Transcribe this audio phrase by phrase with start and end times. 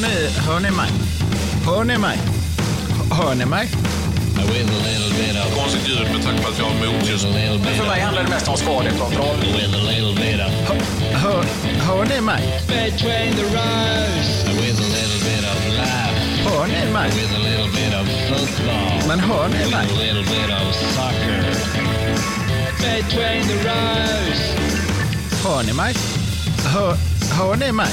[0.00, 0.90] ni, hör ni mig?
[1.66, 2.18] Hör ni mig?
[3.10, 3.66] Hör ni mig?
[4.36, 7.24] With a little bit of, Konstigt ljud med tanke på att jag har mot just
[7.24, 7.30] nu.
[7.30, 9.36] a little bit För of, mig handlar det mest om skadekontroll.
[9.40, 10.52] with a little bit of,
[11.22, 11.44] Hör,
[11.86, 12.42] hör ni mig?
[12.68, 14.28] between the rows.
[14.60, 16.14] With a little bit of laugh.
[16.48, 17.08] Hör ni mig?
[17.10, 19.08] With a little bit of football.
[19.08, 19.86] Men hör ni With mig?
[19.94, 21.40] a little bit of soccer.
[22.80, 24.40] Between the rows.
[25.44, 25.94] Hör ni mig?
[26.64, 26.96] Hör,
[27.38, 27.88] hör ni mig?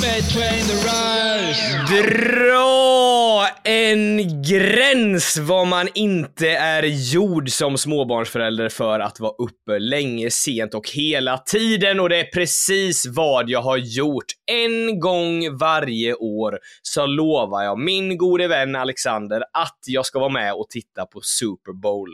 [0.00, 1.58] Between the rows.
[1.88, 10.30] Dra en gräns vad man inte är gjord som småbarnsförälder för att vara uppe länge,
[10.30, 14.24] sent och hela tiden och det är precis vad jag har gjort.
[14.46, 20.32] En gång varje år så lovar jag min gode vän Alexander att jag ska vara
[20.32, 22.08] med och titta på Super Bowl.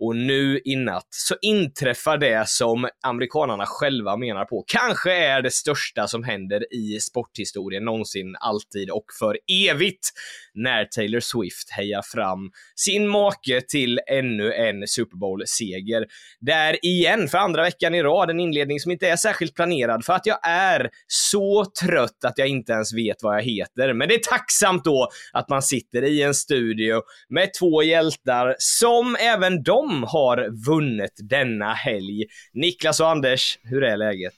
[0.00, 5.50] Och nu i natt så inträffar det som amerikanarna själva menar på kanske är det
[5.50, 9.38] största som händer i sporthistorien någonsin, alltid och för
[9.70, 10.08] evigt.
[10.54, 16.06] När Taylor Swift hejar fram sin make till ännu en Super Bowl-seger.
[16.40, 20.12] Där igen, för andra veckan i rad, en inledning som inte är särskilt planerad för
[20.12, 23.92] att jag är så trött att jag inte ens vet vad jag heter.
[23.92, 29.16] Men det är tacksamt då att man sitter i en studio med två hjältar som
[29.20, 32.24] även de har vunnit denna helg.
[32.52, 34.34] Niklas och Anders, hur är läget?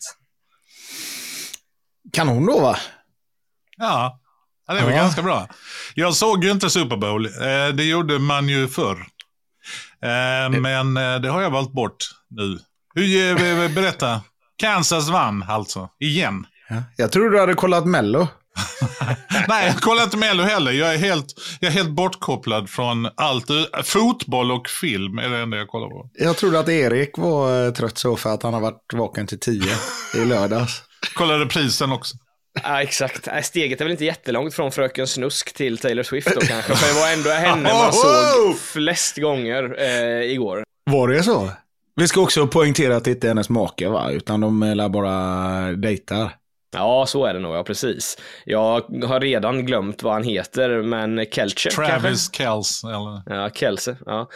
[2.12, 2.76] Kanon då va?
[3.76, 4.20] Ja,
[4.66, 4.96] ja det var Ja.
[4.96, 5.48] ganska bra.
[5.94, 7.26] Jag såg ju inte Super Bowl.
[7.26, 9.06] Eh, det gjorde man ju förr.
[10.02, 11.96] Eh, men eh, det har jag valt bort
[12.30, 12.58] nu.
[12.94, 14.20] Hur, berätta.
[14.56, 16.46] Kansas vann alltså, igen.
[16.68, 16.82] Ja.
[16.96, 18.28] Jag tror du hade kollat Mello.
[19.48, 20.72] Nej, jag kollar inte Mello heller.
[20.72, 21.26] Jag är helt,
[21.60, 23.46] jag är helt bortkopplad från allt.
[23.84, 26.10] Fotboll och film är det enda jag kollar på.
[26.14, 29.40] Jag trodde att Erik var eh, trött så för att han har varit vaken till
[29.40, 29.72] tio
[30.16, 30.82] i lördags.
[31.14, 32.16] Kollade prisen också.
[32.62, 33.28] Ja, exakt.
[33.42, 37.00] Steget är väl inte jättelångt från Fröken Snusk till Taylor Swift då kanske, för det
[37.00, 40.64] var ändå henne man såg flest gånger eh, igår.
[40.90, 41.50] Var det så?
[41.96, 44.10] Vi ska också poängtera att det inte är hennes make va?
[44.10, 46.32] Utan de lär bara dejtar.
[46.72, 48.18] Ja, så är det nog, ja precis.
[48.44, 51.70] Jag har redan glömt vad han heter, men kanske?
[51.70, 52.84] Travis Kells.
[52.84, 53.36] Eller?
[53.36, 53.96] Ja, Kelse.
[54.06, 54.28] Ja.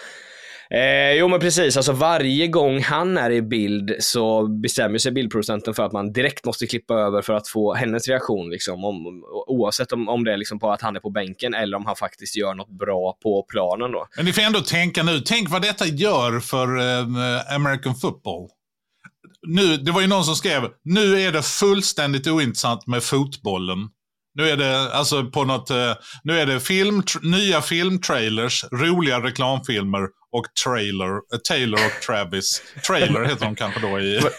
[0.70, 5.74] Eh, jo men precis, alltså varje gång han är i bild så bestämmer sig bildproducenten
[5.74, 8.50] för att man direkt måste klippa över för att få hennes reaktion.
[8.50, 11.76] Liksom, om, oavsett om, om det är liksom på att han är på bänken eller
[11.76, 13.92] om han faktiskt gör något bra på planen.
[13.92, 14.06] Då.
[14.16, 15.20] Men ni får ändå tänka nu.
[15.20, 18.48] Tänk vad detta gör för eh, American football.
[19.46, 23.78] Nu, det var ju någon som skrev, nu är det fullständigt ointressant med fotbollen.
[24.34, 25.92] Nu är det alltså på något, eh,
[26.24, 30.02] nu är det film, nya filmtrailers, roliga reklamfilmer
[30.32, 32.62] och trailer, eh, Taylor och Travis.
[32.86, 34.20] Trailer heter de kanske då i...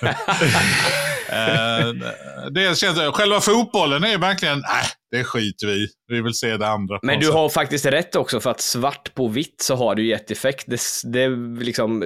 [1.30, 1.94] Eh,
[2.52, 5.88] det känns, själva fotbollen är verkligen, nej, det skiter vi.
[6.08, 7.00] Vi vill se det andra.
[7.02, 7.36] Men du sätt.
[7.36, 10.66] har faktiskt rätt också för att svart på vitt så har det ju gett effekt.
[10.68, 11.30] Det, det
[11.64, 12.04] liksom,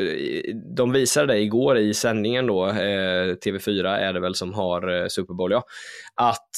[0.77, 5.07] de visade det igår i sändningen då, eh, TV4 är det väl som har eh,
[5.07, 5.63] Super Bowl, ja.
[6.15, 6.49] Att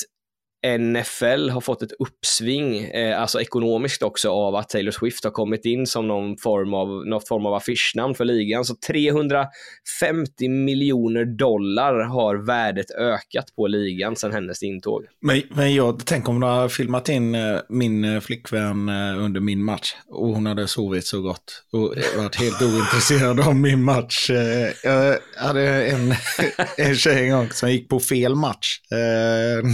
[0.67, 5.65] NFL har fått ett uppsving, eh, alltså ekonomiskt också, av att Taylor Swift har kommit
[5.65, 8.65] in som någon form av, någon form av affischnamn för ligan.
[8.65, 15.05] Så 350 miljoner dollar har värdet ökat på ligan sedan hennes intåg.
[15.21, 19.39] Men, men jag tänk om de har filmat in eh, min eh, flickvän eh, under
[19.39, 24.29] min match och hon hade sovit så gott och varit helt ointresserad av min match.
[24.29, 26.13] Eh, Jag hade en,
[26.77, 29.69] en tjej en gång som gick på fel match eh,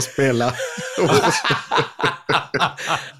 [0.00, 0.52] när jag spelade.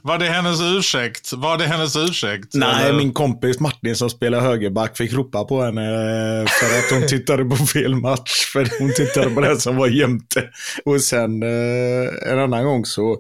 [0.02, 1.32] Var det hennes ursäkt?
[1.32, 2.54] Var det hennes ursäkt?
[2.54, 2.98] Nej, Eller?
[2.98, 7.44] min kompis Martin som spelar högerback fick ropa på henne eh, för att hon tittade
[7.44, 8.30] på fel match.
[8.52, 10.48] För hon tittade på den som var jämte.
[10.84, 13.16] Och sen eh, en annan gång så,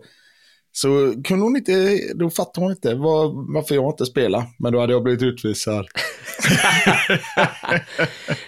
[0.80, 4.44] så kunde hon inte, då fattade hon inte var, varför jag inte spelade.
[4.58, 5.86] Men då hade jag blivit utvisad.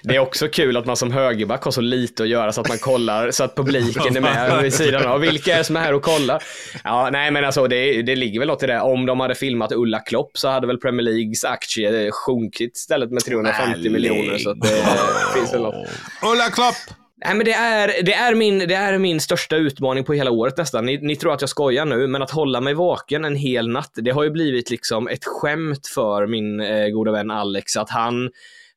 [0.02, 2.68] Det är också kul att man som högerback har så lite att göra så att
[2.68, 5.20] man kollar så att publiken är med vid sidan av.
[5.20, 6.42] Vilka är det som är här och kollar?
[6.84, 8.80] Ja, nej men alltså det, det ligger väl något i det.
[8.80, 13.24] Om de hade filmat Ulla Klopp så hade väl Premier Leagues aktie sjunkit istället med
[13.24, 14.38] 350 miljoner.
[14.38, 14.84] Så att det
[15.34, 15.88] finns väl något.
[16.22, 17.01] Ulla Klopp!
[17.24, 20.56] Nej, men det är, det, är min, det är min största utmaning på hela året
[20.56, 20.86] nästan.
[20.86, 23.92] Ni, ni tror att jag skojar nu, men att hålla mig vaken en hel natt,
[23.94, 28.30] det har ju blivit liksom ett skämt för min eh, goda vän Alex att han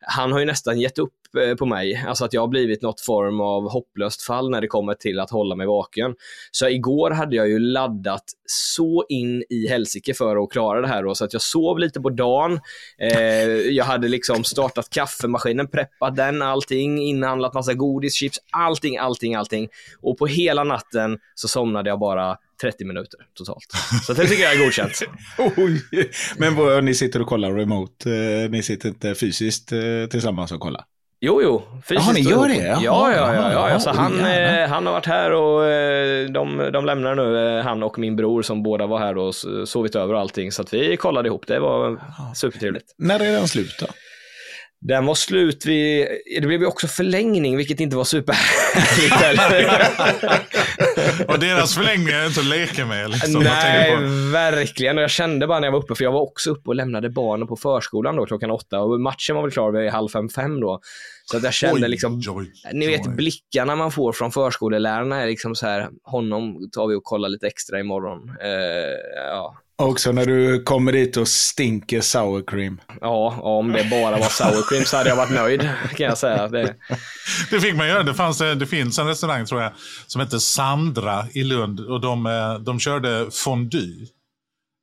[0.08, 3.02] han har ju nästan gett upp eh, på mig, alltså att jag har blivit något
[3.02, 6.16] form av hopplöst fall när det kommer till att hålla mig vaken.
[6.52, 11.04] Så igår hade jag ju laddat så in i helsike för att klara det här
[11.04, 12.60] då, så att jag sov lite på dagen.
[13.00, 19.36] Eh, jag hade liksom startat kaffemaskinen, preppat den, allting, inhandlat massa godis, chips, allting, allting,
[19.36, 19.68] allting.
[20.02, 23.66] Och på hela natten så somnade jag bara 30 minuter totalt.
[24.08, 25.00] Så det tycker jag är godkänt.
[25.58, 25.82] Oj.
[26.38, 29.80] Men vad, ni sitter och kollar remote, eh, ni sitter inte fysiskt eh,
[30.12, 30.84] tillsammans och kollar?
[31.20, 31.64] Jo, jo.
[31.84, 32.66] Fysiskt Jaha, ni gör det?
[32.66, 33.52] Jaha, Ja, ja, ja.
[33.52, 33.80] ja, ja.
[33.80, 33.96] Så jaha.
[33.96, 38.00] han, eh, han har varit här och eh, de, de lämnar nu, eh, han och
[38.00, 39.36] min bror som båda var här och
[39.66, 40.52] sovit över och allting.
[40.52, 41.48] Så att vi kollade ihop.
[41.48, 42.00] Det var
[42.36, 42.86] supertrevligt.
[42.98, 43.88] När är den slut då?
[44.82, 46.08] Den var slut vid,
[46.42, 48.06] det blev ju också förlängning, vilket inte var
[49.24, 49.82] heller.
[51.28, 53.10] Och deras förlängning är inte att leka med.
[53.10, 53.44] Liksom.
[53.44, 53.98] Nej,
[54.32, 54.98] verkligen.
[54.98, 57.10] Och jag kände bara när jag var uppe, för jag var också uppe och lämnade
[57.10, 60.60] barnen på förskolan då klockan åtta och matchen var väl klar vid halv fem, fem
[60.60, 60.80] då.
[61.26, 63.14] Så att jag kände Oj, liksom, oj, ni vet oj.
[63.16, 67.48] blickarna man får från förskolelärarna är liksom så här, honom tar vi och kollar lite
[67.48, 68.30] extra imorgon.
[68.42, 69.56] Eh, ja.
[69.78, 72.82] Också när du kommer dit och stinker sour cream.
[73.02, 75.62] ja, om det bara var sour cream så hade jag varit nöjd
[75.96, 76.48] kan jag säga.
[76.48, 76.76] Det,
[77.50, 78.04] Det fick man göra.
[78.04, 79.72] Det, fanns, det finns en restaurang tror jag
[80.08, 84.08] som heter Sandra i Lund och de, eh, de körde fondue.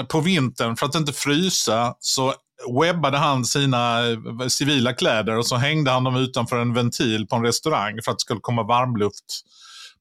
[0.07, 2.33] på vintern, för att inte frysa, så
[2.81, 7.35] webbade han sina eh, civila kläder och så hängde han dem utanför en ventil på
[7.35, 9.25] en restaurang för att det skulle komma varmluft.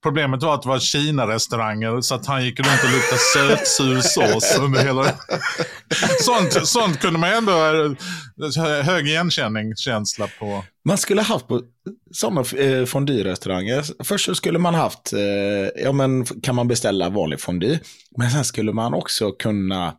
[0.03, 4.59] Problemet var att det var Kina-restauranger så att han gick runt och luktade sötsur sås
[4.61, 5.05] under hela...
[6.21, 10.65] sånt, sånt kunde man ändå eh, hög igenkänningskänsla på.
[10.85, 11.63] Man skulle haft på
[12.13, 14.05] sådana eh, fondue-restauranger.
[14.05, 17.81] Först så skulle man haft, eh, ja men kan man beställa vanlig fondue.
[18.17, 19.95] Men sen skulle man också kunna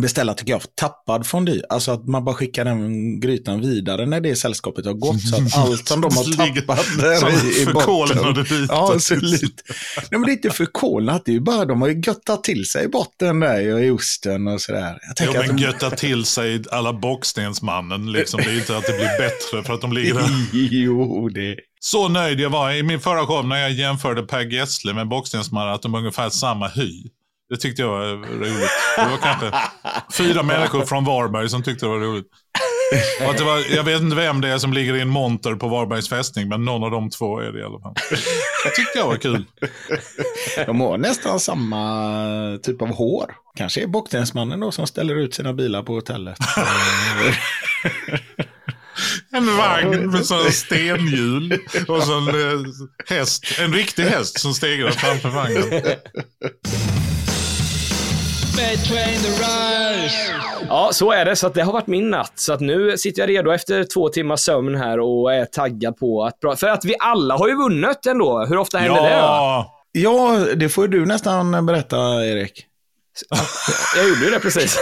[0.00, 1.62] beställa, tycker jag, tappad fondue.
[1.68, 5.20] Alltså att man bara skickar den grytan vidare när det sällskapet har gått.
[5.20, 8.66] Så att allt som de har tappat som där i, i förkolnade botten.
[8.68, 9.62] Ja, absolut.
[9.96, 11.22] Nej, men det är inte förkolnat.
[11.24, 13.90] Det är ju bara, de har ju göttat till sig i botten där och i
[13.90, 14.98] osten och sådär.
[15.02, 15.62] Jag Jo, tänker att men de...
[15.62, 18.12] götta till sig alla Bockstensmannen.
[18.12, 18.40] Liksom.
[18.44, 20.30] Det är inte att det blir bättre för att de ligger där.
[20.52, 21.56] Jo, det...
[21.80, 25.74] Så nöjd jag var i min förra show när jag jämförde Per Gessle med Bockstensmannen,
[25.74, 27.02] att de är ungefär samma hy.
[27.48, 28.70] Det tyckte jag var roligt.
[28.96, 29.52] Det var kanske
[30.12, 32.26] fyra människor från Varberg som tyckte det var roligt.
[33.22, 35.54] Och att det var, jag vet inte vem det är som ligger i en monter
[35.54, 37.94] på Varbergs fästning, men någon av de två är det i alla fall.
[38.64, 39.44] Det tyckte jag var kul.
[40.66, 43.34] De har nästan samma typ av hår.
[43.56, 46.38] Kanske är Bockstensmannen då som ställer ut sina bilar på hotellet.
[49.32, 51.58] En vagn med sådana stenhjul
[51.88, 52.60] och så en eh,
[53.06, 53.44] häst.
[53.60, 55.82] En riktig häst som stegrar framför vagnen.
[58.56, 60.12] Between the rows.
[60.68, 61.36] ja, så är det.
[61.36, 62.32] Så att det har varit min natt.
[62.34, 66.24] Så att nu sitter jag redo efter två timmars sömn här och är taggad på
[66.24, 68.44] att pra- För att vi alla har ju vunnit ändå.
[68.48, 69.08] Hur ofta händer det?
[69.08, 69.14] Då?
[69.16, 72.66] Ja, ja, det får du nästan berätta, Erik.
[73.96, 74.78] Jag gjorde ju det precis.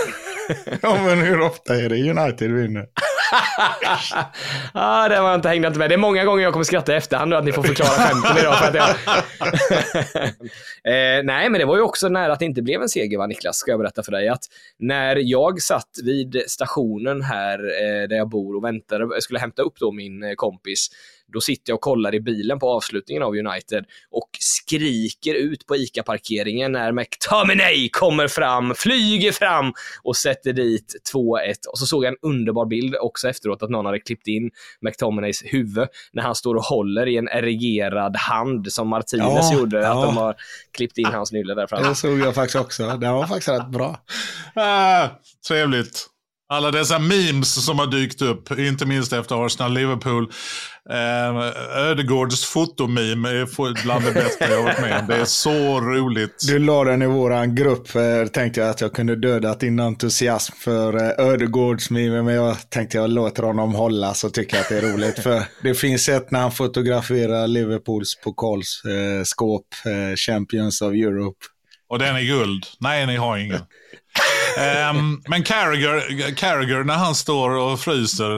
[0.81, 2.87] Ja, men hur ofta är det United vinner?
[4.73, 5.91] ah, det var inte hängde inte med.
[5.91, 8.39] Det är många gånger jag kommer skratta i efterhand nu att ni får förklara skämten
[8.39, 8.59] idag.
[8.59, 8.89] För att jag...
[11.19, 13.27] eh, nej, men det var ju också nära att det inte blev en seger, va,
[13.27, 14.29] Niklas, ska jag berätta för dig.
[14.29, 14.45] Att
[14.79, 19.63] när jag satt vid stationen här eh, där jag bor och väntade, jag skulle hämta
[19.63, 20.89] upp då min eh, kompis,
[21.35, 25.77] då sitter jag och kollar i bilen på avslutningen av United och skriker ut på
[25.77, 29.73] ICA-parkeringen när McTominay kommer fram, flyger fram
[30.03, 31.19] och sätter dit 2-1.
[31.73, 34.51] Och så såg jag en underbar bild också efteråt att någon hade klippt in
[34.81, 39.79] McTominays huvud när han står och håller i en erigerad hand som Martinez Ja, gjorde.
[39.79, 40.05] Att ja.
[40.05, 40.35] de har
[40.73, 41.89] klippt in hans nylle där framme.
[41.89, 42.87] Det såg jag faktiskt också.
[42.97, 44.01] Det var faktiskt rätt bra.
[44.55, 45.09] ah,
[45.49, 46.14] trevligt.
[46.49, 50.31] Alla dessa memes som har dykt upp, inte minst efter Arsenal-Liverpool.
[50.91, 55.07] Eh, Ödegårds fotomeme är bland det bästa jag varit med om.
[55.07, 56.45] Det är så roligt.
[56.49, 57.95] Du la den i våran grupp.
[57.97, 62.25] eh, Tänkte jag att jag kunde döda din entusiasm för eh, Ödegårdsmimen.
[62.25, 65.19] Men jag tänkte jag låter honom hålla så tycker jag att det är roligt.
[65.23, 71.39] För det finns ett när han fotograferar Liverpools pokalsskåp, eh, Champions of Europe.
[71.89, 72.65] Och den är guld.
[72.81, 73.61] Nej, ni har ingen.
[74.59, 78.31] Ehm, men Carragher, Carragher, när han står och fryser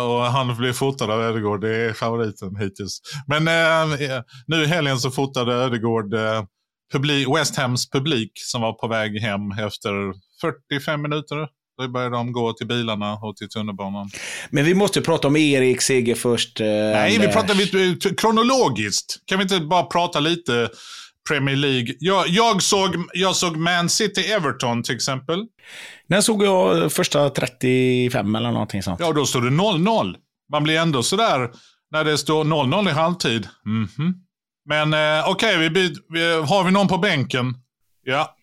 [0.00, 3.00] och han blir fotad av Ödegård, det är favoriten hittills.
[3.26, 6.44] Men eh, nu i helgen så fotade Ödegård eh,
[6.92, 9.90] publik, West Hams publik som var på väg hem efter
[10.40, 11.36] 45 minuter.
[11.82, 14.10] Då började de gå till bilarna och till tunnelbanan.
[14.50, 16.60] Men vi måste prata om Erik seger först.
[16.60, 19.16] eh, Nej, vi pratar lite kronologiskt.
[19.26, 20.68] Kan vi inte bara prata lite
[21.28, 21.94] Premier League?
[21.98, 25.46] Jag, jag, såg, jag såg Man City-Everton till exempel.
[26.06, 29.00] När såg jag första 35 eller någonting sånt?
[29.00, 30.14] Ja, då står det 0-0.
[30.52, 31.50] Man blir ändå sådär
[31.90, 33.48] när det står 0-0 i halvtid.
[33.64, 34.14] Mhm.
[34.68, 37.54] Men eh, okej, vi, byt- vi, har vi någon på bänken?
[38.04, 38.36] Ja,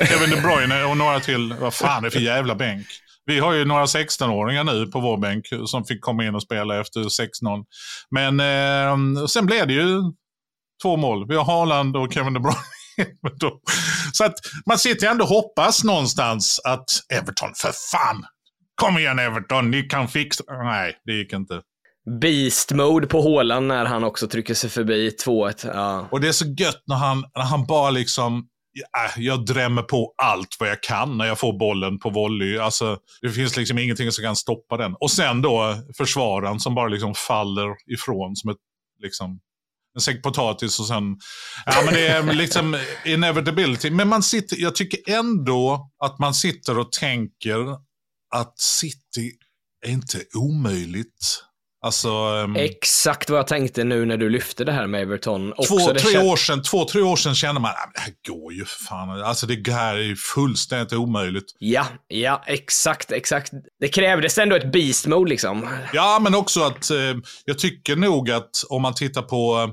[0.00, 1.54] Eh, Kevin De Bruyne och några till.
[1.60, 2.86] Vad fan är det för jävla bänk?
[3.26, 6.80] Vi har ju några 16-åringar nu på vår bänk som fick komma in och spela
[6.80, 7.64] efter 6-0.
[8.10, 10.00] Men eh, sen blev det ju
[10.84, 11.28] två mål.
[11.28, 12.58] Vi har Haaland och Kevin De Bruyne.
[14.12, 14.34] Så att
[14.66, 18.24] man sitter ändå och hoppas någonstans att Everton, för fan!
[18.74, 20.44] Kom igen Everton, ni kan fixa...
[20.48, 21.60] Nej, det gick inte.
[22.20, 25.70] Beast mode på Håland när han också trycker sig förbi 2-1.
[25.74, 26.08] Ja.
[26.10, 30.14] Och det är så gött när han, när han bara liksom, ja, jag drämmer på
[30.22, 32.58] allt vad jag kan när jag får bollen på volley.
[32.58, 34.94] Alltså, det finns liksom ingenting som kan stoppa den.
[35.00, 38.56] Och sen då försvararen som bara liksom faller ifrån som ett,
[39.02, 39.40] liksom,
[39.94, 41.02] en säck potatis och sen,
[41.66, 43.90] ja men det är liksom inevitability.
[43.90, 47.72] Men man sitter, jag tycker ändå att man sitter och tänker
[48.34, 49.32] att City
[49.86, 51.44] är inte omöjligt.
[51.84, 55.52] Alltså, ehm, Exakt vad jag tänkte nu när du lyfte det här med Everton.
[55.52, 58.52] Också Två, tre år sedan, två, tre år sedan kände man att det här går
[58.52, 59.22] ju för fan.
[59.22, 61.44] Alltså det här är ju fullständigt omöjligt.
[61.58, 63.52] Ja, ja, exakt, exakt.
[63.80, 65.68] Det krävdes ändå ett beast mode liksom.
[65.92, 66.98] Ja, men också att eh,
[67.44, 69.70] jag tycker nog att om man tittar på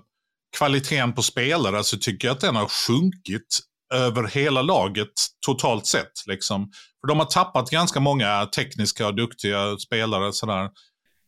[0.58, 3.60] kvaliteten på spelare så tycker jag att den har sjunkit
[3.94, 5.12] över hela laget
[5.46, 6.12] totalt sett.
[6.28, 6.72] Liksom.
[7.02, 10.34] För de har tappat ganska många tekniska och duktiga spelare.
[10.34, 10.70] Sådär.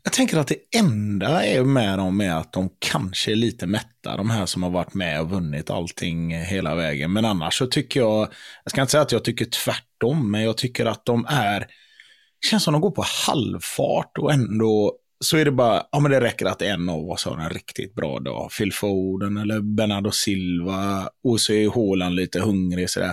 [0.03, 4.17] Jag tänker att det enda är med dem är att de kanske är lite mätta,
[4.17, 7.13] de här som har varit med och vunnit allting hela vägen.
[7.13, 8.19] Men annars så tycker jag,
[8.63, 12.47] jag ska inte säga att jag tycker tvärtom, men jag tycker att de är, det
[12.49, 16.21] känns som de går på halvfart och ändå så är det bara, ja men det
[16.21, 18.51] räcker att en av oss har en riktigt bra dag.
[18.57, 23.09] Phil Foden eller Bernardo Silva och så är Haaland lite hungrig sådär.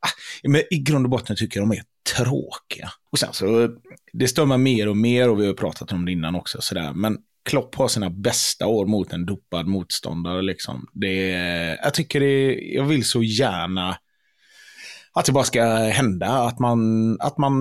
[0.00, 0.10] Ah,
[0.42, 1.82] men i grund och botten tycker jag de är
[2.16, 2.90] tråkiga.
[3.12, 3.68] Och sen så,
[4.12, 6.60] det stör mig mer och mer och vi har pratat om det innan också.
[6.60, 6.92] Sådär.
[6.92, 10.42] Men Klopp har sina bästa år mot en dopad motståndare.
[10.42, 10.88] Liksom.
[10.92, 11.28] Det,
[11.82, 13.96] jag tycker det, jag vill så gärna
[15.18, 17.54] att det bara ska hända, att, man, att, man,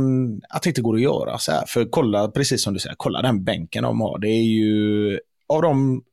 [0.49, 1.63] att det inte går att göra så här.
[1.67, 4.19] För kolla, precis som du säger, kolla den bänken de har.
[4.19, 6.03] Det är ju, av de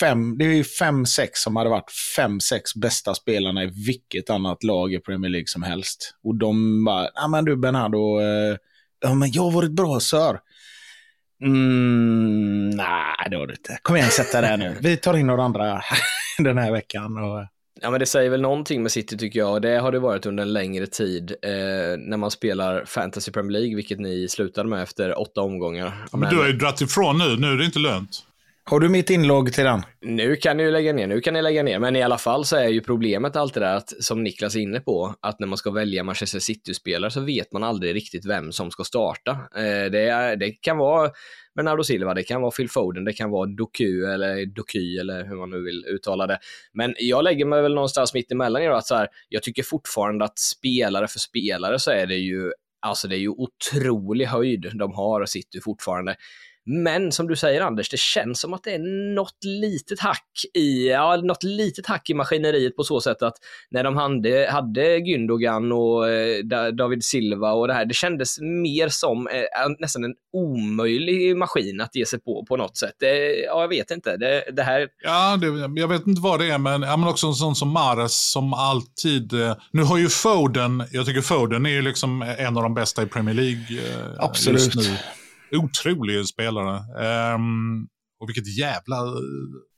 [0.00, 4.30] fem, det är ju fem, sex som hade varit fem, sex bästa spelarna i vilket
[4.30, 6.14] annat lag i Premier League som helst.
[6.22, 8.56] Och de bara, ja men du Bernardo, eh,
[9.00, 10.40] ja men jag har varit bra sör.
[11.42, 13.78] Mm, nej, det har du inte.
[13.82, 14.76] Kom igen, sätt dig där nu.
[14.80, 15.82] Vi tar in några andra
[16.38, 17.18] den här veckan.
[17.18, 17.53] Och,
[17.84, 19.52] Ja, men det säger väl någonting med City tycker jag.
[19.52, 21.50] och Det har det varit under en längre tid eh,
[21.98, 26.06] när man spelar Fantasy Premier League, vilket ni slutade med efter åtta omgångar.
[26.12, 28.10] Ja, men du har ju dragit ifrån nu, nu är det inte lönt
[28.66, 29.82] har du mitt inlogg till den?
[30.00, 32.44] Nu kan ni ju lägga ner, nu kan ni lägga ner, men i alla fall
[32.44, 35.58] så är ju problemet alltid där att, som Niklas är inne på, att när man
[35.58, 39.30] ska välja Manchester City-spelare så vet man aldrig riktigt vem som ska starta.
[39.30, 41.10] Eh, det, är, det kan vara
[41.54, 45.36] Bernardo Silva, det kan vara Phil Foden, det kan vara Doku eller Doky eller hur
[45.36, 46.38] man nu vill uttala det.
[46.72, 50.24] Men jag lägger mig väl någonstans mitt emellan i att så här, jag tycker fortfarande
[50.24, 52.52] att spelare för spelare så är det ju
[52.86, 56.16] Alltså det är ju otrolig höjd de har City fortfarande.
[56.66, 60.88] Men som du säger Anders, det känns som att det är något litet hack i,
[60.88, 63.34] ja, något litet hack i maskineriet på så sätt att
[63.70, 68.40] när de hade, hade Gündogan och eh, Da- David Silva och det här, det kändes
[68.40, 69.34] mer som eh,
[69.78, 72.94] nästan en omöjlig maskin att ge sig på på något sätt.
[72.98, 74.16] Det, ja, jag vet inte.
[74.16, 77.26] Det, det här, Ja, det, jag vet inte vad det är, men, ja, men också
[77.26, 79.32] en sån som Mares som alltid...
[79.32, 83.02] Eh, nu har ju Foden, jag tycker Foden är ju liksom en av de bästa
[83.02, 83.80] i Premier League
[84.18, 84.74] Absolut.
[84.74, 84.96] just nu.
[85.56, 86.76] Otrolig spelare.
[87.06, 87.86] Ehm,
[88.20, 89.12] och vilket jävla eh,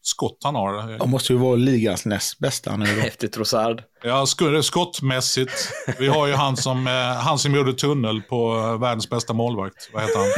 [0.03, 0.91] skott han har.
[0.91, 3.07] Jag måste ju vara ligans näst bästa nu då.
[3.07, 3.83] efter Trossard.
[4.05, 5.73] Ja, sk- skottmässigt.
[5.99, 9.91] Vi har ju han som, eh, han som gjorde tunnel på eh, världens bästa målvakt.
[9.93, 10.29] Vad heter han?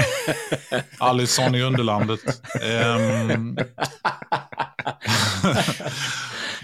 [1.09, 2.21] Alisson i underlandet.
[2.63, 3.59] Ehm,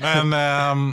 [0.00, 0.92] men, ehm,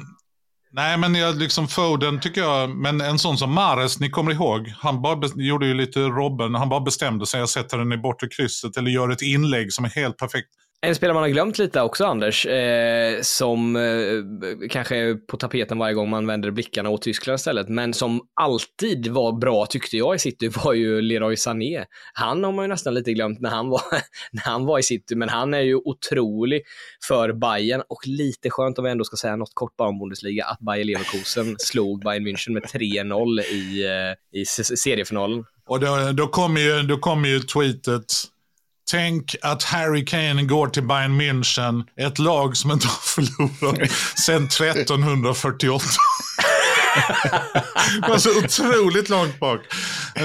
[0.72, 4.74] nej men jag, liksom Foden tycker jag, men en sån som Mares, ni kommer ihåg,
[4.80, 8.28] han bara gjorde ju lite Robben, han bara bestämde sig, jag sätter den i bortre
[8.28, 10.50] krysset eller gör ett inlägg som är helt perfekt.
[10.84, 15.78] En spelare man har glömt lite också, Anders, eh, som eh, kanske är på tapeten
[15.78, 20.16] varje gång man vänder blickarna åt Tyskland istället, men som alltid var bra tyckte jag
[20.16, 21.86] i City var ju Leroy Sané.
[22.14, 23.82] Han har man ju nästan lite glömt när han var,
[24.32, 26.62] när han var i City, men han är ju otrolig
[27.08, 30.46] för Bayern och lite skönt om vi ändå ska säga något kort bara om Bundesliga,
[30.46, 35.46] att Bayer Leverkusen slog Bayern München med 3-0 i, eh, i seriefinalen.
[35.68, 38.31] Och då, då kommer ju, då kommer ju tweetet
[38.92, 44.44] Tänk att Harry Kane går till Bayern München, ett lag som inte har förlorat sedan
[44.46, 45.86] 1348.
[48.02, 49.60] det var så otroligt långt bak.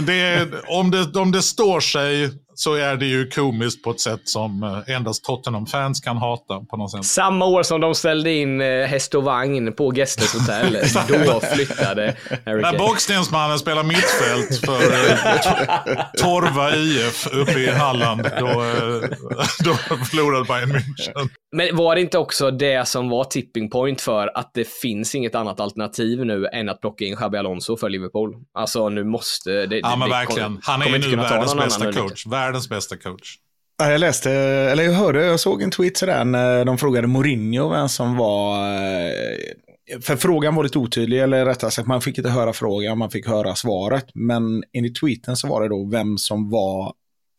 [0.02, 4.00] Det är, om, det, om det står sig så är det ju komiskt på ett
[4.00, 7.04] sätt som eh, endast Tottenham-fans kan hata på något sätt.
[7.04, 10.72] Samma år som de ställde in eh, häst och vagn på Gästes hotell,
[11.26, 12.78] då flyttade Harry När Kane.
[12.78, 18.46] Bockstensmannen spelar mittfält för eh, Torva IF uppe i Halland, då,
[19.64, 21.28] då förlorade Bayern München.
[21.56, 25.34] Men var det inte också det som var tipping point för att det finns inget
[25.34, 28.34] annat alternativ nu än att plocka in Xabi Alonso för Liverpool?
[28.58, 29.50] Alltså nu måste...
[29.66, 30.44] Det, Ja, det- men verkligen.
[30.48, 32.26] kommer- Han är ju nu världens bästa coach.
[32.46, 33.38] Världens bästa coach.
[33.78, 37.88] Jag läste, eller jag hörde, jag såg en tweet sådär när de frågade Mourinho vem
[37.88, 38.68] som var...
[38.74, 43.10] Eh, för frågan var lite otydlig, eller rättare sagt man fick inte höra frågan, man
[43.10, 44.06] fick höra svaret.
[44.14, 46.92] Men enligt tweeten så var det då vem som var,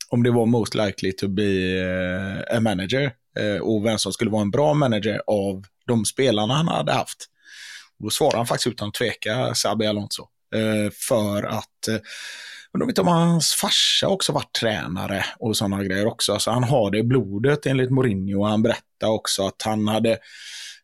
[0.10, 1.78] om det var most likely to be
[2.52, 3.12] eh, a manager.
[3.40, 7.26] Eh, och vem som skulle vara en bra manager av de spelarna han hade haft.
[8.00, 10.28] Och då svarade han faktiskt utan tveka Sabi Alonso.
[11.08, 12.02] För att
[12.74, 16.34] eh, Undrar inte om hans farsa också varit tränare och sådana grejer också.
[16.34, 18.44] Alltså han har det i blodet enligt Mourinho.
[18.44, 20.18] Han berättade också att han hade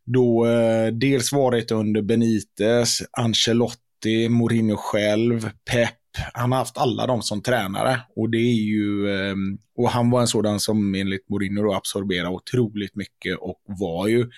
[0.06, 5.90] då eh, dels varit under Benitez, Ancelotti, Mourinho själv, Pep.
[6.34, 8.00] Han har haft alla dem som tränare.
[8.16, 9.36] Och det är ju, eh,
[9.78, 14.30] och han var en sådan som enligt Mourinho då absorberade otroligt mycket och var ju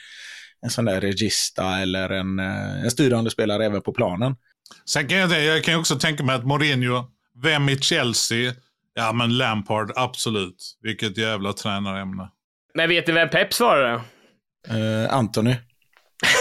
[0.62, 4.36] en sån där regista eller en, eh, en styrande spelare även på planen.
[4.90, 7.12] Sen kan jag, jag kan också tänka mig att Mourinho,
[7.44, 8.54] vem i Chelsea?
[8.94, 10.78] Ja, men Lampard, absolut.
[10.82, 12.30] Vilket jävla tränarämne.
[12.74, 14.02] Men vet ni vem Pep svarade?
[14.68, 15.56] Eh, Anthony.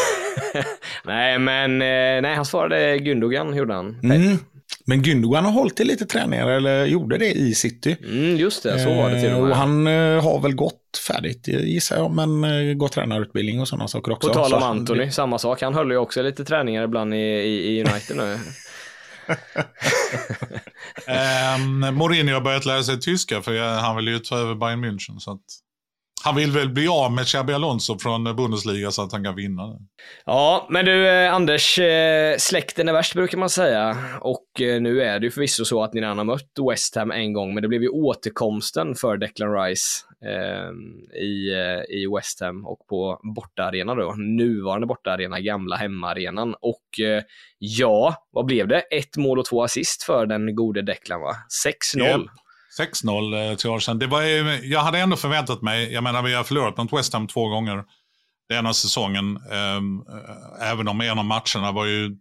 [1.05, 4.01] nej, men eh, nej, han svarade Gundogan, gjorde han.
[4.03, 4.39] Mm.
[4.87, 7.97] Men Gündogan har hållit i lite träningar, eller gjorde det i City.
[8.05, 9.57] Mm, just det, så var det till och och med.
[9.57, 14.29] han eh, har väl gått färdigt, gissar jag, men gått tränarutbildning och sådana saker också.
[14.29, 15.63] På tal om Anthony, samma sak.
[15.63, 18.39] Han höll ju också lite träningar ibland i, i, i United nu.
[21.07, 24.85] Um, Mourinho har börjat lära sig tyska för jag, han vill ju ta över Bayern
[24.85, 25.19] München.
[25.19, 25.41] Så att,
[26.25, 29.63] han vill väl bli av med Xabi Alonso från Bundesliga så att han kan vinna.
[30.27, 33.97] Ja, men du eh, Anders, eh, släkten är värst brukar man säga.
[34.21, 37.11] Och eh, nu är det ju förvisso så att ni redan har mött West Ham
[37.11, 40.71] en gång, men det blev ju återkomsten för Declan Rice eh,
[41.23, 41.51] i,
[41.89, 44.15] i West Ham och på bortaarena då.
[44.15, 46.55] Nuvarande bortaarena, gamla hemmaarenan.
[46.61, 47.23] Och eh,
[47.59, 48.81] ja, vad blev det?
[48.81, 51.37] Ett mål och två assist för den gode Declan va?
[51.97, 52.29] 6-0.
[52.81, 53.99] 6-0 eh, till Arsenal.
[53.99, 57.13] Det var, ju- jag hade ändå förväntat mig, jag menar vi har förlorat mot West
[57.13, 57.85] Ham två gånger
[58.49, 59.37] denna säsongen.
[59.37, 62.17] Ehm, eh, även om en av matcherna var ju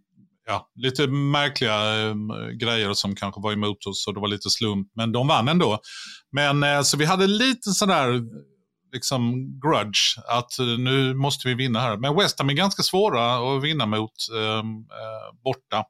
[0.46, 4.88] ja, lite märkliga ehm, grejer som kanske var emot oss och det var lite slump.
[4.96, 5.78] Men de vann ändå.
[6.32, 8.22] Men eh, så vi hade lite sådär
[8.92, 11.96] liksom grudge att nu måste vi vinna här.
[11.96, 15.84] Men West Ham är ganska svåra att vinna mot ehm, eh, borta.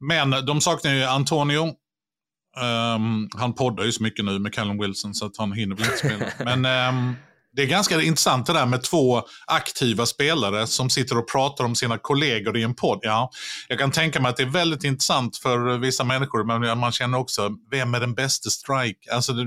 [0.00, 1.72] Men de saknar ju Antonio.
[2.62, 5.84] Ehm, han poddar ju så mycket nu med Callum Wilson så att han hinner väl
[5.84, 6.32] inte spela.
[6.56, 7.14] Men ehm,
[7.52, 11.74] det är ganska intressant det där med två aktiva spelare som sitter och pratar om
[11.74, 12.98] sina kollegor i en podd.
[13.02, 13.30] Ja,
[13.68, 17.18] jag kan tänka mig att det är väldigt intressant för vissa människor, men man känner
[17.18, 19.12] också, vem är den bästa strike?
[19.12, 19.44] Alltså, det,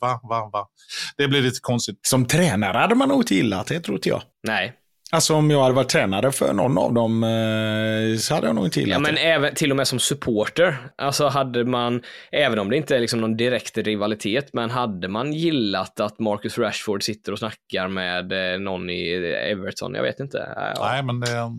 [0.00, 0.66] va, va, va?
[1.16, 1.98] Det blir lite konstigt.
[2.02, 4.22] Som tränare hade man nog inte gillat det, tror inte jag.
[4.46, 4.72] Nej,
[5.14, 8.64] Alltså om jag hade varit tränare för någon av dem eh, så hade jag nog
[8.64, 9.20] inte gillat Ja, men det.
[9.20, 10.76] även, till och med som supporter.
[10.96, 15.32] Alltså hade man, även om det inte är liksom någon direkt rivalitet, men hade man
[15.32, 19.10] gillat att Marcus Rashford sitter och snackar med eh, någon i
[19.50, 19.94] Everton?
[19.94, 20.48] Jag vet inte.
[20.56, 20.88] Ja.
[20.92, 21.50] Nej, men det är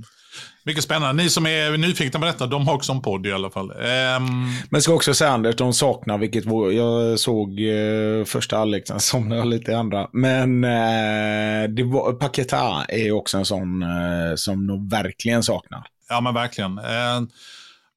[0.65, 1.23] mycket spännande.
[1.23, 3.71] Ni som är nyfikna på detta, de har också en podd i alla fall.
[3.71, 4.25] Ehm,
[4.69, 6.45] Men ska också säga Anders, de saknar, vilket
[6.75, 10.07] jag såg eh, första halvlek, sen somnade lite i andra.
[10.13, 15.83] Men eh, det var, Paketa är också en sån eh, som de verkligen saknar.
[16.09, 16.77] Ja, men verkligen.
[16.77, 17.21] Eh,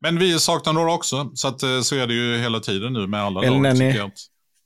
[0.01, 3.07] Men vi saknar några också, så, att, eh, så är det ju hela tiden nu
[3.07, 4.11] med alla El lag, jag.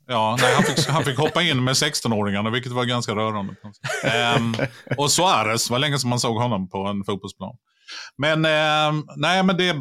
[0.08, 3.54] Ja, nej, han, fick, han fick hoppa in med 16-åringarna, vilket var ganska rörande.
[4.04, 4.54] Ehm,
[4.96, 7.54] och Suarez, var länge som man såg honom på en fotbollsplan.
[8.18, 9.76] Men, ehm, nej, men det,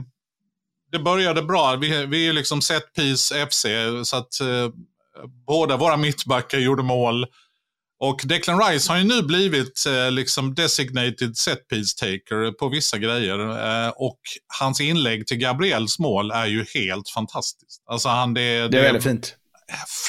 [0.91, 1.75] det började bra.
[1.75, 3.65] Vi, vi är liksom set piece FC,
[4.03, 4.69] så att eh,
[5.47, 7.25] båda våra mittbackar gjorde mål.
[8.01, 12.97] Och Declan Rice har ju nu blivit eh, liksom designated set piece taker på vissa
[12.97, 13.39] grejer.
[13.39, 14.19] Eh, och
[14.59, 17.83] hans inlägg till Gabriels mål är ju helt fantastiskt.
[17.89, 19.35] Alltså han, det, Det är väldigt fint.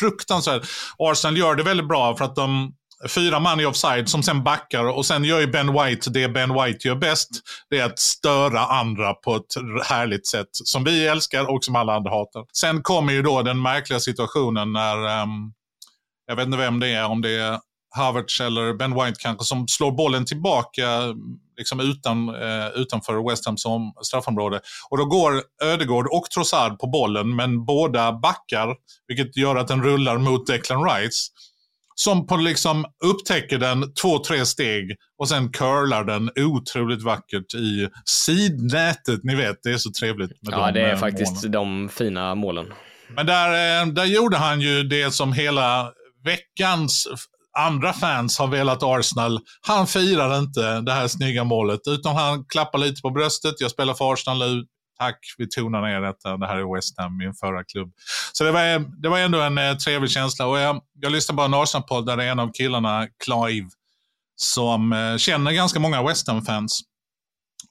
[0.00, 0.62] fruktansvärt.
[0.98, 2.74] Arsenal gör det väldigt bra för att de
[3.08, 6.54] fyra man i offside som sen backar och sen gör ju Ben White det Ben
[6.54, 7.30] White gör bäst.
[7.70, 11.94] Det är att störa andra på ett härligt sätt som vi älskar och som alla
[11.94, 12.44] andra hatar.
[12.52, 15.52] Sen kommer ju då den märkliga situationen när, um,
[16.26, 17.58] jag vet inte vem det är, om det är
[17.96, 21.14] Havertz eller Ben White kanske, som slår bollen tillbaka
[21.56, 24.60] liksom utan, eh, utanför West Ham som straffområde.
[24.90, 29.82] Och då går Ödegård och Trossard på bollen, men båda backar, vilket gör att den
[29.82, 31.30] rullar mot Declan Rice.
[32.02, 37.88] Som på liksom upptäcker den två, tre steg och sen curlar den otroligt vackert i
[38.04, 39.20] sidnätet.
[39.22, 41.52] Ni vet, det är så trevligt med Ja, de det är eh, faktiskt målen.
[41.52, 42.66] de fina målen.
[43.16, 45.92] Men där, eh, där gjorde han ju det som hela
[46.24, 47.08] veckans
[47.58, 49.40] andra fans har velat Arsenal.
[49.66, 53.54] Han firar inte det här snygga målet, utan han klappar lite på bröstet.
[53.58, 54.64] Jag spelar för Arsenal nu.
[55.00, 56.36] Tack, vi tonar ner detta.
[56.36, 57.92] Det här är West Ham, min förra klubb.
[58.32, 60.46] Så det var, det var ändå en eh, trevlig känsla.
[60.46, 63.68] Och jag, jag lyssnade på en Arsenal-podd där en av killarna, Clive,
[64.36, 66.80] som eh, känner ganska många West Ham-fans.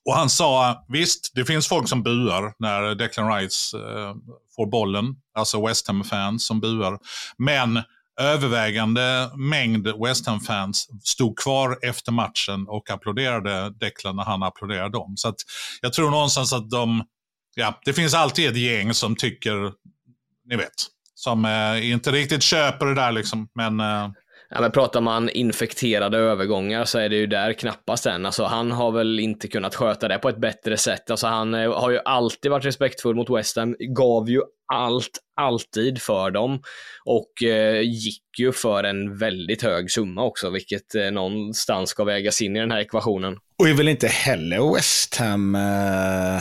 [0.05, 4.15] Och han sa, visst, det finns folk som buar när Declan Rice eh,
[4.55, 5.15] får bollen.
[5.37, 6.99] Alltså West Ham-fans som buar.
[7.37, 7.83] Men
[8.19, 15.13] övervägande mängd West Ham-fans stod kvar efter matchen och applåderade Declan när han applåderade dem.
[15.17, 15.35] Så att
[15.81, 17.03] jag tror någonstans att de,
[17.59, 19.71] ja, det finns alltid ett gäng som tycker,
[20.49, 20.73] ni vet,
[21.15, 23.49] som eh, inte riktigt köper det där liksom.
[23.55, 24.09] Men eh,
[24.51, 28.25] Ja, men pratar man infekterade övergångar så är det ju där knappast än.
[28.25, 31.11] Alltså, han har väl inte kunnat sköta det på ett bättre sätt.
[31.11, 34.41] Alltså, han eh, har ju alltid varit respektfull mot West Ham, gav ju
[34.73, 36.61] allt, alltid för dem
[37.05, 42.41] och eh, gick ju för en väldigt hög summa också, vilket eh, någonstans ska vägas
[42.41, 43.37] in i den här ekvationen.
[43.59, 45.61] Och är väl inte heller West Ham, eh,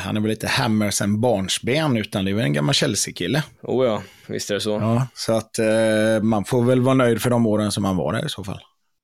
[0.00, 3.42] han är väl inte Hammer sen barnsben, utan det är väl en gammal Chelsea-kille.
[3.62, 4.70] Oh ja, visst är det så.
[4.70, 8.12] Ja, så att eh, man får väl vara nöjd för de åren som han var
[8.12, 8.60] där i så fall.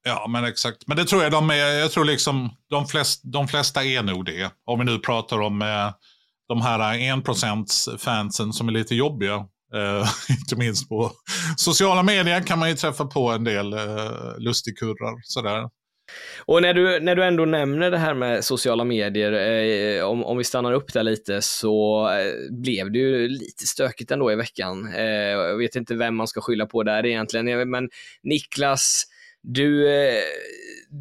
[0.06, 0.86] Ja, men exakt.
[0.86, 1.56] Men det tror jag de är.
[1.56, 4.50] Jag tror liksom de, flest, de flesta är nog det.
[4.66, 5.90] Om vi nu pratar om eh,
[6.48, 9.34] de här 1% fansen som är lite jobbiga.
[9.74, 10.08] Eh,
[10.40, 11.12] inte minst på
[11.56, 15.20] sociala medier kan man ju träffa på en del eh, lustigkurrar.
[15.22, 15.68] Sådär.
[16.46, 20.38] Och när du, när du ändå nämner det här med sociala medier, eh, om, om
[20.38, 24.94] vi stannar upp där lite, så eh, blev det ju lite stökigt ändå i veckan.
[24.94, 27.88] Eh, jag vet inte vem man ska skylla på där egentligen, men
[28.22, 29.04] Niklas,
[29.42, 30.22] du, eh,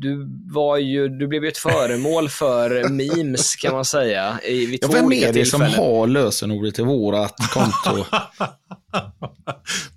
[0.02, 4.40] du, var ju, du blev ju ett föremål för memes kan man säga.
[4.44, 8.06] I, vid Ja, två vem är det som har lösenordet till vårat konto?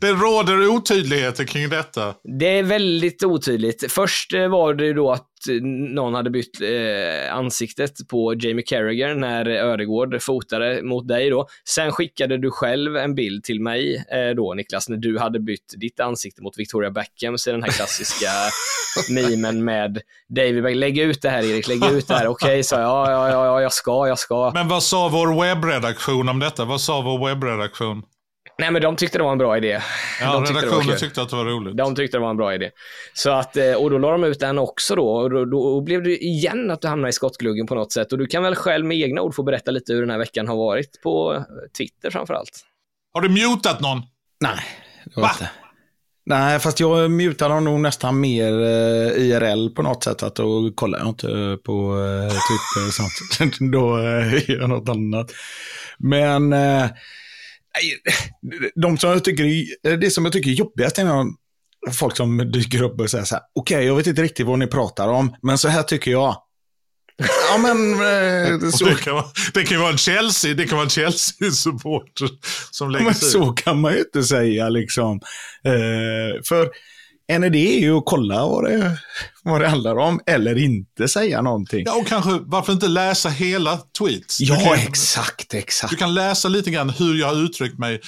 [0.01, 2.15] det råder otydligheter kring detta.
[2.39, 3.93] Det är väldigt otydligt.
[3.93, 5.55] Först eh, var det ju då att eh,
[5.95, 11.49] någon hade bytt eh, ansiktet på Jamie Carragher när Ödegård fotade mot dig då.
[11.69, 15.75] Sen skickade du själv en bild till mig eh, då Niklas, när du hade bytt
[15.77, 18.31] ditt ansikte mot Victoria Beckham, så är den här klassiska
[19.11, 19.86] memen med
[20.29, 20.79] David Beckham.
[20.79, 22.27] Lägg ut det här Erik, lägg ut det här.
[22.27, 22.89] Okej, sa jag.
[22.89, 24.51] Ja, ja, ja, ja, jag ska, jag ska.
[24.55, 26.65] Men vad sa vår webbredaktion om detta?
[26.65, 28.03] Vad sa vår webbredaktion?
[28.59, 29.81] Nej, men de tyckte det var en bra idé.
[30.21, 31.09] Ja, de tyckte det var redaktionen kul.
[31.09, 31.77] tyckte att det var roligt.
[31.77, 32.71] De tyckte det var en bra idé.
[33.15, 36.03] Så att, eh, och då la de ut den också då och då, då blev
[36.03, 38.13] det igen att du hamnade i skottgluggen på något sätt.
[38.13, 40.49] Och du kan väl själv med egna ord få berätta lite hur den här veckan
[40.49, 41.43] har varit på eh,
[41.79, 42.61] Twitter framförallt.
[43.15, 44.03] Har du mutat någon?
[44.41, 44.59] Nej,
[45.05, 45.31] det var Va?
[45.35, 45.51] inte.
[46.27, 50.23] Nej, fast jag mutar dem nog nästan mer eh, IRL på något sätt.
[50.23, 53.59] Att då kollar jag inte på eh, Twitter och sånt.
[53.73, 55.31] då eh, gör jag något annat.
[55.99, 56.87] Men eh,
[58.75, 61.25] de som jag tycker, är- eh, det som jag tycker är jobbigast är när
[61.93, 64.67] folk som dyker upp och säger så här, okej, jag vet inte riktigt vad ni
[64.67, 66.37] pratar om, men så här tycker jag.
[67.19, 69.25] Ja, men eh, så, Det kan, vara,
[69.55, 72.29] det kan vara en Chelsea, det kan vara en Chelsea-supporter
[72.71, 73.31] som lägger Men sig i.
[73.33, 75.21] så kan man ju inte säga liksom.
[75.65, 76.69] Eh, för
[77.29, 78.99] en idé är ju att kolla vad det,
[79.43, 81.83] vad det handlar om eller inte säga någonting.
[81.87, 84.41] Ja, och kanske varför inte läsa hela tweets?
[84.41, 85.91] Ja, kan- exakt, exakt.
[85.91, 88.01] Du kan läsa lite grann hur jag har uttryckt mig.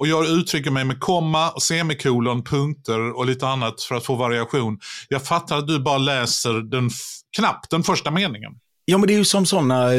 [0.00, 4.14] Och jag uttrycker mig med komma, och semikolon, punkter och lite annat för att få
[4.14, 4.78] variation.
[5.08, 6.90] Jag fattar att du bara läser den
[7.36, 8.52] knappt den första meningen.
[8.84, 9.92] Ja, men det är ju som sådana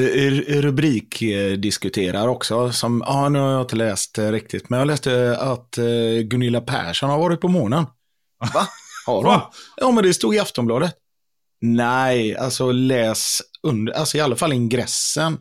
[0.47, 2.71] rubrikdiskuterar också.
[2.71, 5.85] Som, ja, nu har jag inte läst eh, riktigt, men jag läste att eh,
[6.23, 7.85] Gunilla Persson har varit på månen.
[8.53, 8.67] Va?
[9.05, 9.25] Har hon?
[9.25, 9.51] Va?
[9.77, 10.95] Ja, men det stod i Aftonbladet.
[11.61, 15.37] Nej, alltså läs under, alltså i alla fall ingressen.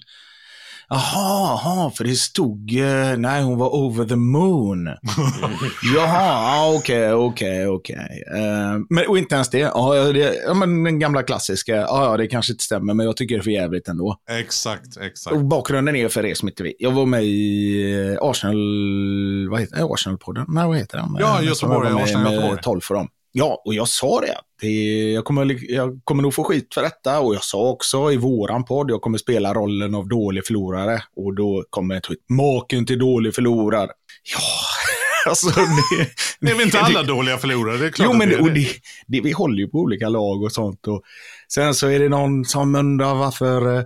[0.94, 4.86] Jaha, jaha, för det stod, eh, nej hon var over the moon.
[5.96, 8.24] Jaha, okej, okej, okej.
[8.34, 9.58] Eh, Men och inte ens det.
[9.58, 13.34] Ja, det, ja, men den gamla klassiska, ja, det kanske inte stämmer, men jag tycker
[13.34, 14.16] det är för jävligt ändå.
[14.30, 15.36] Exakt, exakt.
[15.36, 16.74] Och bakgrunden är för er som inte vet.
[16.78, 19.82] Jag var med i eh, Arsenal, vad heter det?
[19.82, 20.44] Arsenal-podden?
[20.48, 21.16] Nej, vad heter den?
[21.20, 22.58] Ja, Göteborg, Arsenal Göteborg.
[22.62, 23.08] 12 för dem.
[23.36, 24.36] Ja, och jag sa det.
[24.60, 24.68] det
[25.12, 27.20] jag, kommer, jag kommer nog få skit för detta.
[27.20, 31.02] Och jag sa också i våran podd, jag kommer spela rollen av dålig förlorare.
[31.16, 33.88] Och då kommer ett tweet, maken till dålig förlorare.
[34.34, 34.40] Ja,
[35.30, 36.08] alltså det...
[36.40, 37.76] Det är väl inte alla dåliga förlorare?
[37.76, 38.68] Det är klart Jo, men det och det,
[39.06, 40.86] det, vi håller ju på olika lag och sånt.
[40.86, 41.02] Och
[41.54, 43.84] sen så är det någon som undrar varför, eh,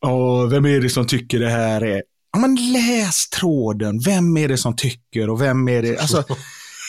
[0.00, 2.02] ja, vem är det som tycker det här är...
[2.32, 4.00] Ja, men läs tråden.
[4.00, 5.98] Vem är det som tycker och vem är det...
[5.98, 6.24] Alltså,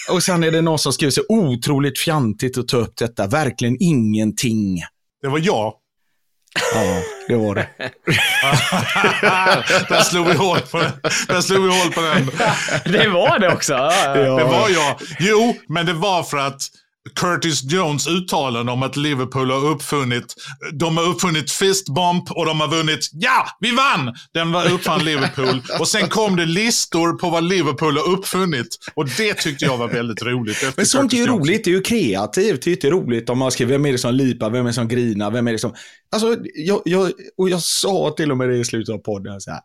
[0.10, 3.28] och sen är det någon som skriver så otroligt fjantigt att ta upp detta.
[3.28, 4.82] Verkligen ingenting.
[5.22, 5.74] Det var jag.
[6.74, 7.68] Ja, det var det.
[9.90, 10.92] där slog vi hål på den.
[11.28, 12.32] Där slog vi hål på den.
[12.94, 13.74] Det var det också.
[13.74, 14.14] Ja.
[14.16, 14.96] Det var jag.
[15.20, 16.62] Jo, men det var för att
[17.14, 20.36] Curtis Jones uttalande om att Liverpool har uppfunnit,
[20.74, 24.16] de har uppfunnit fist bump och de har vunnit, ja, vi vann!
[24.34, 25.62] Den var uppfann Liverpool.
[25.80, 28.68] Och sen kom det listor på vad Liverpool har uppfunnit.
[28.94, 30.74] Och det tyckte jag var väldigt roligt.
[30.78, 31.40] Men sånt är ju Jones.
[31.40, 32.64] roligt, det är ju kreativt.
[32.64, 34.74] Det är inte roligt om man skriver vem är det som lipar, vem är det
[34.74, 35.74] som grinar, vem är det som...
[36.12, 39.52] Alltså, jag, jag, och jag sa till och med det i slutet av podden så
[39.52, 39.60] här.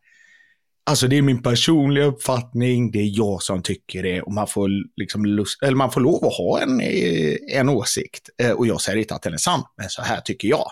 [0.91, 4.69] Alltså det är min personliga uppfattning, det är jag som tycker det och man får,
[4.97, 8.29] liksom lust, eller man får lov att ha en, eh, en åsikt.
[8.43, 10.67] Eh, Och jag säger inte att den är sann, men så här tycker jag.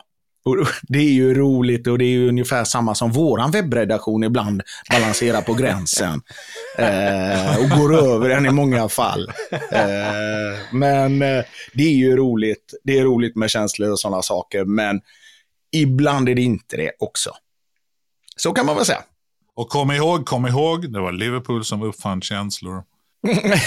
[0.45, 4.63] Och det är ju roligt och det är ju ungefär samma som våran webbredaktion ibland
[4.91, 6.23] balanserar på gränsen.
[6.79, 9.33] Eh, och går över den i många fall.
[9.51, 12.75] Eh, men eh, det är ju roligt.
[12.85, 15.01] Det är roligt med känslor och sådana saker, men
[15.73, 17.31] ibland är det inte det också.
[18.37, 19.03] Så kan man väl säga.
[19.59, 22.83] Och kom ihåg, kom ihåg, det var Liverpool som uppfann känslor.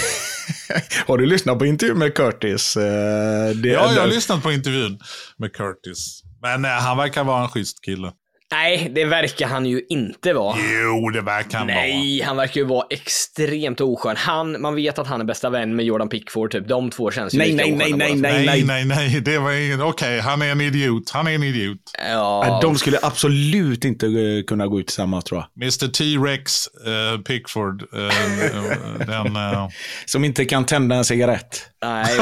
[1.07, 2.77] Har du lyssnat på intervjun med Curtis?
[2.77, 4.99] Eh, det, Ja, jag har lyssnat på intervjun
[5.37, 6.23] med Curtis.
[6.41, 8.11] Men eh, han verkar vara en schysst kille.
[8.51, 10.57] Nej, det verkar han ju inte vara.
[10.83, 11.77] Jo, det verkar han vara.
[11.77, 14.15] Nej, han verkar ju vara extremt oskön.
[14.17, 16.67] Han, man vet att han är bästa vän med Jordan Pickford, typ.
[16.67, 18.51] De två känns ju Nej, lika nej, nej, nej, två.
[18.51, 19.81] Nej, nej, nej, det var ingen...
[19.81, 21.09] Okej, han är en idiot.
[21.09, 21.77] Han är en idiot.
[22.09, 25.63] Ja, De skulle absolut inte eh, kunna gå ut tillsammans tror jag.
[25.63, 27.81] Mr T-Rex eh, Pickford.
[27.81, 29.67] eh, den, eh,
[30.05, 31.67] Som inte kan tända en cigarett.
[31.83, 32.17] nej.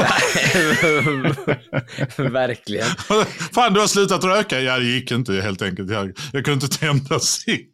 [2.30, 2.86] Verkligen.
[3.54, 4.60] Fan, du har slutat röka?
[4.60, 5.90] Ja, det gick inte helt enkelt.
[5.90, 7.68] Jag, jag kunde inte tända cigg.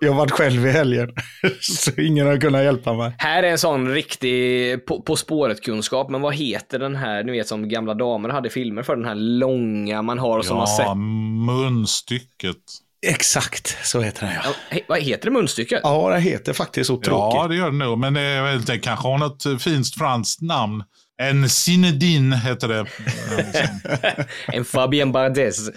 [0.00, 1.08] Jag varit själv i helgen,
[1.60, 3.12] så ingen har kunnat hjälpa mig.
[3.18, 7.48] Här är en sån riktig På, på spåret-kunskap, men vad heter den här, ni vet
[7.48, 10.86] som gamla damer hade filmer för, den här långa man har och som man sett.
[10.86, 12.56] Ja, munstycket.
[13.06, 14.54] Exakt, så heter den ja.
[14.70, 15.80] Ja, vad heter det munstycket?
[15.82, 17.38] Ja, det heter faktiskt så tråkigt.
[17.40, 17.98] Ja, det gör det nog.
[17.98, 20.82] Men det, är väl- det kanske har något eh, fint franskt namn.
[21.22, 22.86] En Zinedine heter det.
[24.52, 25.70] En Fabien Bardes.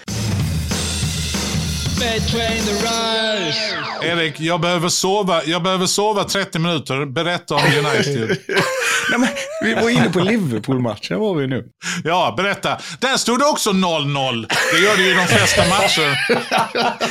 [4.01, 7.05] Erik, jag behöver, sova, jag behöver sova 30 minuter.
[7.05, 8.37] Berätta om United.
[9.09, 9.29] Nej, men,
[9.63, 11.63] vi var inne på Liverpool-matchen var vi nu.
[12.03, 12.77] Ja, berätta.
[12.99, 14.45] Där stod det också 0-0.
[14.73, 16.17] Det gör det ju i de flesta matcher.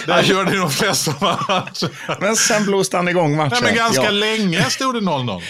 [0.07, 2.21] Det gör det i de flesta matcher.
[2.21, 3.51] Men sen blåste han igång matchen.
[3.53, 4.11] Nej, men ganska Ja.
[4.11, 5.43] länge stod det 0-0.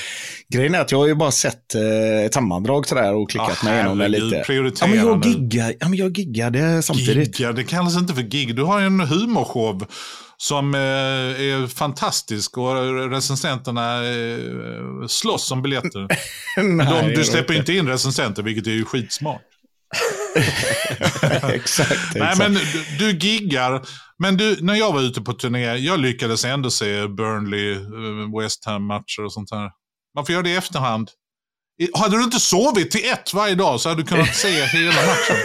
[0.49, 3.65] Grejen är att jag har ju bara sett eh, ett sammandrag sådär och klickat Ah,
[3.65, 4.43] mig igenom det lite.
[4.81, 7.37] Ja, men jag, giggar, ja, men jag giggade samtidigt.
[7.37, 8.57] Gig, ja, det kallas inte för gig.
[8.57, 9.87] Du har ju en humorshow
[10.37, 12.75] som eh, är fantastisk och
[13.11, 14.39] recensenterna eh,
[15.09, 16.09] slåss om biljetter.
[16.63, 19.43] Nej, De, du släpper inte in recensenter, vilket är ju skitsmart.
[20.37, 22.15] exakt, exakt.
[22.15, 22.61] Nej, men du,
[22.99, 23.83] du giggar.
[24.19, 28.65] Men du, när jag var ute på turné, jag lyckades ändå se Burnley, eh, West
[28.65, 29.71] Ham-matcher och sånt här.
[30.17, 31.11] Man får göra det i efterhand.
[31.95, 35.37] Hade du inte sovit till ett varje dag så hade du kunnat se hela matchen.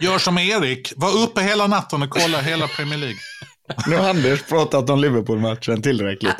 [0.00, 3.18] Gör som Erik, var uppe hela natten och kolla hela Premier League.
[3.86, 6.36] Nu har Anders pratat om Liverpool-matchen tillräckligt.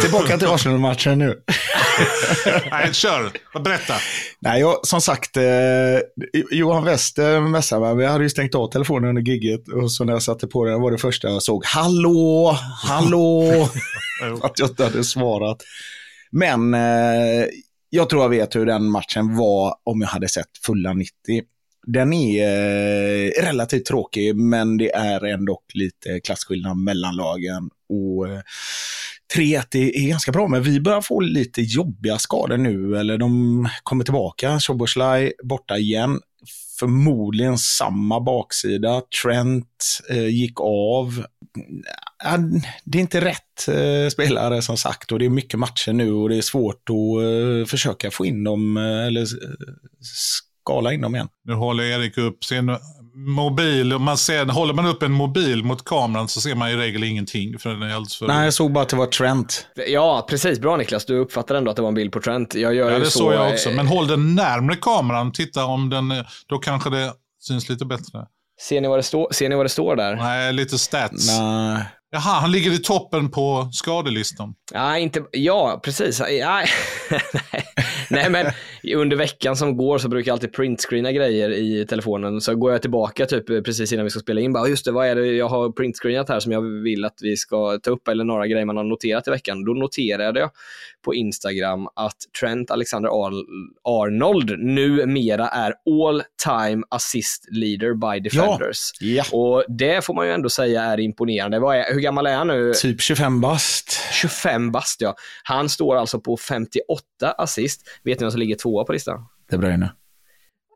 [0.00, 1.42] Tillbaka till Arsenal-matchen nu.
[2.70, 3.32] Nej, kör.
[3.64, 3.94] Berätta.
[4.40, 5.42] Nej, jag, som sagt, eh,
[6.50, 7.96] Johan West eh, messade mig.
[7.96, 10.80] Vi hade ju stängt av telefonen under gigget och så när jag satte på den
[10.80, 11.64] var det första jag såg.
[11.64, 13.52] Hallå, hallå.
[14.42, 15.62] att jag inte hade svarat.
[16.30, 17.46] Men eh,
[17.90, 21.12] jag tror jag vet hur den matchen var om jag hade sett fulla 90.
[21.86, 27.70] Den är eh, relativt tråkig, men det är ändå lite klasskillnad mellan lagen.
[27.88, 28.40] Och eh,
[29.36, 32.96] 3-1 är är ganska bra, men vi börjar få lite jobbiga skador nu.
[32.96, 34.60] Eller de kommer tillbaka.
[34.60, 36.20] Soboslaj borta igen.
[36.78, 39.02] förmodligen samma baksida.
[39.22, 41.24] Trent eh, gick av.
[42.84, 46.28] Det är inte rätt eh, spelare som sagt och det är mycket matcher nu och
[46.28, 49.50] det är svårt att eh, försöka få in dem eh, eller eh,
[50.00, 51.28] skala in dem igen.
[51.44, 52.76] Nu håller Erik upp sin
[53.26, 53.92] mobil.
[53.92, 57.04] och Man ser, håller man upp en mobil mot kameran så ser man i regel
[57.04, 57.58] ingenting.
[57.58, 58.26] För den är alldeles för...
[58.26, 59.66] Nej, jag såg bara att det var Trent.
[59.88, 60.58] Ja, precis.
[60.60, 61.04] Bra Niklas.
[61.06, 62.54] Du uppfattar ändå att det var en bild på Trent.
[62.54, 63.18] Jag gör Ja, det så.
[63.18, 63.68] såg jag också.
[63.70, 65.32] eh, Men håll den närmre kameran.
[65.32, 66.14] Titta om den,
[66.48, 68.26] då kanske det syns lite bättre.
[68.68, 70.16] Ser ni vad det, står- ser ni vad det står där?
[70.16, 71.38] Nej, lite stats.
[71.40, 71.82] Nej.
[72.10, 74.54] Jaha, han ligger i toppen på skadelistan.
[74.72, 76.20] Ja, inte, ja precis.
[76.40, 76.62] Ja,
[78.30, 78.30] nej.
[78.30, 78.46] men
[78.96, 82.40] under veckan som går så brukar jag alltid printscreena grejer i telefonen.
[82.40, 84.52] Så går jag tillbaka typ precis innan vi ska spela in.
[84.52, 87.36] Bara, just det, vad är det jag har printscreenat här som jag vill att vi
[87.36, 88.08] ska ta upp?
[88.08, 89.64] Eller några grejer man har noterat i veckan.
[89.64, 90.50] Då noterade jag
[91.04, 93.46] på Instagram att Trent Alexander-Arnold
[93.84, 98.90] Arnold numera är all time assist leader by defenders.
[99.00, 101.58] Ja, Och det får man ju ändå säga är imponerande.
[101.58, 102.72] Vad är, hur gammal är han nu?
[102.74, 104.00] typ 25 bast.
[104.12, 105.14] 25 bast ja.
[105.42, 107.04] Han står alltså på 58
[107.38, 107.82] assist.
[108.04, 109.26] Vet ni vem som ligger tvåa på listan?
[109.50, 109.92] De Bruyne.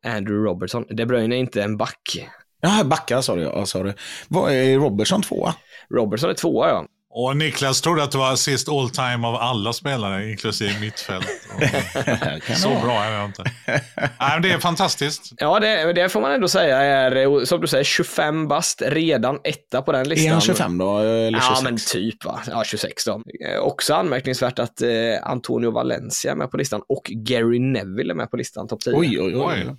[0.05, 0.85] Andrew Robertson.
[0.91, 2.29] De Bruyne är inte en back.
[2.61, 3.43] Ja, backar sa du.
[3.43, 3.95] Ja, sa du.
[4.29, 5.55] Vad är Robertson tvåa?
[5.91, 6.87] Robertson är tvåa ja.
[7.15, 11.27] Och Niklas trodde att det var assist all time av alla spelare, inklusive mittfält.
[12.57, 13.45] Så bra är jag inte.
[13.67, 13.81] Nej,
[14.19, 15.33] men det är fantastiskt.
[15.37, 19.39] Ja, det, det får man ändå säga är, eh, som du säger, 25 bast, redan
[19.45, 20.29] etta på den listan.
[20.29, 20.99] Är han 25 då?
[20.99, 21.51] Eller 26?
[21.57, 22.41] Ja, men typ va.
[22.47, 23.13] Ja, 26 då.
[23.13, 24.89] Eh, också anmärkningsvärt att eh,
[25.23, 28.95] Antonio Valencia är med på listan och Gary Neville är med på listan, topp 10.
[28.97, 29.45] Oj, oj, oj.
[29.45, 29.77] Oj.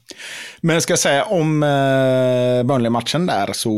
[0.61, 3.69] Men jag ska säga om eh, Burnley-matchen där så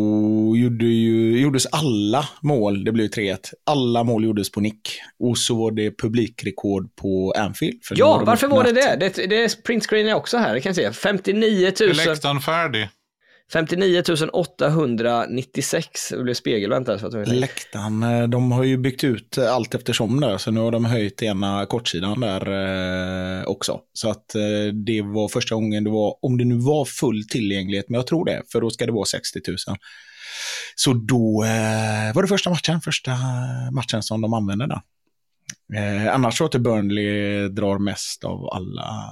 [0.56, 5.02] gjorde ju, gjordes alla mål, det blev 3-1, alla mål gjordes på nick.
[5.20, 7.80] Och så var det publikrekord på Anfield.
[7.90, 8.98] Ja, varför var det det?
[9.00, 11.00] Det, det är printscreen också här, det kan jag se.
[11.00, 12.90] 59 000, Är läktaren färdig?
[13.54, 16.10] 59 896.
[16.10, 16.98] Det blev spegelvänt där.
[16.98, 17.28] Så att.
[17.28, 21.66] Läktaren, de har ju byggt ut allt eftersom där, så nu har de höjt ena
[21.66, 22.42] kortsidan där
[23.42, 23.80] eh, också.
[23.94, 27.90] Så att eh, det var första gången det var, om det nu var full tillgänglighet,
[27.90, 29.58] men jag tror det, för då ska det vara 60 000.
[30.76, 33.12] Så då eh, var det första matchen, första
[33.71, 34.82] matchen som de använde där.
[35.74, 39.06] Eh, annars tror jag att Burnley drar mest av alla.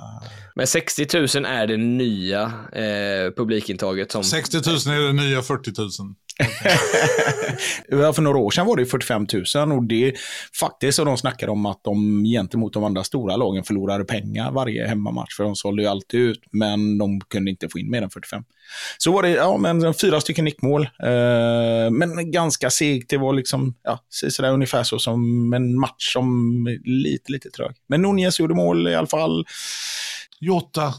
[0.55, 2.41] Men 60 000 är det nya
[2.73, 4.23] eh, publikintaget som...
[4.23, 5.89] 60 000 är det nya 40 000.
[7.89, 10.13] För några år sedan var det 45 000 och det
[10.59, 14.87] faktiskt så de snackade om att de gentemot de andra stora lagen förlorade pengar varje
[14.87, 18.09] hemmamatch för de sålde ju alltid ut men de kunde inte få in mer än
[18.09, 18.43] 45.
[18.97, 23.09] Så var det ja, men fyra stycken nickmål, eh, men ganska segt.
[23.09, 26.27] Det var liksom ja, sådär ungefär så som en match som
[26.67, 27.75] är lite, lite trög.
[27.87, 29.45] Men Nunez gjorde mål i alla fall.
[30.39, 30.93] Jota,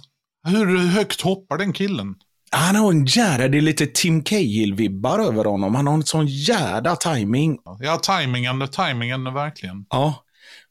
[0.47, 2.15] hur högt hoppar den killen?
[2.51, 5.75] Han har en jädra, det är lite Tim Cahill-vibbar över honom.
[5.75, 9.87] Han har en sån jädra timing Ja, tajmingen, tajmingen verkligen.
[9.91, 10.25] Ja.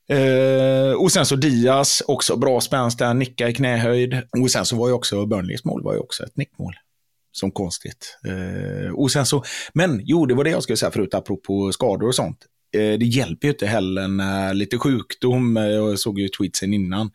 [0.10, 4.22] Eh, och sen så Diaz, också bra spänst där, nicka i knähöjd.
[4.42, 6.74] Och sen så var ju också Burnleys mål var ju också ett nickmål.
[7.32, 8.18] Som konstigt.
[8.28, 12.08] Eh, och sen så, men jo, det var det jag skulle säga förut, apropå skador
[12.08, 12.38] och sånt.
[12.76, 17.12] Eh, det hjälper ju inte heller när lite sjukdom, eh, jag såg ju tweetsen innan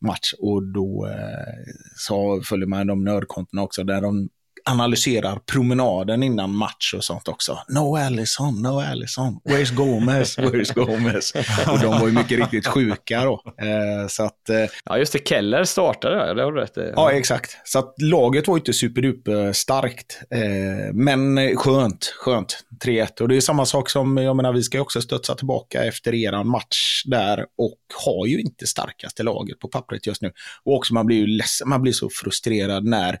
[0.00, 0.32] match.
[0.38, 4.28] Och då eh, så följer man de nördkontona också där de
[4.70, 7.58] analyserar promenaden innan match och sånt också.
[7.68, 11.32] No Allison, no Allison, where's Gomez, where's Gomez?
[11.66, 13.42] Och de var ju mycket riktigt sjuka då.
[13.60, 15.28] Eh, så att, eh, Ja, just det.
[15.28, 16.92] Keller startade, det har du rätt i.
[16.96, 17.56] ja exakt.
[17.64, 20.20] Så att laget var ju inte superduper starkt.
[20.30, 22.58] Eh, men skönt, skönt.
[22.84, 23.20] 3-1.
[23.20, 26.14] Och det är samma sak som, jag menar vi ska ju också studsa tillbaka efter
[26.14, 30.32] eran match där och har ju inte starkaste laget på pappret just nu.
[30.64, 33.18] Och också man blir ju ledsen, man blir så frustrerad när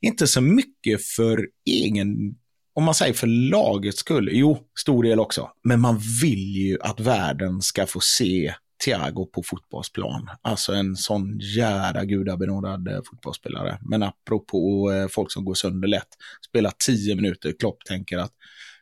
[0.00, 2.34] inte så mycket för egen,
[2.74, 7.00] om man säger för lagets skull, jo, stor del också, men man vill ju att
[7.00, 10.28] världen ska få se Thiago på fotbollsplan.
[10.42, 13.78] Alltså en sån jävla gudabenådad eh, fotbollsspelare.
[13.80, 16.08] Men apropå eh, folk som går sönder lätt,
[16.48, 18.32] Spelar tio minuter, Klopp tänker att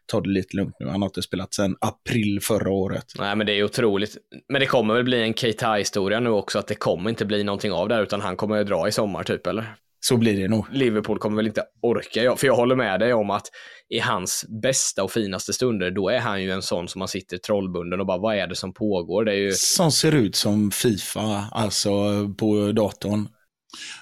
[0.06, 0.86] ta det lite lugnt nu.
[0.86, 3.04] Han har inte spelat sedan april förra året.
[3.18, 4.16] Nej, men det är otroligt.
[4.48, 7.72] Men det kommer väl bli en Keita-historia nu också, att det kommer inte bli någonting
[7.72, 9.76] av det här, utan han kommer att dra i sommar typ, eller?
[10.00, 10.66] Så blir det nog.
[10.72, 13.46] Liverpool kommer väl inte orka, ja, för jag håller med dig om att
[13.88, 17.38] i hans bästa och finaste stunder, då är han ju en sån som man sitter
[17.38, 19.24] trollbunden och bara, vad är det som pågår?
[19.24, 19.52] Det är ju...
[19.52, 21.90] Som ser ut som Fifa, alltså
[22.38, 23.28] på datorn.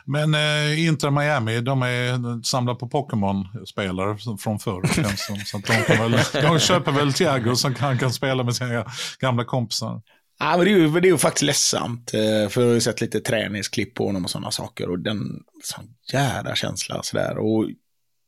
[0.05, 4.95] Men eh, Inter Miami, de är samlar på Pokémon-spelare från förr.
[4.95, 5.37] känns som.
[5.37, 8.85] Så att de, kan väl, de köper väl Thiago som han kan spela med sina
[9.21, 10.03] gamla kompisar.
[10.39, 12.15] Ja, men det, är ju, det är ju faktiskt ledsamt.
[12.15, 14.91] eh, För jag har ju sett lite träningsklipp på honom och sådana saker.
[14.91, 15.19] Och den
[15.63, 17.39] sån jävla känsla sådär.
[17.39, 17.69] Och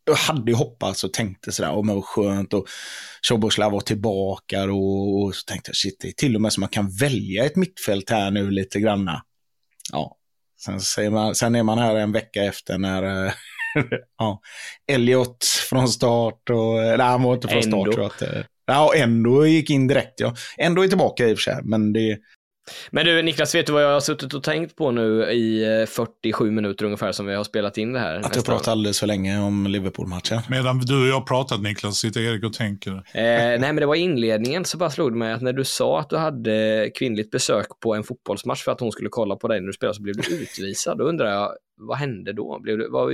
[0.04, 2.66] jag hade ju hoppats och tänkte sådär, om det var skönt och
[3.20, 6.60] Soboslav var tillbaka och, och så tänkte jag shit, det är till och med så
[6.60, 9.22] man kan välja ett mittfält här nu lite granna.
[9.92, 10.16] Ja,
[10.64, 13.32] sen, säger man, sen är man här en vecka efter när eh,
[14.18, 14.40] ja,
[14.92, 17.84] Elliot från start och, nej han var inte från start.
[17.92, 20.34] tror jag att, eh, Ja, och ändå gick in direkt ja.
[20.58, 22.18] Ändå är tillbaka i och för sig, men det,
[22.90, 25.86] Men du Niklas, vet du vad jag har suttit och tänkt på nu i eh,
[25.86, 28.14] 47 minuter ungefär som vi har spelat in det här?
[28.14, 28.42] att jag nästan?
[28.42, 30.40] pratat alldeles för länge om Liverpool-matchen.
[30.48, 32.92] Medan du och jag pratat Niklas, sitter Erik och tänker.
[32.92, 36.00] Eh, nej, men det var inledningen så bara slog det mig att när du sa
[36.00, 39.60] att du hade kvinnligt besök på en fotbollsmatch för att hon skulle kolla på dig
[39.60, 40.98] när du spelade så blev du utvisad.
[40.98, 42.58] Då undrar jag, vad hände då?
[42.60, 43.12] Blev du, vad,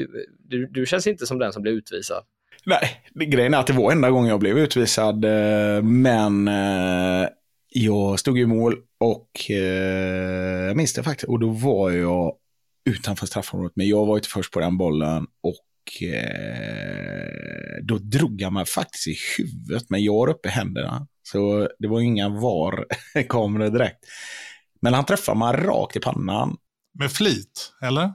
[0.48, 2.22] du, du känns inte som den som blev utvisad.
[2.66, 7.28] Nej, grejen är att det var enda gången jag blev utvisad, eh, men eh,
[7.68, 11.28] jag stod i mål och eh, jag minns det faktiskt.
[11.28, 12.34] Och då var jag
[12.90, 15.54] utanför straffområdet, men jag var inte först på den bollen och
[17.82, 21.06] då drog jag mig faktiskt i huvudet, men jag har uppe händerna.
[21.22, 23.98] Så det var inga VAR-kameror direkt.
[24.80, 26.56] Men han träffade mig rakt i pannan.
[26.98, 28.12] Med flit, eller?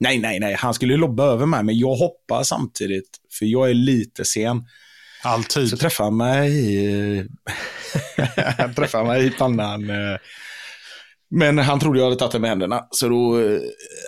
[0.00, 3.74] Nej, nej, nej, han skulle lobba över mig, men jag hoppar samtidigt, för jag är
[3.74, 4.62] lite sen.
[5.22, 5.70] Alltid.
[5.70, 7.24] Så träffade han mig i,
[8.76, 9.90] träffade mig i pannan.
[9.90, 10.16] eh,
[11.30, 13.60] Men han trodde jag hade tagit det med händerna, så då eh,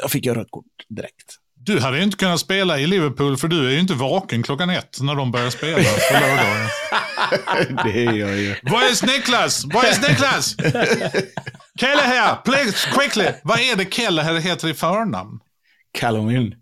[0.03, 1.37] jag fick jag rött kort direkt.
[1.65, 4.71] Du hade ju inte kunnat spela i Liverpool för du är ju inte vaken klockan
[4.71, 6.71] ett när de börjar spela på lördagar.
[7.85, 8.55] Det är jag ju.
[8.55, 9.65] Where's Niklas?
[9.65, 10.57] Where's Niklas?
[11.81, 13.27] Kelleher, please, quickly.
[13.45, 15.41] Vad är det Kelleher heter i förnamn?
[15.93, 16.55] Calomin.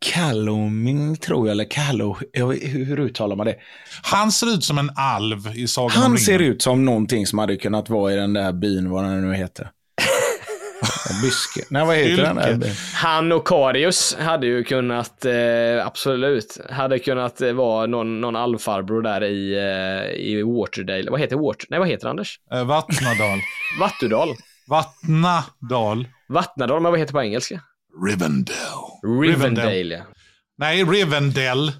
[0.00, 3.56] Calomin tror jag, eller vet, hur, hur uttalar man det?
[4.02, 6.18] Han ser ut som en alv i Sagan om Han ringen.
[6.24, 9.34] ser ut som någonting som hade kunnat vara i den där byn, vad den nu
[9.36, 9.70] heter.
[11.22, 11.60] Byske.
[11.70, 12.94] Nej, vad heter den där?
[12.94, 19.02] Han och Karius hade ju kunnat, eh, absolut, hade kunnat eh, vara någon, någon allfarbror
[19.02, 21.10] där i, eh, i Waterdale.
[21.10, 21.66] Vad heter Water?
[21.70, 22.40] Nej, vad heter Anders?
[22.52, 23.38] Eh, Vattnadal.
[23.80, 24.28] Vattudal.
[24.66, 26.06] Vattnadal.
[26.30, 27.60] Vattnadal, men vad heter det på engelska?
[28.06, 28.56] Rivendell.
[29.22, 30.02] Rivendale, ja.
[30.58, 31.72] Nej, Rivendell.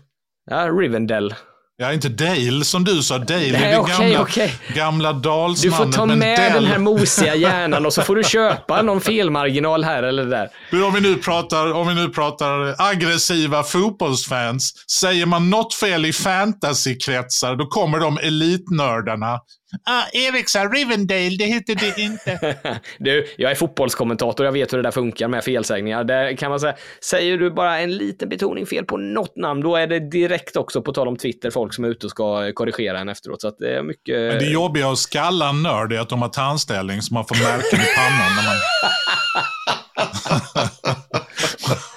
[0.50, 1.34] Ja, Rivendell.
[1.76, 3.18] Ja, inte Dale som du sa.
[3.18, 4.54] Dale är Nej, det okej, gamla, okej.
[4.74, 5.76] gamla Du dalsnamnet.
[5.76, 9.84] får ta med Dell- den här mosiga hjärnan och så får du köpa någon felmarginal
[9.84, 10.48] här eller där.
[10.70, 14.72] Men Om vi, nu pratar, om vi nu pratar aggressiva fotbollsfans.
[14.90, 19.38] Säger man något fel i fantasykretsar, då kommer de elitnördarna.
[19.84, 22.56] Ah, Erik sa Rivendale, det heter det inte.
[22.98, 26.04] Du, jag är fotbollskommentator, jag vet hur det där funkar med felsägningar.
[26.04, 29.76] Där kan man säga, säger du bara en liten betoning fel på något namn, då
[29.76, 32.98] är det direkt också, på tal om Twitter, folk som är ute och ska korrigera
[32.98, 33.40] en efteråt.
[33.40, 34.16] Så att det är mycket...
[34.16, 37.36] Men det jobbiga att skalla en nörd är att de har tandställning så man får
[37.36, 38.36] märken i pannan.
[38.36, 38.56] När man...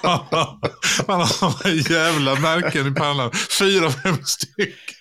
[1.06, 3.30] man har jävla märken i pannan.
[3.58, 4.93] Fyra, fem stycken.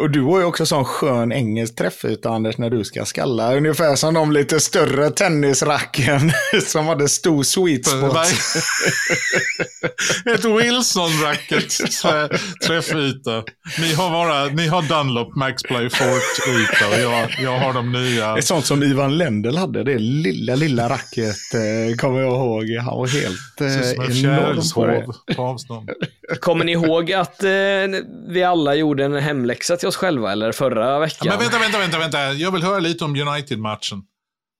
[0.00, 3.56] Och du har ju också sån skön engelsk träffyta, Anders, när du ska skalla.
[3.56, 6.32] Ungefär som de lite större tennisracken
[6.66, 8.16] som hade stor sweet spot.
[10.34, 11.68] Ett Wilson-racket
[12.02, 12.28] trä-
[12.66, 13.42] träffyta.
[13.80, 18.38] Ni har, bara, ni har Dunlop Maxplay Fort-yta och jag, jag har de nya.
[18.38, 22.64] Ett sånt som Ivan Lendl hade, det lilla, lilla racket, eh, kommer jag ihåg.
[22.84, 25.06] Han var helt eh, enorm på det.
[25.36, 25.90] på avstånd.
[26.40, 27.50] Kommer ni ihåg att eh,
[28.28, 31.28] vi alla gjorde en hemläxa till oss själva, eller förra veckan?
[31.28, 32.32] Men vänta, vänta, vänta, vänta.
[32.32, 34.02] Jag vill höra lite om United-matchen.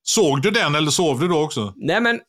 [0.03, 1.75] Såg du den eller sov du då också?
[1.77, 2.21] Nej, men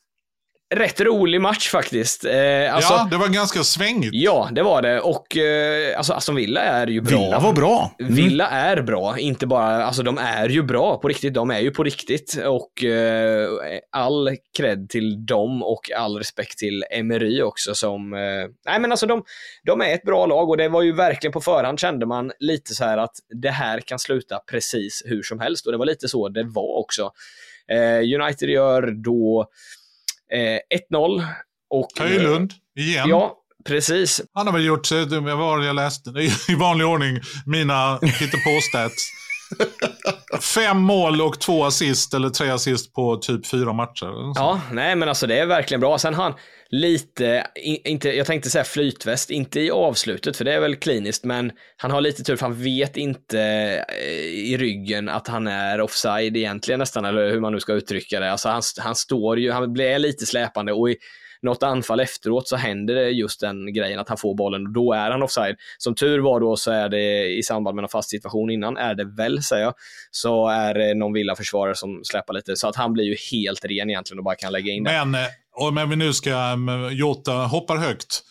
[0.72, 2.26] rätt rolig match faktiskt.
[2.26, 4.10] Eh, alltså, ja, det var ganska svängigt.
[4.14, 5.02] Ja, det var det.
[5.02, 7.20] Och eh, alltså, Aston Villa är ju bra.
[7.20, 7.96] Villa var bra.
[8.00, 8.14] Mm.
[8.14, 11.72] Villa är bra, inte bara, alltså de är ju bra på riktigt, de är ju
[11.72, 13.50] på riktigt och eh,
[13.92, 18.20] all cred till dem och all respekt till Emery också som, eh,
[18.66, 19.24] nej men alltså de,
[19.66, 22.74] de är ett bra lag och det var ju verkligen på förhand kände man lite
[22.74, 26.08] så här att det här kan sluta precis hur som helst och det var lite
[26.08, 27.12] så det var också.
[27.72, 29.48] Eh, United gör då
[30.34, 31.26] eh, 1-0
[31.70, 31.88] och...
[32.00, 33.10] Höjlund, igen.
[33.10, 34.22] Ja, precis.
[34.34, 36.10] Han har väl gjort, eh, jag var jag läste,
[36.48, 39.12] i vanlig ordning, mina hittepå-stats.
[40.42, 44.34] Fem mål och två assist, eller tre assist på typ fyra matcher.
[44.36, 45.98] Ja, nej men alltså det är verkligen bra.
[45.98, 46.34] Sen han
[46.70, 47.48] lite,
[47.84, 51.92] inte, jag tänkte säga flytväst, inte i avslutet för det är väl kliniskt, men han
[51.92, 56.80] har lite tur för han vet inte eh, i ryggen att han är offside egentligen
[56.80, 58.32] nästan, eller hur man nu ska uttrycka det.
[58.32, 60.98] Alltså han, han står ju, han blir lite släpande och i,
[61.42, 64.94] något anfall efteråt så händer det just den grejen att han får bollen och då
[64.94, 65.56] är han offside.
[65.78, 68.96] Som tur var då så är det i samband med en fast situation innan, är
[68.96, 69.74] det väl säger jag,
[70.12, 73.90] så är det någon villaförsvarare som släpar lite så att han blir ju helt ren
[73.90, 75.06] egentligen och bara kan lägga in det.
[75.06, 78.24] Men eh, om vi nu ska, eh, Jota hoppar högt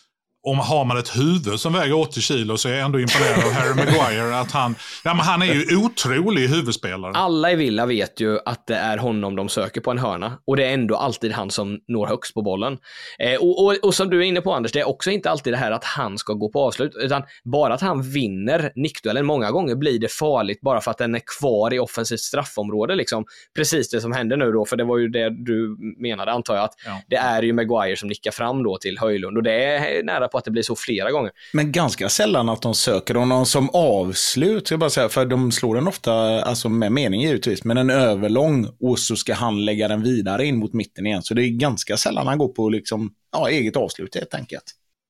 [0.43, 3.51] om har man ett huvud som väger 80 kilo så är jag ändå imponerad av
[3.51, 4.39] Harry Maguire.
[4.39, 7.11] Att han, ja, men han är ju otrolig huvudspelare.
[7.15, 10.57] Alla i Villa vet ju att det är honom de söker på en hörna och
[10.57, 12.77] det är ändå alltid han som når högst på bollen.
[13.19, 15.53] Eh, och, och, och, som du är inne på Anders, det är också inte alltid
[15.53, 19.25] det här att han ska gå på avslut, utan bara att han vinner nickduellen.
[19.25, 22.95] Många gånger blir det farligt bara för att den är kvar i offensivt straffområde.
[22.95, 23.25] Liksom.
[23.55, 26.63] Precis det som hände nu då, för det var ju det du menade antar jag,
[26.63, 27.01] att ja.
[27.07, 30.37] det är ju Maguire som nickar fram då till Höjlund och det är nära på
[30.37, 31.31] att det blir så flera gånger.
[31.53, 35.51] Men ganska sällan att de söker honom som avslut, ska jag bara säga, för de
[35.51, 39.87] slår den ofta, alltså med mening givetvis, men en överlång och så ska han lägga
[39.87, 41.23] den vidare in mot mitten igen.
[41.23, 44.63] Så det är ganska sällan han går på liksom, ja, eget avslut helt enkelt.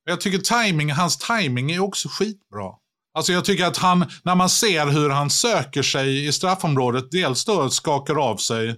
[0.04, 2.72] Jag tycker timing, hans timing är också skitbra.
[3.14, 7.44] Alltså jag tycker att han, när man ser hur han söker sig i straffområdet, dels
[7.44, 8.76] då skakar av sig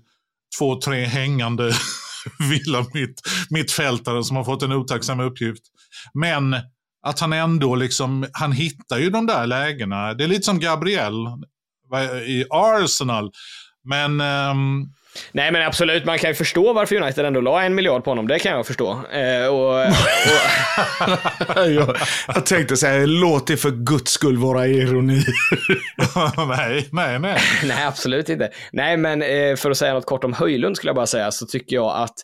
[0.59, 1.73] två, tre hängande
[2.51, 5.63] villa mitt, mittfältare som har fått en otacksam uppgift.
[6.15, 6.57] Men
[7.07, 10.15] att han ändå liksom, han hittar ju de där lägena.
[10.15, 11.15] Det är lite som Gabriel
[12.27, 13.31] i Arsenal.
[13.85, 14.93] Men um,
[15.33, 18.29] Nej men absolut, man kan ju förstå varför United ändå la en miljard på honom.
[18.29, 19.05] Det kan jag förstå.
[19.13, 19.87] Eh, och, och...
[21.57, 21.97] jag,
[22.35, 25.25] jag tänkte säga, låt det för guds skull vara ironi.
[26.49, 27.41] nej, nej, nej.
[27.65, 28.51] Nej, absolut inte.
[28.73, 31.47] Nej, men eh, för att säga något kort om Höjlund skulle jag bara säga, så
[31.47, 32.15] tycker jag att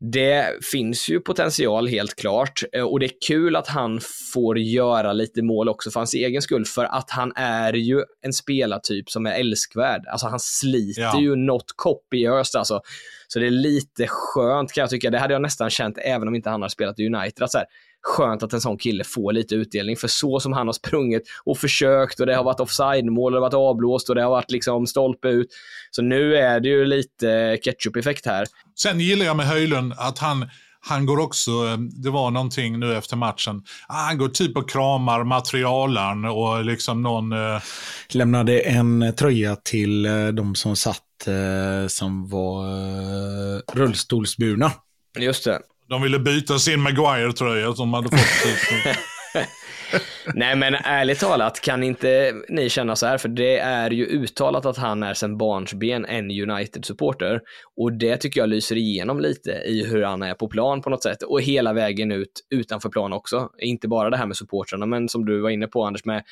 [0.00, 4.00] det finns ju potential helt klart eh, och det är kul att han
[4.32, 8.32] får göra lite mål också för hans egen skull för att han är ju en
[8.32, 10.06] spelartyp som är älskvärd.
[10.06, 11.20] Alltså han sliter ja.
[11.20, 12.80] ju något kopiöst alltså.
[13.28, 15.10] Så det är lite skönt kan jag tycka.
[15.10, 17.42] Det hade jag nästan känt även om inte han har spelat i United.
[17.42, 17.66] Att så här,
[18.06, 19.96] skönt att en sån kille får lite utdelning.
[19.96, 23.36] För så som han har sprungit och försökt och det har varit offside-mål och det
[23.36, 25.48] har varit avblåst och det har varit liksom stolpe ut.
[25.90, 28.46] Så nu är det ju lite ketchup-effekt här.
[28.78, 30.46] Sen gillar jag med Höjlund att han
[30.88, 35.24] han går också, det var någonting nu efter matchen, ah, han går typ och kramar
[35.24, 37.32] materialaren och liksom någon...
[37.32, 37.62] Eh...
[38.08, 44.72] Lämnade en tröja till eh, de som satt eh, som var eh, rullstolsburna.
[45.18, 45.60] Just det.
[45.88, 48.18] De ville byta sin Maguire-tröja som de hade fått.
[48.18, 48.96] Typ-
[50.34, 54.66] Nej men ärligt talat kan inte ni känna så här, för det är ju uttalat
[54.66, 57.40] att han är sen barnsben en United-supporter.
[57.76, 61.02] Och det tycker jag lyser igenom lite i hur han är på plan på något
[61.02, 61.22] sätt.
[61.22, 63.48] Och hela vägen ut utanför plan också.
[63.58, 66.22] Inte bara det här med supportrarna, men som du var inne på Anders med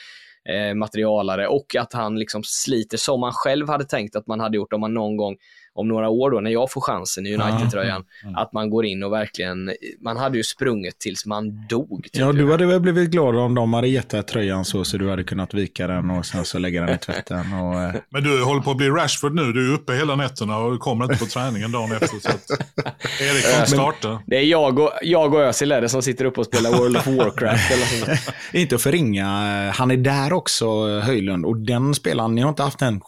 [0.48, 4.56] eh, materialare och att han liksom sliter som han själv hade tänkt att man hade
[4.56, 5.36] gjort om man någon gång
[5.74, 8.36] om några år då, när jag får chansen i United-tröjan, mm, mm.
[8.36, 9.70] att man går in och verkligen,
[10.00, 12.08] man hade ju sprungit tills man dog.
[12.12, 15.10] Ja, du hade väl blivit glad om de hade gett dig tröjan så, så du
[15.10, 17.52] hade kunnat vika den och sen så lägga den i tvätten.
[17.52, 17.94] Och, eh.
[18.10, 21.04] Men du håller på att bli Rashford nu, du är uppe hela nätterna och kommer
[21.04, 22.20] inte på träningen dagen efter.
[22.20, 22.50] Så att
[23.20, 24.22] Erik kommer starta.
[24.26, 26.96] Det är jag och, jag och Özil är det som sitter uppe och spelar World
[26.96, 28.36] of Warcraft eller sånt.
[28.52, 29.26] inte att förringa,
[29.74, 33.00] han är där också, Höjlund, och den spelaren, ni har inte haft den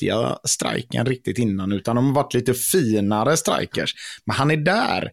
[0.00, 3.94] skitiga striken riktigt innan, utan de har varit lite finare strikers.
[4.26, 5.10] Men han är där.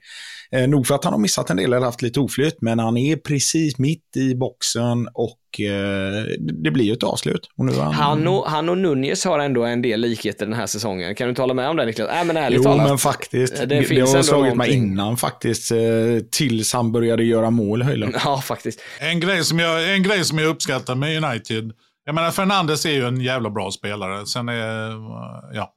[0.52, 2.98] Eh, nog för att han har missat en del eller haft lite oflyt, men han
[2.98, 6.24] är precis mitt i boxen och eh,
[6.64, 7.50] det blir ju ett avslut.
[7.58, 7.94] Och nu han...
[7.94, 11.16] Han, och, han och Nunez har ändå en del likheter den här säsongen.
[11.16, 12.10] Kan du tala med om det Niklas?
[12.10, 12.90] Äh, men ärligt jo, talat.
[12.90, 13.58] men faktiskt.
[13.58, 15.78] Det, det, det har slagit mig innan faktiskt, eh,
[16.32, 18.16] tills han började göra mål, Höjlund.
[18.26, 18.82] Ja, faktiskt.
[19.00, 21.72] En grej, som jag, en grej som jag uppskattar med United,
[22.08, 24.26] jag menar Fernandes är ju en jävla bra spelare.
[24.26, 24.92] Sen är,
[25.54, 25.74] ja,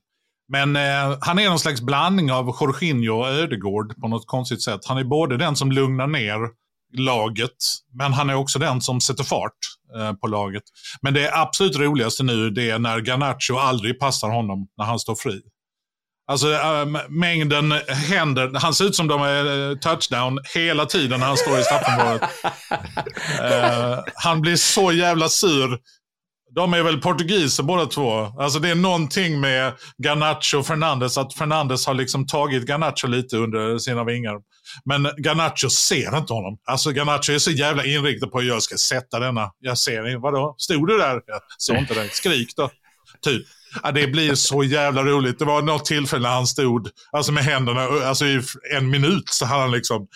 [0.49, 4.81] men eh, han är någon slags blandning av Jorginho och Ödegård på något konstigt sätt.
[4.85, 6.39] Han är både den som lugnar ner
[6.93, 7.57] laget,
[7.93, 9.59] men han är också den som sätter fart
[9.97, 10.63] eh, på laget.
[11.03, 15.15] Men det absolut roligaste nu det är när Garnacho aldrig passar honom när han står
[15.15, 15.43] fri.
[16.27, 21.27] Alltså äh, mängden händer, han ser ut som de är eh, touchdown hela tiden när
[21.27, 22.23] han står i straffområdet.
[23.41, 25.79] uh, han blir så jävla sur
[26.55, 28.11] de är väl portugiser båda två.
[28.39, 29.73] Alltså det är någonting med
[30.05, 34.37] Garnacho och Fernandes, att Fernandes har liksom tagit Garnacho lite under sina vingar.
[34.85, 36.59] Men Garnacho ser inte honom.
[36.65, 39.51] Alltså Garnacho är så jävla inriktad på att jag ska sätta denna.
[39.59, 40.19] Jag ser inte.
[40.19, 40.55] Vadå?
[40.59, 41.23] Stod du där?
[41.27, 42.09] Jag såg inte den.
[42.09, 42.71] Skrik då.
[43.23, 43.47] Typ.
[43.83, 45.39] Ja, det blir så jävla roligt.
[45.39, 48.43] Det var något tillfälle när han stod alltså med händerna, alltså i
[48.77, 50.07] en minut så hade han liksom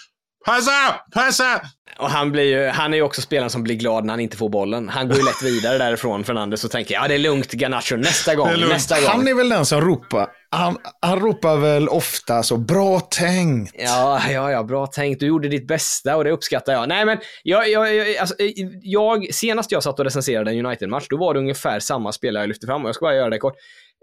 [0.45, 1.01] Passa!
[1.13, 1.61] Passa!
[1.99, 4.37] Och han, blir ju, han är ju också spelaren som blir glad när han inte
[4.37, 4.89] får bollen.
[4.89, 8.35] Han går ju lätt vidare därifrån, Fernandes, och tänker ja det är lugnt Garnacho, nästa
[8.35, 9.09] gång, nästa gång.
[9.09, 13.75] Han är väl den som ropar, han, han ropar väl ofta så bra tänkt.
[13.79, 15.21] Ja, ja, ja, bra tänkt.
[15.21, 16.89] Du gjorde ditt bästa och det uppskattar jag.
[16.89, 18.35] Nej, men jag, jag, jag, alltså,
[18.83, 22.49] jag senast jag satt och recenserade en United-match, då var det ungefär samma spelare jag
[22.49, 23.55] lyfte fram och jag ska bara göra det kort.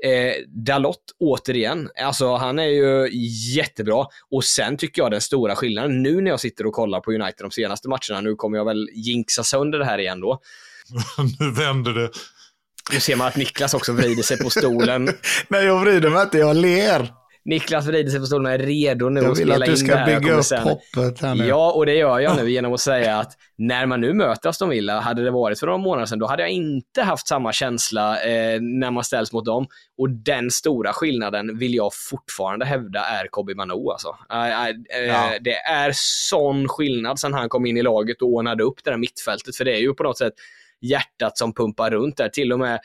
[0.04, 1.90] Eh, Dalot, återigen.
[2.04, 3.10] Alltså, han är ju
[3.56, 4.06] jättebra.
[4.32, 7.40] Och sen tycker jag den stora skillnaden, nu när jag sitter och kollar på United
[7.40, 10.42] de senaste matcherna, nu kommer jag väl jinxa sönder det här igen då.
[11.40, 12.10] nu vänder det.
[12.94, 15.06] Nu ser man att Niklas också vrider sig på stolen.
[15.48, 17.21] Nej, jag vrider mig inte, jag ler.
[17.46, 19.72] Niklas vrider sig på stolen och är redo nu att vill spela att du in
[19.72, 20.10] det ska här.
[20.12, 21.46] Jag bygga kommer upp sen- hoppet här nu.
[21.48, 24.70] Ja, och det gör jag nu genom att säga att när man nu möter Aston
[24.70, 28.22] Villa, hade det varit för några månader sedan, då hade jag inte haft samma känsla
[28.24, 29.68] eh, när man ställs mot dem.
[29.98, 33.74] Och den stora skillnaden vill jag fortfarande hävda är Kobi Manu.
[33.92, 34.16] Alltså.
[34.32, 34.76] Eh, eh,
[35.08, 35.32] Ja.
[35.42, 38.98] Det är sån skillnad sen han kom in i laget och ordnade upp det där
[38.98, 40.34] mittfältet, för det är ju på något sätt
[40.82, 42.30] hjärtat som pumpar runt där.
[42.30, 42.80] Till och med eh,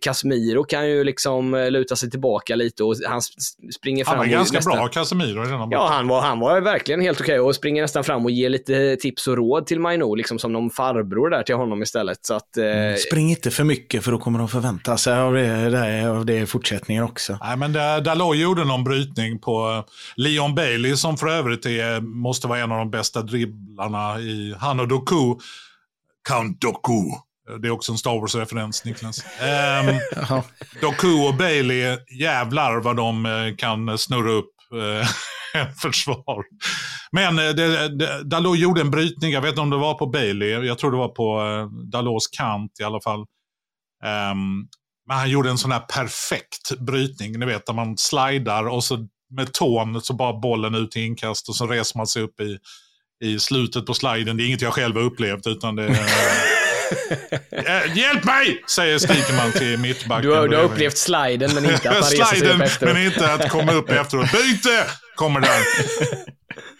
[0.00, 4.26] Casemiro kan ju liksom eh, luta sig tillbaka lite och han sp- springer fram Han
[4.26, 7.54] var ganska nästan- bra, Casemiro, denna Ja, han var, han var verkligen helt okej och
[7.54, 11.30] springer nästan fram och ger lite tips och råd till Maino, liksom som någon farbror
[11.30, 12.26] där till honom istället.
[12.26, 12.64] Så att, eh,
[13.08, 16.38] Spring inte för mycket för då kommer de förvänta sig av det, det, av det
[16.38, 17.38] i fortsättningen också.
[17.42, 22.00] Nej, men där, Dalot gjorde någon brytning på eh, Leon Bailey som för övrigt är,
[22.00, 25.34] måste vara en av de bästa dribblarna i han och Doku.
[26.28, 26.92] Count Doku.
[27.60, 29.24] Det är också en Star Wars-referens, Niklas.
[29.40, 30.42] Jaha.
[30.80, 35.08] Doku och Bailey, jävlar vad de eh, kan snurra upp eh,
[35.54, 36.44] en försvar.
[37.12, 40.06] Men eh, det, det, Dalot gjorde en brytning, jag vet inte om det var på
[40.06, 43.20] Bailey, jag tror det var på eh, Dalots kant i alla fall.
[44.04, 44.66] Ehm,
[45.06, 49.06] men han gjorde en sån här perfekt brytning, ni vet, där man slidar och så
[49.30, 52.58] med tån så bara bollen ut i inkast och så reser man sig upp i,
[53.24, 54.36] i slutet på sliden.
[54.36, 55.96] Det är inget jag själv har upplevt, utan det Eh,
[57.94, 58.64] Hjälp mig!
[58.68, 60.30] Säger skriker man till mittbacken.
[60.30, 62.94] du, har, du har upplevt sliden men inte att man reser sig Sliden, upp efteråt.
[62.94, 64.32] men inte att komma upp efteråt.
[64.32, 64.86] Byte!
[65.14, 65.60] Kommer där.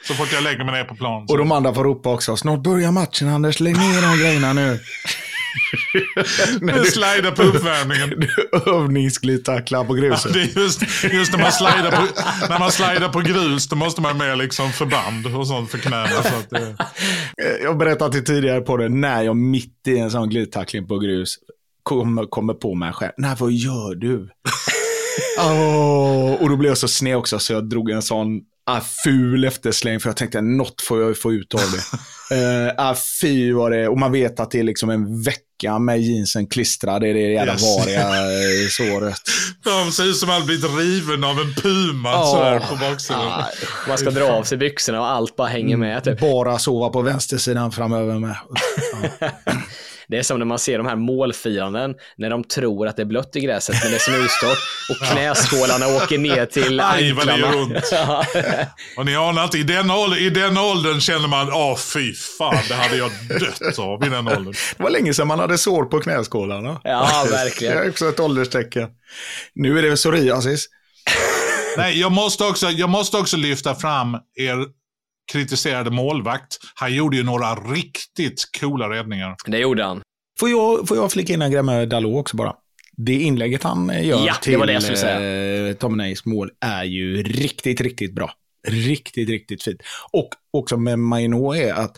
[0.06, 1.26] Så fort jag lägger mig ner på plan.
[1.28, 1.32] Så.
[1.32, 2.36] Och de andra får ropa också.
[2.36, 4.78] Snart börjar matchen Anders, lägg ner de grejerna nu.
[6.60, 8.10] Nu slidar på uppvärmningen.
[8.20, 10.32] Du övningsglidtacklar på Ja, gruset.
[10.32, 10.82] det är just,
[11.12, 12.02] just när, man slidar på,
[12.48, 16.08] när man slidar på grus, då måste man med liksom förband och sånt för knäna.
[16.08, 16.76] Så att det,
[17.62, 21.34] Jag berättade till tidigare på det, när jag mitt i en sån glidtackling på grus
[21.82, 23.12] kommer, kommer på mig själv.
[23.16, 24.28] Nej, vad gör du?
[25.38, 29.44] Åh, och då blev jag så sned också så jag drog en sån ah, ful
[29.44, 32.36] eftersläng för jag tänkte något får jag ju få ut av det.
[32.36, 35.40] uh, ah, fy vad det Och man vet att det är liksom en vecka
[35.78, 37.62] med jeansen klistrade i det jävla Yes.
[37.78, 39.20] variga eh, såret.
[39.64, 42.30] de ser ut som att de blivit riven av en puma Åh.
[42.32, 43.20] så här på baksidan.
[43.28, 43.44] Ah,
[43.88, 46.04] man ska dra av sig byxorna och allt bara hänger med.
[46.04, 46.20] Typ.
[46.20, 48.36] Bara sova på vänstersidan framöver med.
[50.10, 53.06] Det är som när man ser de här målfiranden när de tror att det är
[53.06, 54.58] blött i gräset men det är snustorrt
[54.90, 57.72] och knäskålarna åker ner till Aj, vad det gör ont.
[57.92, 58.24] Ja.
[58.96, 62.56] Och ni anar inte, i den, åldern, i den åldern känner man, åh fy fan,
[62.68, 64.54] det hade jag dött av i den åldern.
[64.76, 66.80] Det var länge sedan man hade sår på knäskålarna.
[66.84, 67.78] Ja, Det verkligen.
[67.78, 68.88] är också ett ålderstecken.
[69.54, 70.66] Nu är det psoriasis.
[71.76, 74.79] Nej, jag måste, också, jag måste också lyfta fram er
[75.32, 76.58] kritiserade målvakt.
[76.74, 79.36] Han gjorde ju några riktigt coola räddningar.
[79.46, 80.02] Det gjorde han.
[80.40, 82.54] Får jag, får jag flika in en grej med Dalot också bara?
[82.96, 88.14] Det inlägget han eh, gör Ja, till eh, Tom Nays mål är ju riktigt, riktigt
[88.14, 88.32] bra.
[88.68, 89.80] Riktigt, riktigt fint.
[90.12, 91.96] Och också med Maino är att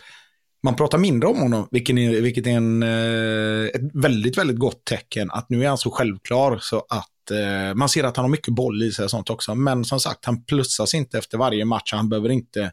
[0.63, 4.85] man pratar mindre om honom, vilket är, vilket är en, eh, ett väldigt, väldigt gott
[4.85, 5.31] tecken.
[5.31, 8.55] Att nu är han så självklar så att eh, man ser att han har mycket
[8.55, 9.55] boll i sig och sånt också.
[9.55, 11.93] Men som sagt, han plussas inte efter varje match.
[11.93, 12.73] Han behöver inte...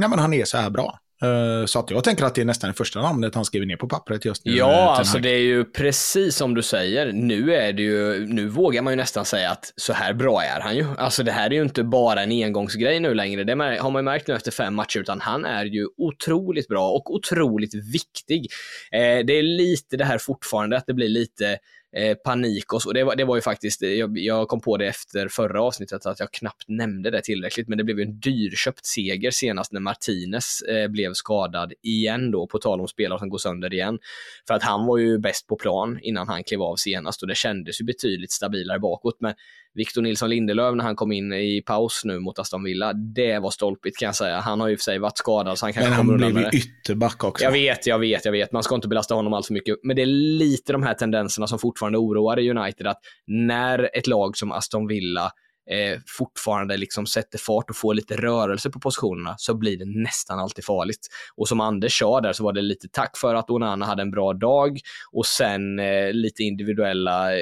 [0.00, 0.98] Nej, men han är så här bra.
[1.22, 3.76] Eh, så att jag tänker att det är nästan det första namnet han skriver ner
[3.76, 4.52] på pappret just nu.
[4.52, 7.12] eh, Ja, Ten alltså det är ju precis som du säger.
[7.12, 10.60] Nu är det ju, nu vågar man ju nästan säga att så här bra är
[10.60, 10.86] han ju.
[10.98, 13.44] Alltså det här är ju inte bara en engångsgrej nu längre.
[13.44, 16.90] Det har man ju märkt nu efter fem matcher, utan han är ju otroligt bra
[16.90, 18.46] och otroligt viktig.
[18.92, 21.58] Eh, det är lite det här fortfarande, att det blir lite
[21.96, 22.92] eh, panik och så.
[22.92, 26.06] Det var, det var ju faktiskt, eh, jag, jag kom på det efter förra avsnittet
[26.06, 29.80] att jag knappt nämnde det tillräckligt, men det blev ju en dyrköpt seger senast när
[29.80, 33.98] Martinez eh, blev skadad igen då, på tal om spelare som går sönder igen.
[34.46, 37.34] För att han var ju bäst på plan innan han klev av senast och det
[37.34, 39.16] kändes ju betydligt stabilare bakåt.
[39.20, 39.34] Men
[39.74, 43.50] Victor Nilsson Lindelöf när han kom in i paus nu mot Aston Villa, det var
[43.50, 44.40] stolpigt kan jag säga.
[44.40, 46.44] Han har ju för sig varit skadad så han kanske Men kommer han undan blev
[46.44, 46.66] med ju det.
[46.66, 47.44] ytterback också.
[47.44, 48.52] Jag vet, jag vet, jag vet.
[48.52, 49.76] Man ska inte belasta honom allt för mycket.
[49.82, 50.06] Men det är
[50.38, 52.86] lite de här tendenserna som fortfarande oroar i United.
[52.86, 55.32] Att när ett lag som Aston Villa
[55.70, 60.38] eh, fortfarande liksom sätter fart och får lite rörelse på positionerna så blir det nästan
[60.38, 61.08] alltid farligt.
[61.36, 64.10] Och som Anders sa där så var det lite tack för att Onana hade en
[64.10, 64.78] bra dag
[65.12, 67.40] och sen eh, lite individuella eh,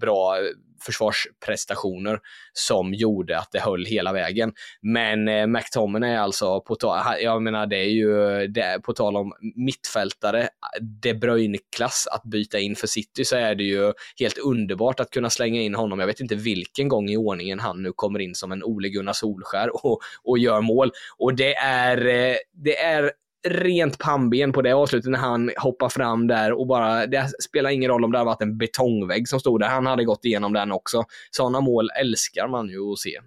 [0.00, 0.36] bra
[0.82, 2.20] försvarsprestationer
[2.52, 4.52] som gjorde att det höll hela vägen.
[4.80, 8.92] Men eh, McTominay är alltså, på tal, jag menar det är ju, det är, på
[8.92, 10.48] tal om mittfältare,
[10.80, 15.30] De Bruyne-klass att byta in för City så är det ju helt underbart att kunna
[15.30, 15.98] slänga in honom.
[16.00, 19.12] Jag vet inte vilken gång i ordningen han nu kommer in som en Ole Gunnar
[19.12, 20.90] Solskär och, och gör mål.
[21.18, 23.12] Och det är, eh, det är
[23.48, 27.90] rent pannben på det avslutet när han hoppar fram där och bara, det spelar ingen
[27.90, 30.72] roll om det hade varit en betongvägg som stod där, han hade gått igenom den
[30.72, 31.04] också.
[31.30, 33.20] Sådana mål älskar man ju att se.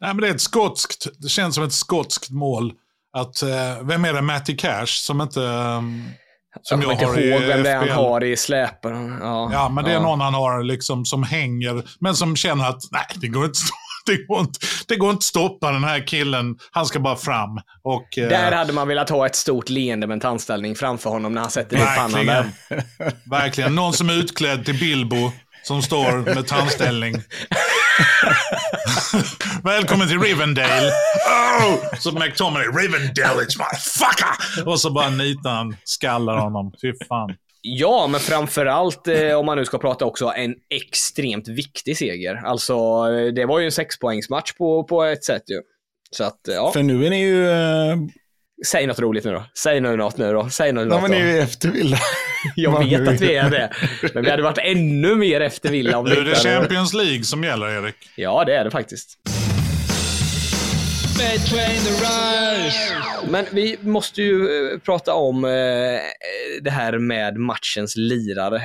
[0.00, 2.72] Nej, men det är ett skotskt, det känns som ett skotskt mål.
[3.12, 5.40] Att, eh, vem är det, Matty Cash, som inte...
[5.40, 6.04] Um,
[6.62, 9.18] som jag, jag kommer inte ihåg vem det är han har i släpen.
[9.20, 10.02] Ja, ja men det är ja.
[10.02, 13.58] någon han har liksom som hänger, men som känner att nej, det går inte
[14.10, 14.58] det, går inte,
[14.88, 16.56] det går inte stoppa den här killen.
[16.70, 17.60] Han ska bara fram.
[17.82, 21.32] Och, eh, där hade man velat ha ett stort leende med en tandställning framför honom
[21.32, 22.46] när han sätter ner pannan där.
[23.30, 23.74] Verkligen.
[23.74, 25.32] Någon som är utklädd till Bilbo
[25.62, 27.14] som står med tandställning.
[29.64, 30.92] Välkommen till Rivendale.
[31.60, 31.74] Oh!
[31.98, 34.68] Så McTominay, Rivendale it's my fucker!
[34.68, 36.72] Och så bara nitar han, skallar honom.
[36.82, 37.34] Fy fan.
[37.62, 42.42] Ja, men framförallt eh, om man nu ska prata också en extremt viktig seger.
[42.44, 45.60] Alltså, eh, det var ju en sexpoängsmatch på, på ett sätt ju.
[46.10, 46.72] Så att, ja.
[46.72, 47.50] För nu är ni ju...
[47.50, 47.96] Eh...
[48.66, 49.44] Säg något roligt nu då.
[49.54, 50.48] Säg något nu då.
[50.48, 51.98] Säg nu något ja, men ni är ju efter Villa.
[52.56, 53.70] Jag vet att vi är det.
[54.14, 57.44] Men vi hade varit ännu mer efter Villa om Nu är det Champions League som
[57.44, 57.94] gäller, Erik.
[58.16, 59.18] Ja, det är det faktiskt.
[63.30, 65.50] Men vi måste ju eh, prata om eh,
[66.62, 68.62] det här med matchens lirare.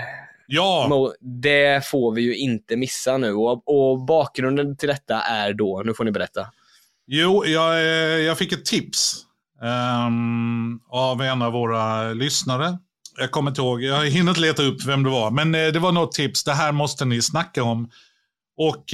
[0.48, 1.14] Ja!
[1.22, 6.04] Det får vi ju inte missa nu och, bakgrunden till detta är då, nu får
[6.04, 6.48] ni berätta.
[7.08, 9.26] Jo, jag, eh, jag fick ett tips
[10.08, 12.78] um, av en av våra lyssnare.
[13.18, 15.92] Jag kommer inte ihåg, jag har hinnit leta upp vem det var, men det var
[15.92, 16.44] något tips.
[16.44, 17.90] Det här måste ni snacka om.
[18.58, 18.94] Och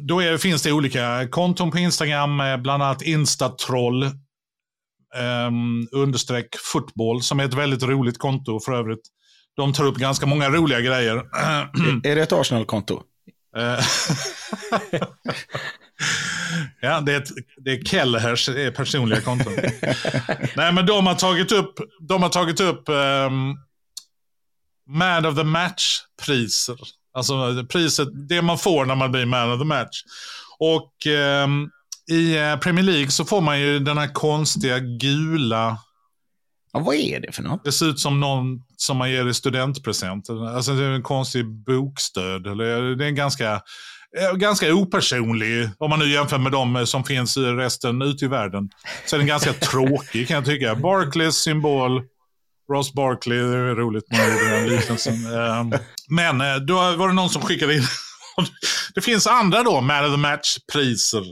[0.00, 7.40] då är, finns det olika konton på Instagram, bland annat Instatroll, um, understreck football, som
[7.40, 9.08] är ett väldigt roligt konto för övrigt.
[9.56, 11.16] De tar upp ganska många roliga grejer.
[12.04, 13.02] är det ett Arsenal-konto?
[13.56, 13.78] Eh,
[16.80, 19.50] ja, det är, ett, det är Kellehers personliga konto.
[20.56, 23.58] Nej, men de har tagit upp, de har tagit upp um,
[24.86, 26.78] Man of the Match-priser.
[27.14, 30.02] Alltså priset, det man får när man blir man of the match.
[30.58, 31.48] Och eh,
[32.10, 35.78] i eh, Premier League så får man ju den här konstiga gula...
[36.72, 37.64] Ja, vad är det för något?
[37.64, 40.30] Det ser ut som någon som man ger i studentpresent.
[40.30, 42.46] Alltså det är en konstig bokstöd.
[42.46, 43.52] Eller det är en ganska,
[44.18, 48.28] eh, ganska opersonlig, om man nu jämför med de som finns i resten ute i
[48.28, 48.70] världen.
[49.06, 50.74] Så är den ganska tråkig kan jag tycka.
[50.74, 52.02] Barclays symbol,
[52.72, 55.14] Ross Barkley, det är roligt med den liknelsen.
[55.14, 57.82] Eh, Men eh, då var det någon som skickade in.
[58.94, 61.24] det finns andra då, Man of the Match-priser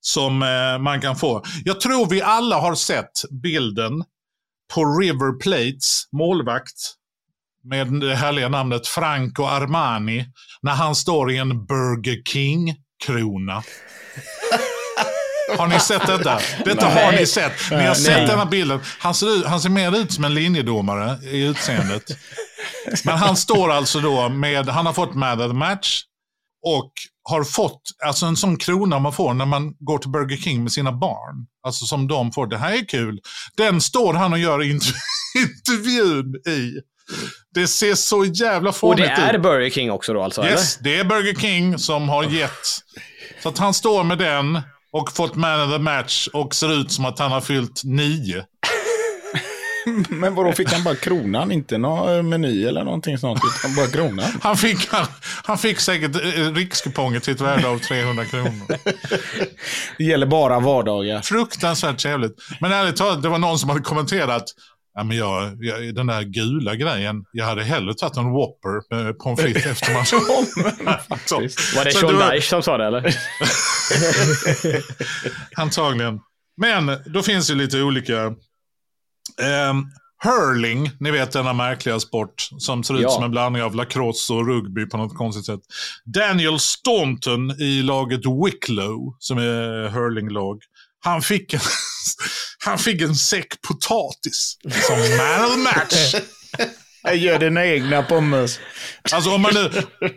[0.00, 1.42] som eh, man kan få.
[1.64, 4.04] Jag tror vi alla har sett bilden
[4.74, 6.94] på River Plates målvakt
[7.64, 10.26] med det härliga namnet Franco Armani
[10.62, 13.62] när han står i en Burger King-krona.
[15.58, 16.40] Har ni sett detta?
[16.64, 17.04] Detta Nej.
[17.04, 17.52] har ni sett.
[17.70, 17.94] Ni har Nej.
[17.94, 18.80] sett denna bilden.
[18.98, 22.02] Han ser, ut, han ser mer ut som en linjedomare i utseendet.
[23.04, 26.02] Men han står alltså då med, han har fått Man of the Match
[26.66, 26.92] och
[27.28, 30.72] har fått, alltså en sån krona man får när man går till Burger King med
[30.72, 31.46] sina barn.
[31.66, 33.20] Alltså som de får, det här är kul.
[33.56, 34.62] Den står han och gör
[35.36, 36.72] intervjun i.
[37.54, 39.10] Det ser så jävla fånigt ut.
[39.10, 40.44] Och det är Burger King också då alltså?
[40.44, 40.84] Yes, eller?
[40.84, 42.66] det är Burger King som har gett.
[43.42, 44.60] Så att han står med den
[44.94, 48.44] och fått man of the match och ser ut som att han har fyllt nio.
[50.08, 51.52] Men vadå, fick han bara kronan?
[51.52, 54.24] Inte någon eh, meny eller någonting sånt, utan bara kronan?
[54.42, 55.06] Han fick, han,
[55.44, 58.78] han fick säkert eh, rikskuponger till ett värde av 300 kronor.
[59.98, 61.20] Det gäller bara vardagar.
[61.20, 62.36] Fruktansvärt trevligt.
[62.60, 64.44] Men ärligt talat, det var någon som hade kommenterat
[64.94, 69.18] Ja, men jag, jag, den där gula grejen, jag hade hellre tagit en Whopper med
[69.18, 70.18] pommes frites efter matchen.
[71.76, 73.16] var det Sean Dyche som sa det eller?
[75.56, 76.20] Antagligen.
[76.56, 78.26] Men då finns det lite olika.
[79.70, 79.90] Um,
[80.24, 83.10] hurling, ni vet denna märkliga sport som ser ut ja.
[83.10, 85.60] som en blandning av lacrosse och rugby på något konstigt sätt.
[86.04, 90.58] Daniel Staunton i laget Wicklow, som är hurlinglag.
[91.00, 91.60] Han fick en,
[92.64, 96.14] han fick en säck potatis som man of the match.
[97.06, 98.60] Jag gör dina egna pommes.
[99.12, 99.70] Alltså om man nu,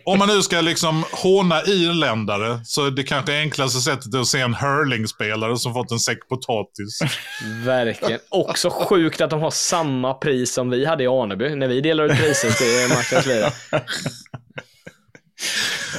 [0.06, 4.40] om man nu ska liksom håna irländare så är det kanske enklaste sättet att se
[4.40, 7.00] en hurlingspelare som fått en säck potatis.
[7.66, 8.20] Verkligen.
[8.30, 12.14] Också sjukt att de har samma pris som vi hade i Aneby när vi delade
[12.14, 13.52] ut priset till matchens lirare.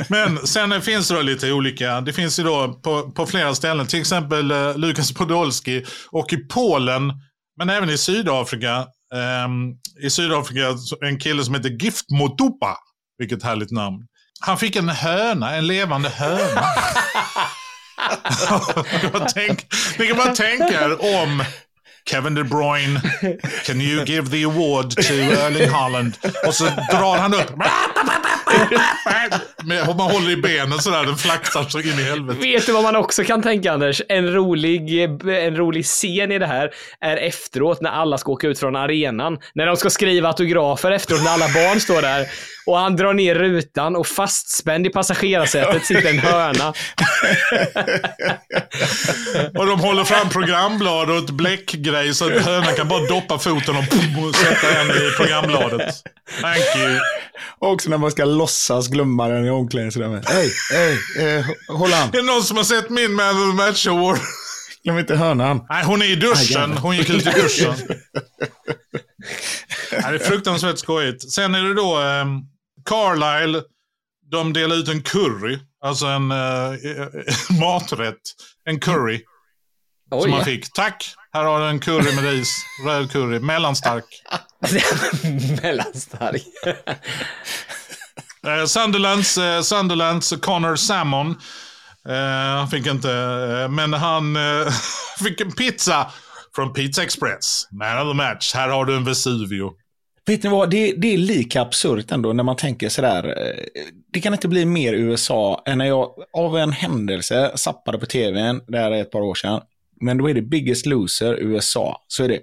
[0.09, 2.01] Men sen finns det då lite olika.
[2.01, 3.87] Det finns ju då på, på flera ställen.
[3.87, 5.85] Till exempel eh, Lukas Podolski.
[6.11, 7.13] Och i Polen,
[7.59, 8.77] men även i Sydafrika.
[9.15, 9.49] Eh,
[10.07, 10.75] I Sydafrika
[11.07, 12.77] en kille som heter Gift Motupa.
[13.19, 13.97] Vilket härligt namn.
[14.41, 16.63] Han fick en höna, en levande höna.
[19.03, 19.27] Ni bara
[19.99, 21.45] Ni kan bara tänka er om
[22.11, 23.01] Kevin De Bruyne,
[23.67, 26.19] can you give the award to Erling Haaland?
[26.47, 27.53] Och så drar han upp.
[29.65, 32.41] Med, man håller i benen sådär, den flaxar så in i helvete.
[32.41, 34.03] Vet du vad man också kan tänka Anders?
[34.09, 38.59] En rolig, en rolig scen i det här är efteråt när alla ska åka ut
[38.59, 39.39] från arenan.
[39.55, 42.27] När de ska skriva autografer efteråt när alla barn står där.
[42.67, 46.73] Och han drar ner rutan och fastspänd i passagerarsätet sitter en höna.
[49.59, 53.77] Och de håller fram programblad och ett bläckgrej så att hönan kan bara doppa foten
[53.77, 53.83] och,
[54.25, 55.95] och sätta en i programbladet.
[56.41, 56.99] Thank you.
[57.59, 60.29] Och också när man ska låtsas glömma den i omklädningsrummet.
[60.29, 62.09] Hej, hej, eh, håll an.
[62.13, 64.19] Är det någon som har sett min Man of the Match Award?
[64.85, 65.67] Glöm inte hönan.
[65.69, 66.73] Nej, hon är i duschen.
[66.73, 67.75] Hon gick ut i duschen.
[69.93, 71.33] Nej, det är fruktansvärt skojigt.
[71.33, 72.45] Sen är det då um,
[72.85, 73.63] Carlisle.
[74.31, 75.59] De delar ut en curry.
[75.85, 76.73] Alltså en eh,
[77.61, 78.21] maträtt.
[78.65, 79.21] En curry
[80.11, 80.45] som man Oj.
[80.45, 80.73] fick.
[80.73, 81.15] Tack!
[81.33, 82.55] Här har du en curry med ris.
[82.87, 83.41] Röd curry.
[83.41, 84.05] Mellanstark.
[85.63, 86.43] Mellanstark.
[88.49, 91.31] Eh, Sunderlands, eh, Sunderlands Connor Salmon.
[92.09, 94.69] Eh, han fick inte, eh, men han eh,
[95.25, 96.13] fick en pizza
[96.55, 97.69] från Pizza Express.
[97.71, 98.55] Man of the match.
[98.55, 99.73] Här har du en Vesuvio.
[100.27, 103.25] Vet ni vad, det, det är lika absurt ändå när man tänker sådär.
[103.25, 103.65] Eh,
[104.13, 108.61] det kan inte bli mer USA än när jag av en händelse zappade på tvn,
[108.67, 109.61] det här är ett par år sedan.
[110.01, 112.05] Men då är det Biggest Loser USA.
[112.09, 112.41] Så är det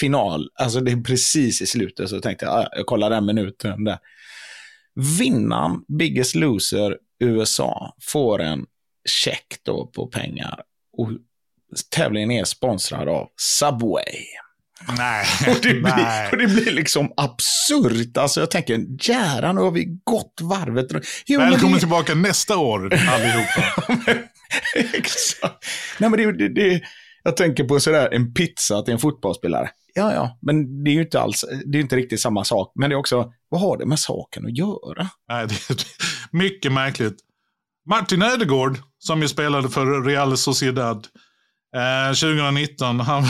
[0.00, 2.10] final, alltså det är precis i slutet.
[2.10, 3.98] Så tänkte jag, ah, jag kollar den minuten där.
[5.18, 8.66] Vinnaren Biggest Loser USA får en
[9.08, 10.60] check då på pengar.
[10.96, 11.10] Och
[11.90, 14.14] tävlingen är sponsrad av Subway.
[14.98, 15.26] Nej.
[15.48, 18.16] Och det, blir, och det blir liksom absurt.
[18.16, 20.86] Alltså jag tänker, jävlar nu har vi gått varvet.
[21.26, 23.62] Jo, men Välkommen det, tillbaka nästa år allihopa.
[24.94, 25.64] Exakt.
[25.98, 26.80] Nej, men det, det, det,
[27.22, 29.70] jag tänker på sådär, en pizza till en fotbollsspelare.
[29.94, 32.72] Ja, ja, men det är ju inte alls, det är inte riktigt samma sak.
[32.74, 35.08] Men det är också, vad har det med saken att göra?
[35.28, 35.76] Nej, det är
[36.30, 37.16] mycket märkligt.
[37.90, 41.06] Martin Ödegård, som ju spelade för Real Sociedad
[41.76, 43.24] eh, 2019, han,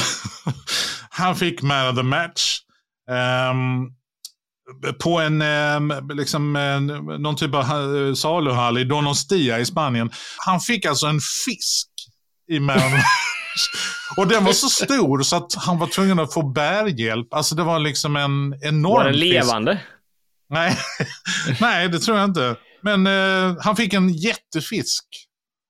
[1.11, 2.59] han fick Man of the Match.
[3.11, 3.91] Ehm,
[5.03, 6.53] på en, ehm, liksom,
[7.19, 10.11] någon typ av eh, saluhall i Donostia i Spanien.
[10.39, 11.89] Han fick alltså en fisk
[12.51, 13.69] i Man of the Match.
[14.17, 17.35] Och den var så stor så att han var tvungen att få bärhjälp.
[17.35, 19.85] Alltså det var liksom en enorm Var den fisk.
[20.49, 20.77] Nej,
[21.61, 22.57] Nej det tror jag inte.
[22.83, 25.05] Men eh, han fick en jättefisk.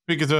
[0.07, 0.31] Vilket,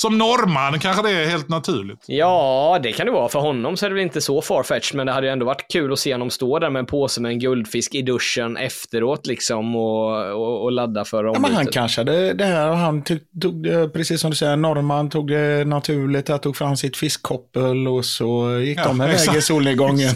[0.00, 2.04] som norrman kanske det är helt naturligt.
[2.06, 3.28] Ja, det kan det vara.
[3.28, 5.66] För honom så är det väl inte så farfetched, men det hade ju ändå varit
[5.72, 9.26] kul att se honom stå där med en påse med en guldfisk i duschen efteråt
[9.26, 11.74] liksom och, och, och ladda för Ja, men han ombytet.
[11.74, 15.28] kanske hade det här och han tog, tog det, precis som du säger, norrman tog
[15.30, 19.42] det naturligt, han tog fram sitt fiskkoppel och så gick Ja, de en väg i
[19.42, 20.10] solnedgången.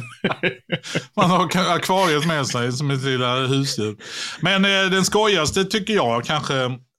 [1.17, 1.45] Man har
[1.77, 3.97] akvariet med sig som ett lilla husdjur.
[4.41, 6.55] Men eh, den skojigaste tycker jag kanske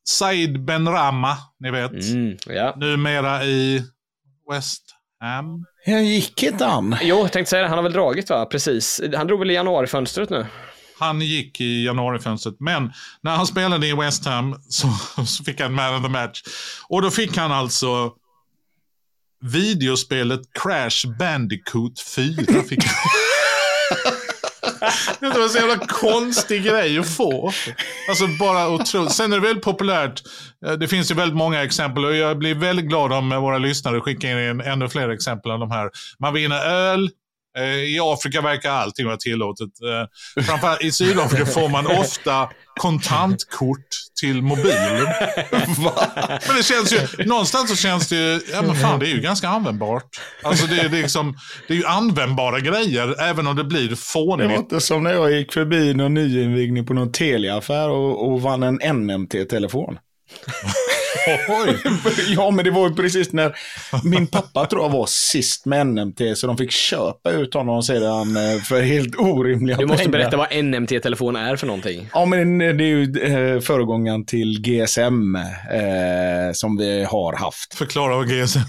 [0.05, 1.91] Said Benrama, ni vet.
[1.91, 2.75] Mm, ja.
[2.77, 3.83] Numera i
[4.51, 4.83] West
[5.19, 5.65] Ham.
[5.85, 6.95] Jag gick inte an.
[7.01, 7.67] Jo, jag tänkte säga det.
[7.67, 8.45] Han har väl dragit va?
[8.45, 9.01] Precis.
[9.15, 10.45] Han drog väl i januarifönstret nu?
[10.99, 14.87] Han gick i januarifönstret, men när han spelade i West Ham så,
[15.25, 16.41] så fick han Man of the Match.
[16.89, 18.13] Och då fick han alltså
[19.41, 22.63] videospelet Crash Bandicoot 4.
[22.63, 22.95] Fick han.
[25.19, 27.51] Det var en så jävla konstig grej att få.
[28.09, 29.11] Alltså bara otroligt.
[29.11, 30.21] Sen är det väldigt populärt.
[30.65, 34.01] Eh, det finns ju väldigt många exempel och jag blir väldigt glad om våra lyssnare
[34.01, 35.89] skickar in ännu fler exempel än de här.
[36.19, 37.09] Man vinner öl.
[37.57, 39.69] Eh, I Afrika verkar allting vara tillåtet.
[40.37, 42.49] Eh, Framförallt i Sydafrika får man ofta
[42.79, 43.87] kontantkort
[44.21, 45.07] till mobilen.
[46.47, 49.21] Men det känns ju, någonstans så känns det ju, ja men fan det är ju
[49.21, 50.19] ganska användbart.
[50.43, 51.37] Alltså det är, det är liksom,
[51.67, 54.49] det är ju användbara grejer även om det blir Det fånigt.
[54.49, 58.63] var inte som när jag gick förbi någon nyinvigning på någon Telia-affär och, och vann
[58.63, 58.75] en
[59.05, 59.97] NMT-telefon.
[61.49, 61.77] Oj.
[62.35, 63.55] ja, men det var ju precis när
[64.03, 68.37] min pappa tror jag var sist med NMT, så de fick köpa ut honom sedan
[68.37, 70.11] eh, för helt orimliga Du måste pengar.
[70.17, 72.09] berätta vad NMT-telefon är för någonting.
[72.13, 77.73] Ja, men det är ju eh, föregångaren till GSM eh, som vi har haft.
[77.73, 78.59] Förklara vad GSM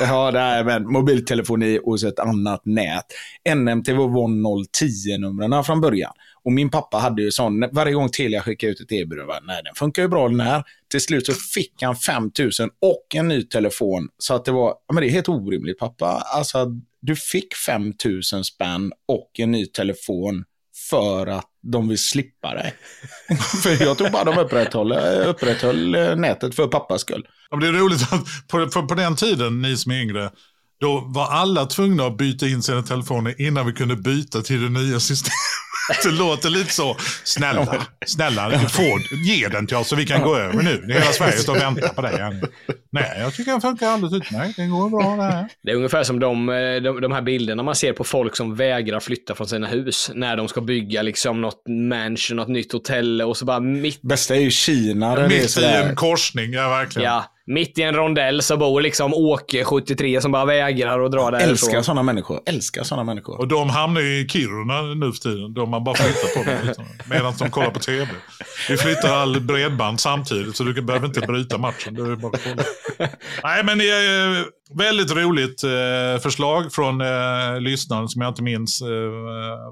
[0.00, 3.04] Ja, det är men mobiltelefoni och så ett annat nät.
[3.54, 6.12] NMT var 010-numren från början.
[6.44, 9.74] Och min pappa hade ju sån, varje gång Telia skickade ut ett erbjudande, nej den
[9.74, 10.62] funkar ju bra den här.
[10.94, 12.50] Till slut så fick han 5 000
[12.82, 14.08] och en ny telefon.
[14.18, 16.06] Så att det var, men det är helt orimligt pappa.
[16.06, 16.66] Alltså,
[17.00, 17.92] du fick 5
[18.32, 20.44] 000 spänn och en ny telefon
[20.90, 22.74] för att de vill slippa dig.
[23.62, 24.92] för jag tror bara de upprätthöll,
[25.26, 27.26] upprätthöll eh, nätet för pappas skull.
[27.50, 30.30] Ja, men det är roligt att på, på, på den tiden, ni som är yngre,
[30.80, 34.68] då var alla tvungna att byta in sina telefoner innan vi kunde byta till det
[34.68, 35.34] nya systemet.
[36.02, 36.96] Det låter lite så.
[37.24, 40.84] Snälla, snälla, få, ge den till oss så vi kan gå över nu.
[40.88, 42.40] Hela Sverige står och väntar på dig.
[42.92, 44.56] Nej, jag tycker den funkar alldeles utmärkt.
[44.56, 45.48] Den går bra det här.
[45.62, 48.54] Det är ungefär som de, eh, de, de här bilderna man ser på folk som
[48.54, 53.22] vägrar flytta från sina hus när de ska bygga liksom något mansion, något nytt hotell
[53.22, 54.02] och så bara mitt...
[54.02, 55.28] Bästa är ju Kina.
[55.28, 57.12] Mitt i en korsning, ja verkligen.
[57.12, 61.30] Ja, mitt i en rondell så bor liksom Åke, 73, som bara vägrar att dra
[61.30, 61.50] därifrån.
[61.50, 62.40] Älskar sådana människor.
[62.46, 63.38] Älskar sådana människor.
[63.38, 65.54] Och de hamnar ju i Kiruna nu för tiden.
[65.54, 66.86] De har bara flyttat på dem.
[67.10, 68.06] Medan de kollar på tv.
[68.68, 71.96] Vi flyttar all bredband samtidigt så du behöver inte bryta matchen.
[71.96, 72.62] Är bara kolla.
[73.42, 78.88] Nej men eh, väldigt roligt eh, förslag från eh, lyssnaren som jag inte minns eh,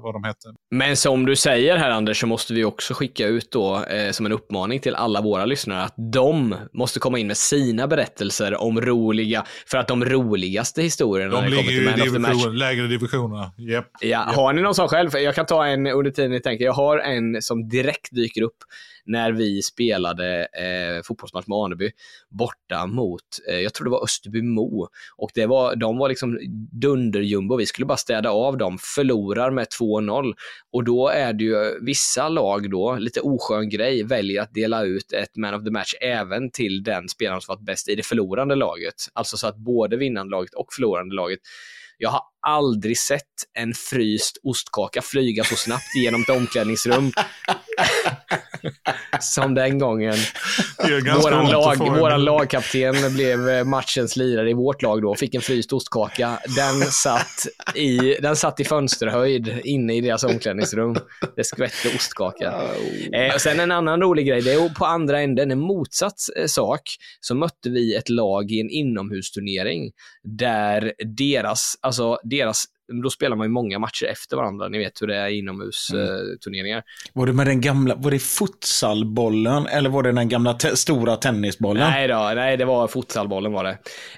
[0.03, 0.47] vad de hette.
[0.71, 4.25] Men som du säger här Anders, så måste vi också skicka ut då eh, som
[4.25, 8.81] en uppmaning till alla våra lyssnare att de måste komma in med sina berättelser om
[8.81, 13.51] roliga, för att de roligaste historierna De ligger ju i division, lägre divisionerna.
[13.57, 13.85] Yep.
[14.01, 15.17] Ja, har ni någon sån själv?
[15.17, 16.65] Jag kan ta en under tiden ni tänker.
[16.65, 18.57] Jag har en som direkt dyker upp
[19.05, 21.91] när vi spelade eh, fotbollsmatch med Aneby
[22.29, 24.87] borta mot, eh, jag tror det var Österbymo.
[25.17, 26.39] Och det var, de var liksom
[26.71, 27.57] dunderjumbo.
[27.57, 30.33] Vi skulle bara städa av dem, förlorar med 2-0.
[30.71, 35.13] Och då är det ju vissa lag då, lite oskön grej, väljer att dela ut
[35.13, 38.55] ett man of the match även till den spelaren som varit bäst i det förlorande
[38.55, 38.95] laget.
[39.13, 41.39] Alltså så att både vinnande laget och förlorande laget
[41.97, 43.23] jag har aldrig sett
[43.53, 47.11] en fryst ostkaka flyga så snabbt genom ett omklädningsrum
[49.19, 50.15] som den gången.
[51.21, 55.73] Våran, lag, våran lagkapten blev eh, matchens lirare i vårt lag då, fick en fryst
[55.73, 56.39] ostkaka.
[56.55, 60.95] Den satt i, den satt i fönsterhöjd inne i deras omklädningsrum.
[61.35, 62.53] Det skvätte ostkaka.
[63.13, 66.45] Eh, och sen en annan rolig grej, det är på andra änden, en motsatt eh,
[66.45, 66.81] sak,
[67.19, 69.91] så mötte vi ett lag i en inomhusturnering
[70.23, 72.65] där deras, alltså deras
[73.03, 74.67] då spelar man ju många matcher efter varandra.
[74.69, 76.83] Ni vet hur det är inomhusturneringar.
[77.13, 81.15] Var det med den gamla, var det futsalbollen eller var det den gamla te- stora
[81.15, 81.89] tennisbollen?
[81.89, 83.77] Nej då, nej det var futsalbollen var det.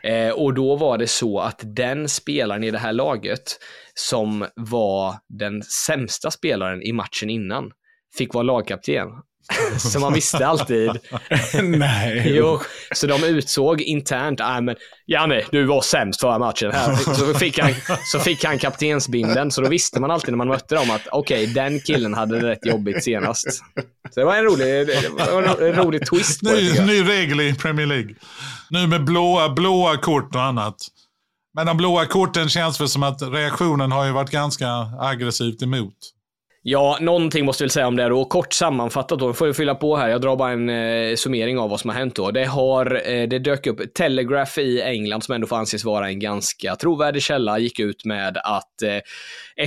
[0.10, 3.60] Eh, och då var det så att den spelaren i det här laget
[3.94, 7.72] som var den sämsta spelaren i matchen innan
[8.18, 9.08] fick vara lagkapten.
[9.78, 10.92] så man visste alltid.
[11.64, 12.24] Nej.
[12.36, 12.60] Jo,
[12.96, 14.76] så de utsåg internt, nej men
[15.08, 16.96] Janne, du var sämst förra matchen här.
[16.96, 17.72] Så fick han,
[18.12, 21.48] så fick han kaptensbinden, så då visste man alltid när man mötte dem att okej,
[21.48, 23.52] den killen hade det rätt jobbigt senast.
[24.14, 28.16] Så det var en rolig, var en rolig twist Ny, ny regel i Premier League.
[28.70, 30.76] Nu med blåa, blåa kort och annat.
[31.56, 34.68] Men de blåa korten känns väl som att reaktionen har ju varit ganska
[35.00, 35.94] aggressivt emot.
[36.68, 38.26] Ja, någonting måste vi väl säga om det då.
[38.26, 40.10] Kort sammanfattat då, får jag fylla på här.
[40.10, 42.32] Jag drar bara en eh, summering av vad som har hänt då.
[42.32, 46.20] Det har, eh, det dök upp Telegraph i England som ändå får anses vara en
[46.20, 48.98] ganska trovärdig källa, gick ut med att eh,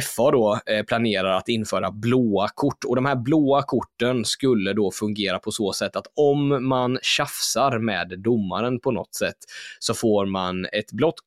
[0.02, 4.90] FA då eh, planerar att införa blåa kort och de här blåa korten skulle då
[4.90, 9.36] fungera på så sätt att om man tjafsar med domaren på något sätt
[9.78, 11.20] så får man ett blått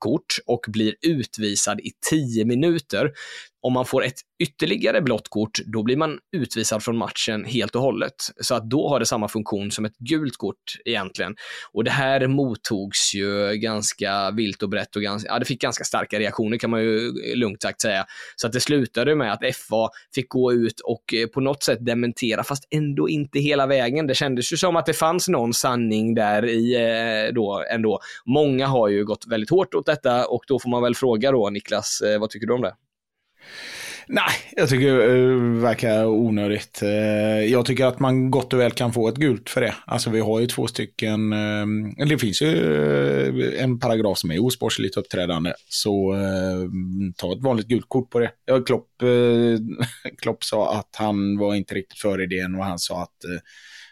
[0.00, 3.12] kort och blir utvisad i 10 minuter.
[3.62, 7.82] Om man får ett ytterligare blått kort, då blir man utvisad från matchen helt och
[7.82, 8.14] hållet.
[8.40, 11.34] Så att då har det samma funktion som ett gult kort egentligen.
[11.72, 15.84] Och det här mottogs ju ganska vilt och brett och ganska, ja, det fick ganska
[15.84, 17.89] starka reaktioner kan man ju eh, lugnt sagt säga.
[18.36, 21.78] Så att det slutade med att FA fick gå ut och eh, på något sätt
[21.86, 24.06] dementera, fast ändå inte hela vägen.
[24.06, 28.00] Det kändes ju som att det fanns någon sanning där i eh, då ändå.
[28.26, 31.50] Många har ju gått väldigt hårt åt detta och då får man väl fråga då
[31.50, 32.74] Niklas, eh, vad tycker du om det?
[34.12, 36.82] Nej, jag tycker eh, det verkar onödigt.
[36.82, 36.88] Eh,
[37.44, 39.74] jag tycker att man gott och väl kan få ett gult för det.
[39.86, 44.96] Alltså vi har ju två stycken, eller det finns ju en paragraf som är osportsligt
[44.96, 45.52] uppträdande.
[45.68, 46.14] Så
[47.16, 48.32] ta ett vanligt gult kort på det.
[48.66, 48.88] Klopp,
[50.22, 53.16] Klopp sa att han var inte riktigt för idén och han sa att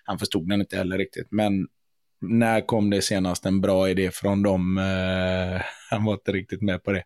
[0.04, 1.28] han förstod den inte heller riktigt.
[1.30, 1.66] Men
[2.20, 4.78] när kom det senast en bra idé från dem?
[4.78, 7.02] Eh, Han var inte riktigt med på det.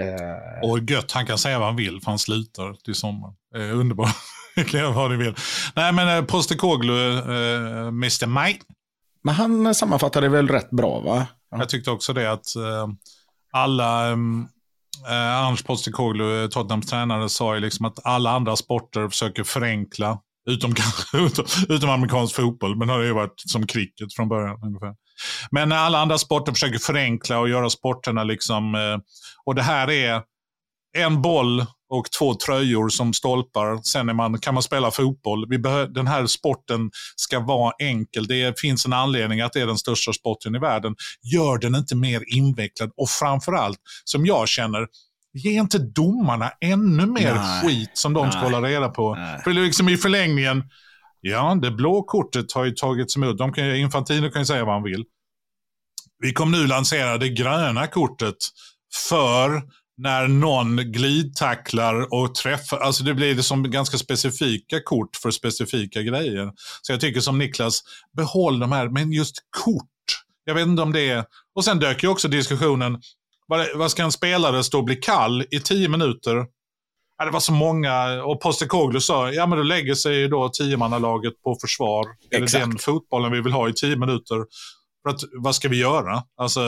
[0.00, 3.34] Eh, Och gött, han kan säga vad han vill för han slutar till sommaren.
[3.56, 4.16] Eh, underbart.
[4.70, 5.34] kan vad ni vill.
[5.76, 8.26] Nej men eh, Postecoglou, eh, Mr.
[8.44, 8.60] Mike.
[9.24, 11.26] Men han sammanfattade väl rätt bra va?
[11.50, 11.58] Ja.
[11.58, 12.88] Jag tyckte också det att eh,
[13.52, 14.46] alla, ehm,
[15.08, 20.18] eh, Anders Postecoglou, eh, Tottenhams tränare, sa ju liksom att alla andra sporter försöker förenkla.
[20.46, 20.74] Utom,
[21.14, 24.60] utom, utom amerikansk fotboll, men det har ju varit som cricket från början.
[24.64, 24.94] ungefär.
[25.50, 28.74] Men alla andra sporter försöker förenkla och göra sporterna liksom...
[28.74, 28.98] Eh,
[29.44, 30.22] och det här är
[30.96, 33.80] en boll och två tröjor som stolpar.
[33.82, 35.48] Sen är man, kan man spela fotboll.
[35.48, 38.26] Vi behö, den här sporten ska vara enkel.
[38.26, 40.94] Det finns en anledning att det är den största sporten i världen.
[41.34, 44.86] Gör den inte mer invecklad och framförallt, som jag känner,
[45.36, 47.62] ge inte domarna ännu mer Nej.
[47.62, 48.50] skit som de ska Nej.
[48.52, 49.14] hålla reda på.
[49.14, 49.40] Nej.
[49.44, 50.64] För liksom i förlängningen,
[51.20, 53.38] ja, det blå kortet har ju tagits emot.
[53.38, 55.04] De kan, Infantino kan ju säga vad han vill.
[56.18, 58.36] Vi kommer nu lansera det gröna kortet
[59.08, 59.62] för
[59.98, 62.78] när någon glidtacklar och träffar.
[62.78, 66.52] Alltså det blir det som ganska specifika kort för specifika grejer.
[66.82, 67.82] Så jag tycker som Niklas,
[68.16, 69.84] behåll de här, men just kort.
[70.44, 71.24] Jag vet inte om det är...
[71.54, 73.00] Och sen dök ju också diskussionen,
[73.74, 76.46] vad, ska en spelare stå och bli kall i tio minuter?
[77.18, 80.48] Ja, det var så många, och Postecoglou sa, ja men då lägger sig ju då
[80.48, 82.06] tiomannalaget på försvar.
[82.30, 82.64] Exakt.
[82.64, 84.36] den fotbollen vi vill ha i tio minuter?
[85.02, 86.22] För att, vad ska vi göra?
[86.36, 86.60] Alltså,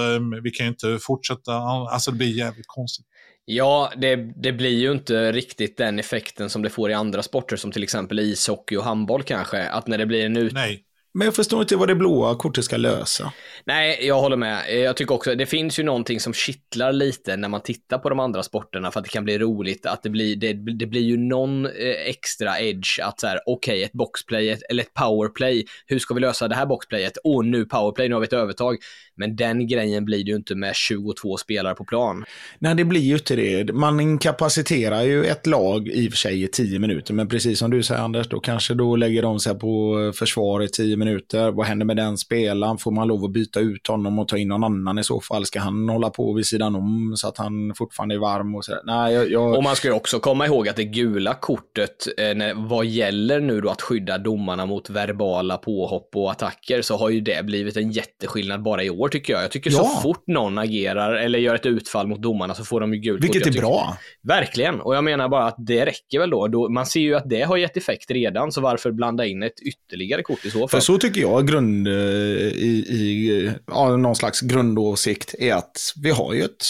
[0.42, 3.06] vi kan ju inte fortsätta, alltså det blir jävligt konstigt.
[3.44, 7.56] Ja, det, det blir ju inte riktigt den effekten som det får i andra sporter
[7.56, 9.68] som till exempel ishockey och handboll kanske.
[9.68, 10.52] Att när det blir en ut...
[10.52, 10.84] Nej.
[11.18, 13.32] Men jag förstår inte vad det blåa kortet ska lösa.
[13.64, 14.82] Nej, jag håller med.
[14.84, 18.20] Jag tycker också, det finns ju någonting som kittlar lite när man tittar på de
[18.20, 19.86] andra sporterna för att det kan bli roligt.
[19.86, 21.72] Att det blir, det, det blir ju någon eh,
[22.06, 25.64] extra edge att så här, okej, ett boxplay ett, eller ett powerplay.
[25.86, 27.18] Hur ska vi lösa det här boxplayet?
[27.24, 28.76] Åh, nu powerplay, nu har vi ett övertag.
[29.16, 32.24] Men den grejen blir det ju inte med 22 spelare på plan.
[32.58, 33.72] Nej, det blir ju inte det.
[33.72, 37.70] Man inkapaciterar ju ett lag i och för sig i tio minuter, men precis som
[37.70, 41.07] du säger Anders, då kanske då lägger de sig på försvar i tio minuter.
[41.52, 42.78] Vad händer med den spelaren?
[42.78, 45.44] Får man lov att byta ut honom och ta in någon annan i så fall?
[45.46, 48.80] Ska han hålla på vid sidan om så att han fortfarande är varm och sådär?
[48.84, 49.30] Nej, jag...
[49.30, 49.54] jag...
[49.54, 53.60] Och man ska ju också komma ihåg att det gula kortet, eh, vad gäller nu
[53.60, 57.90] då att skydda domarna mot verbala påhopp och attacker, så har ju det blivit en
[57.90, 59.42] jätteskillnad bara i år tycker jag.
[59.42, 59.76] Jag tycker Ja.
[59.76, 63.24] så fort någon agerar eller gör ett utfall mot domarna så får de ju gult
[63.24, 63.54] Vilket kort.
[63.54, 63.96] Jag är bra.
[64.22, 66.48] Verkligen, och jag menar bara att det räcker väl då.
[66.48, 66.68] då.
[66.68, 70.22] Man ser ju att det har gett effekt redan, så varför blanda in ett ytterligare
[70.22, 70.82] kort i så För fall?
[70.88, 76.34] Så tycker jag grund, eh, i, i ja, någon slags grundåsikt är att vi har
[76.34, 76.64] ju ett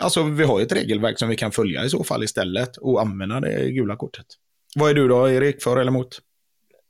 [0.00, 3.00] Alltså vi har ju ett regelverk som vi kan följa i så fall istället och
[3.00, 4.26] använda det gula kortet.
[4.76, 6.18] Vad är du då Erik, för eller emot?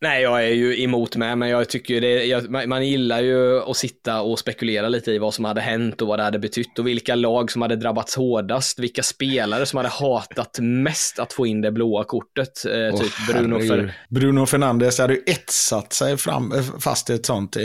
[0.02, 3.76] Nej, jag är ju emot med, men jag tycker det, jag, man- gillar ju att
[3.76, 6.86] sitta och spekulera lite i vad som hade hänt och vad det hade betytt och
[6.86, 11.60] vilka lag som hade drabbats hårdast, vilka spelare som hade hatat mest att få in
[11.60, 12.64] det blåa kortet.
[12.64, 13.92] Eh, Åh, typ Bruno för...
[14.08, 17.62] Bruno Fernandes hade ju etsat sig fram, eh, fast ett sånt eh,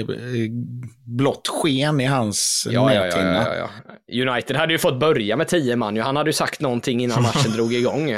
[1.06, 3.46] blått sken i hans Ja, näthinna.
[3.48, 3.70] ja, ja.
[4.32, 6.02] United hade ju fått börja med tio man ju.
[6.02, 8.16] Han hade ju sagt någonting innan matchen drog igång.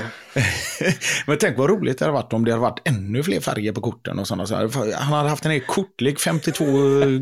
[1.28, 3.82] Men tänk vad roligt det hade varit om det hade varit ännu fler färger på
[4.08, 4.96] korten och sådana saker.
[4.96, 6.66] Han hade haft en hel kortlek, 52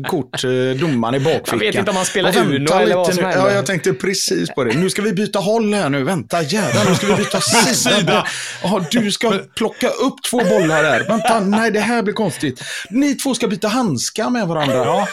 [0.08, 1.44] kort, eh, domaren i bakfickan.
[1.50, 3.30] Jag vet inte om han spelar Uno eller vad som nu.
[3.30, 4.78] Ja, jag tänkte precis på det.
[4.78, 6.04] Nu ska vi byta håll här nu.
[6.04, 7.40] Vänta, jävlar, nu ska vi byta
[7.74, 8.26] sida.
[8.62, 11.04] Ja, du ska plocka upp två bollar där.
[11.08, 12.62] Vänta, nej, det här blir konstigt.
[12.90, 14.76] Ni två ska byta handskar med varandra.
[14.76, 15.08] Ja.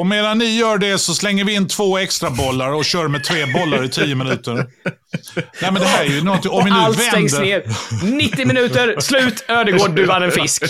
[0.00, 3.24] Och medan ni gör det så slänger vi in två extra bollar och kör med
[3.24, 4.66] tre bollar i tio minuter.
[5.62, 7.28] Nej men det här är ju något, om vi nu Allt vänder.
[7.28, 7.62] stängs ner.
[8.16, 10.62] 90 minuter, slut, Ödegård, du vann en fisk.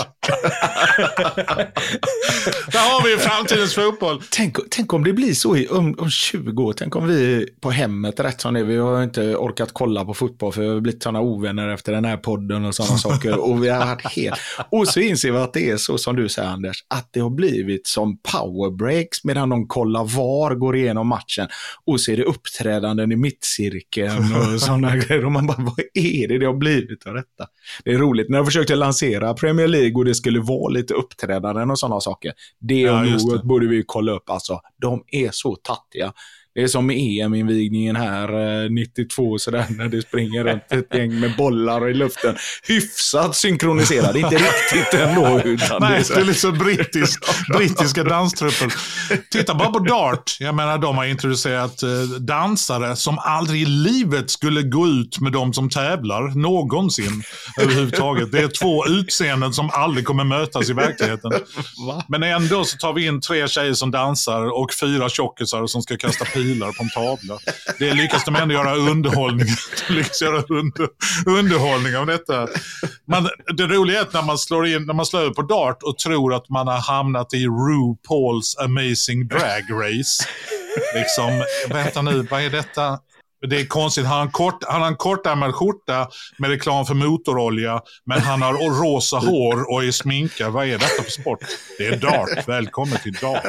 [2.72, 4.22] Där har vi ju framtidens fotboll.
[4.30, 6.72] Tänk, tänk om det blir så i, om, om 20 år.
[6.72, 10.52] Tänk om vi på hemmet, rätt som det vi har inte orkat kolla på fotboll
[10.52, 13.38] för vi har blivit sådana ovänner efter den här podden och sådana saker.
[13.38, 14.40] Och vi har varit helt...
[14.70, 17.30] Och så inser vi att det är så som du säger Anders, att det har
[17.30, 21.48] blivit som powerbreaks medan de kollar VAR, går igenom matchen
[21.86, 25.24] och så är det uppträdanden i mittcirkeln och sådana grejer.
[25.24, 27.46] Och man bara, vad är det det har blivit av detta?
[27.84, 28.28] Det är roligt.
[28.28, 32.32] När jag försökte lansera Premier League och det skulle vara lite uppträdanden och sådana saker.
[32.60, 33.10] Det Ja, och det.
[33.10, 34.30] något borde vi kolla upp.
[34.30, 36.12] Alltså, de är så tattiga.
[36.54, 41.20] Det är som med EM-invigningen här eh, 92, sådär, när det springer runt ett gäng
[41.20, 42.36] med bollar i luften.
[42.68, 45.40] Hyfsat synkroniserade, inte riktigt ändå.
[45.44, 47.24] Utan Nej, det är det är liksom brittisk,
[47.56, 48.74] brittiska danstrupper.
[49.30, 50.36] Titta bara på Dart.
[50.40, 51.88] Jag menar, de har introducerat eh,
[52.18, 57.22] dansare som aldrig i livet skulle gå ut med de som tävlar, någonsin
[57.60, 58.32] överhuvudtaget.
[58.32, 61.30] Det är två utseenden som aldrig kommer mötas i verkligheten.
[62.08, 65.96] Men ändå så tar vi in tre tjejer som dansar och fyra tjockisar som ska
[65.96, 67.38] kasta pilar på en tavla.
[67.78, 69.46] Det lyckas de ändå göra underhållning,
[69.88, 70.88] de lyckas göra under,
[71.26, 72.48] underhållning av detta.
[73.08, 75.82] Man, det roliga är att när man slår in, när man slår över på Dart
[75.82, 80.24] och tror att man har hamnat i RuPaul's Amazing Drag Race.
[80.94, 82.98] Liksom, vänta nu, vad är detta?
[83.48, 84.06] Det är konstigt.
[84.06, 86.08] Han har en, kort, han har en kortärmad skjorta
[86.38, 90.52] med reklam för motorolja, men han har rosa hår och är sminkad.
[90.52, 91.38] Vad är detta för sport?
[91.78, 92.48] Det är dart.
[92.48, 93.44] Välkommen till dart.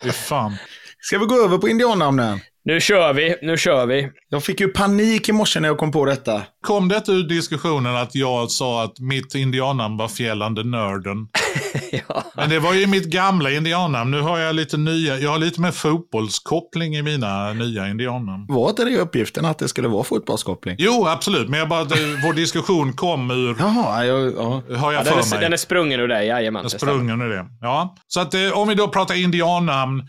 [0.00, 0.56] Det är fan.
[1.00, 2.40] Ska vi gå över på indiannamnen?
[2.64, 4.08] Nu kör vi, nu kör vi.
[4.28, 6.42] Jag fick ju panik i morse när jag kom på detta.
[6.66, 11.16] Kom det ur diskussionen att jag sa att mitt indiannamn var Fjällande Nörden?
[12.08, 12.24] ja.
[12.34, 14.10] Men det var ju mitt gamla indiannamn.
[14.10, 18.46] Nu har jag lite nya, jag har lite mer fotbollskoppling i mina nya indiannamn.
[18.48, 20.76] Var inte det uppgiften att det skulle vara fotbollskoppling?
[20.78, 21.48] Jo, absolut.
[21.48, 21.84] Men jag bara,
[22.24, 24.62] vår diskussion kom ur, Jaha, jag, ja.
[24.76, 25.40] har jag Ja, den, är, mig.
[25.40, 26.62] den är sprungen ur dig, jajamän.
[26.64, 26.92] det stämmer.
[26.92, 27.46] Sprungen ur det.
[27.60, 27.96] Ja.
[28.06, 30.02] Så att eh, om vi då pratar indiannamn,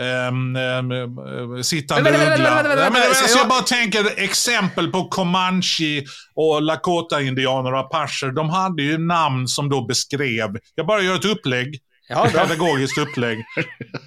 [0.00, 2.62] ehm, eh, sittande Men uggla.
[2.64, 6.04] Ja, men, alltså, jag bara tänker exempel på Comanche
[6.34, 8.32] och Lakota-indianer och apacher.
[8.32, 13.44] De hade ju namn som då beskrev, jag bara gör ett upplägg, Ja, pedagogiskt upplägg.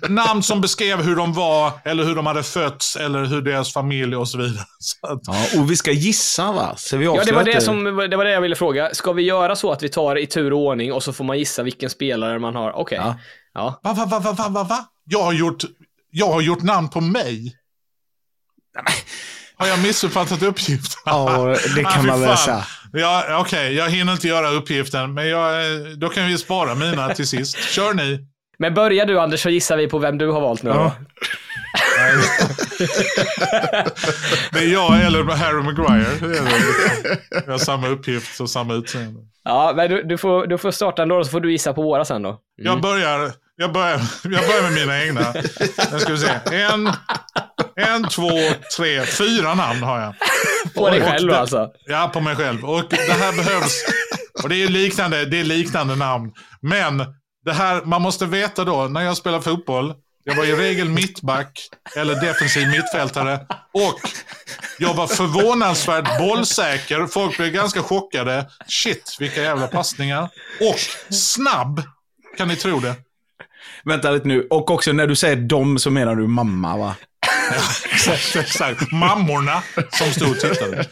[0.09, 4.15] namn som beskrev hur de var, eller hur de hade fötts, eller hur deras familj
[4.15, 4.65] och så vidare.
[4.79, 6.73] Så att, ja, och vi ska gissa va?
[6.77, 8.89] Så vi Ja, det var det, som, det var det jag ville fråga.
[8.93, 11.39] Ska vi göra så att vi tar i tur och ordning och så får man
[11.39, 12.71] gissa vilken spelare man har?
[12.71, 12.97] Okej.
[13.01, 13.15] Ja.
[13.53, 13.79] Ja.
[13.83, 14.85] va, va, va, va, va, va, va?
[15.09, 15.63] Jag har gjort,
[16.11, 17.55] jag har gjort namn på mig.
[19.55, 21.01] Har jag missuppfattat uppgiften?
[21.05, 22.63] Ja, det Ah, kan fy man väl säga.
[22.93, 25.53] Ja, Okej, jag hinner inte göra uppgiften, men jag,
[25.99, 27.57] då kan vi spara mina till sist.
[27.69, 28.27] Kör ni.
[28.59, 30.69] Men börjar du Anders så gissar vi på vem du har valt nu.
[30.69, 30.95] Ja.
[34.51, 36.09] Det är jag eller Harry Maguire.
[36.21, 37.19] Det.
[37.45, 39.19] Vi har samma uppgift och samma utseende.
[39.43, 42.05] Ja, men du, du, får, du får starta ändå så får du gissa på våra
[42.05, 42.39] sen då.
[42.55, 45.33] Jag, börjar, jag, börjar, jag börjar med mina egna.
[45.91, 46.39] Nu ska vi se.
[46.55, 46.91] En,
[47.75, 48.29] en, två,
[48.77, 50.13] tre, fyra namn har jag.
[50.75, 51.69] På dig själv det- alltså.
[51.85, 52.65] Ja, på mig själv.
[52.65, 53.83] Och det här behövs.
[54.43, 56.31] Och det är liknande, det är liknande namn.
[56.61, 56.97] Men
[57.45, 59.93] det här, man måste veta då, när jag spelar fotboll,
[60.23, 61.59] jag var i regel mittback
[61.97, 63.39] eller defensiv mittfältare.
[63.73, 63.99] Och
[64.79, 67.07] jag var förvånansvärt bollsäker.
[67.07, 68.49] Folk blev ganska chockade.
[68.67, 70.29] Shit, vilka jävla passningar.
[70.61, 70.79] Och
[71.15, 71.81] snabb.
[72.37, 72.95] Kan ni tro det?
[73.83, 74.47] Vänta lite nu.
[74.49, 76.95] Och också när du säger dom så menar du mamma va?
[77.93, 78.91] Exakt, exakt.
[78.91, 80.85] Mammorna som stod och tittade.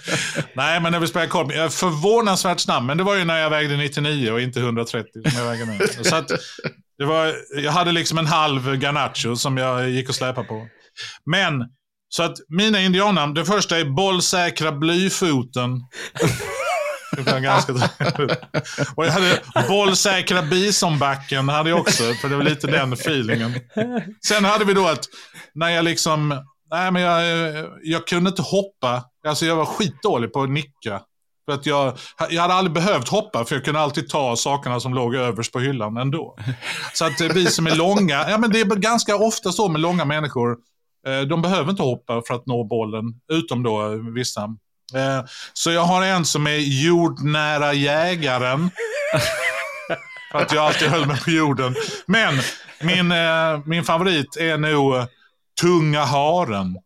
[0.54, 2.84] Nej, men när vi spelade korp, jag är förvånansvärt snabb.
[2.84, 6.04] Men det var ju när jag vägde 99 och inte 130 som jag väger nu.
[6.04, 6.28] Så att
[6.98, 10.68] det var, jag hade liksom en halv ganacho som jag gick och släpade på.
[11.26, 11.64] Men,
[12.10, 15.82] så att mina indiannamn, det första är bollsäkra blyfoten.
[17.12, 18.40] Det var ganska trevligt.
[18.96, 23.54] Och jag hade bollsäkra bisonbacken, hade jag också, för det var lite den feelingen.
[24.28, 25.06] Sen hade vi då att,
[25.54, 29.04] när jag liksom, nej men jag, jag kunde inte hoppa.
[29.28, 31.02] Alltså jag var skitdålig på att nicka.
[31.46, 31.98] För att jag,
[32.30, 35.60] jag hade aldrig behövt hoppa, för jag kunde alltid ta sakerna som låg överst på
[35.60, 36.38] hyllan ändå.
[36.94, 39.82] Så att eh, vi som är långa, ja men det är ganska ofta så med
[39.82, 40.58] långa människor.
[41.08, 44.50] Eh, de behöver inte hoppa för att nå bollen, utom då vissa.
[44.94, 48.72] Eh, Så jag har en som är jordnära jägaren.
[50.32, 51.76] För att jag alltid höll mig på jorden.
[52.06, 52.40] Men
[52.82, 54.94] min, eh, min favorit är nog
[55.62, 56.76] Tunga haren.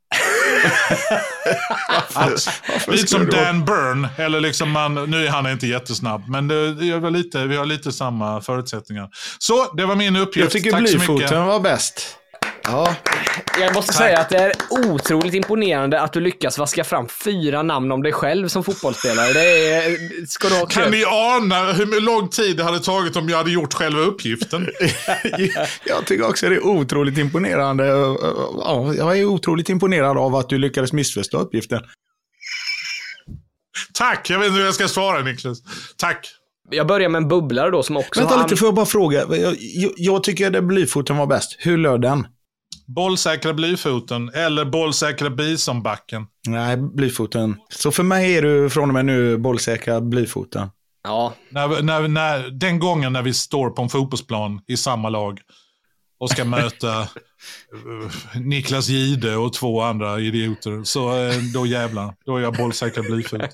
[2.14, 6.74] Att, lite som Dan Byrne, eller liksom man, nu är han inte jättesnabb, men det,
[6.76, 9.10] det är lite, vi har lite samma förutsättningar.
[9.40, 10.44] Så, det var min uppgift.
[10.44, 11.08] Jag tycker Tack så mycket.
[11.08, 12.16] blyfoten var bäst.
[12.72, 12.96] Ja,
[13.60, 17.92] Jag måste säga att det är otroligt imponerande att du lyckas vaska fram fyra namn
[17.92, 19.34] om dig själv som fotbollsspelare.
[19.34, 23.30] Det är, ska du ha Kan ni ana hur lång tid det hade tagit om
[23.30, 24.70] jag hade gjort själva uppgiften?
[25.86, 27.86] jag tycker också det är otroligt imponerande.
[27.86, 31.80] Ja, jag är otroligt imponerad av att du lyckades missförstå uppgiften.
[33.94, 35.58] Tack, jag vet inte hur jag ska svara Niklas.
[35.98, 36.28] Tack.
[36.72, 39.20] Jag börjar med en bubblare då som också Vänta har lite, får jag bara fråga.
[39.20, 41.56] Jag, jag, jag tycker att blyfoten var bäst.
[41.60, 42.28] Hur löd den?
[42.96, 46.26] Bollsäkra blyfoten eller bollsäkra bisonbacken.
[46.48, 47.56] Nej, blyfoten.
[47.70, 50.70] Så för mig är du från och med nu bollsäkra blyfoten.
[51.04, 55.40] Ja, När, när, när, den gången när vi står på en fotbollsplan i samma lag
[56.20, 57.08] och ska möta
[58.36, 63.50] Niklas Gide och två andra idioter, så eh, då jävlar, då är jag bollsäkra blyfoten.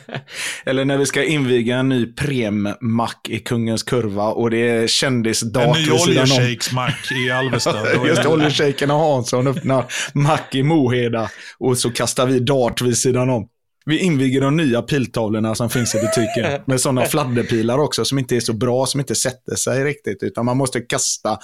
[0.66, 4.88] Eller när vi ska inviga en ny premmack i Kungens Kurva och det är En
[4.88, 8.06] kändisdart ny oljeshejksmack i Alvesta.
[8.06, 9.84] Just oljeshejken och Hansson öppnar
[10.14, 13.48] mack i Moheda och så kastar vi dart vid sidan om.
[13.88, 16.60] Vi inviger de nya piltavlorna som finns i butiken.
[16.66, 20.22] Med sådana fladderpilar också som inte är så bra, som inte sätter sig riktigt.
[20.22, 21.38] Utan man måste kasta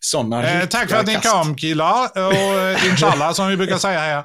[0.00, 1.30] sådana Eh, tack för att ni kast.
[1.30, 4.24] kom killar och eh, inshallah som vi brukar säga här.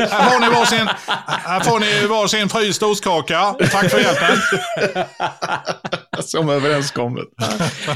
[0.00, 0.88] Här får ni varsin,
[1.26, 3.54] här får ni varsin fryst ostkaka.
[3.72, 4.36] Tack för hjälpen.
[6.22, 7.24] Som överenskommet.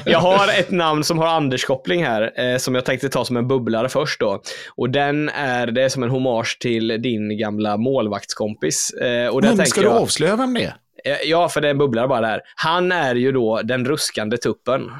[0.05, 3.49] Jag har ett namn som har Anders-koppling här, eh, som jag tänkte ta som en
[3.49, 4.43] bubblare först då.
[4.77, 8.91] Och den är, det är som en hommage till din gamla målvaktskompis.
[8.91, 10.75] Eh, och Men ska du jag, avslöja vem det är?
[11.05, 12.41] Eh, Ja, för det är en bubblare bara där.
[12.57, 14.83] Han är ju då den ruskande tuppen.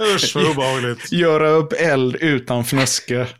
[0.00, 1.12] Usch vad obehagligt.
[1.12, 3.26] Göra upp eld utan fnöske.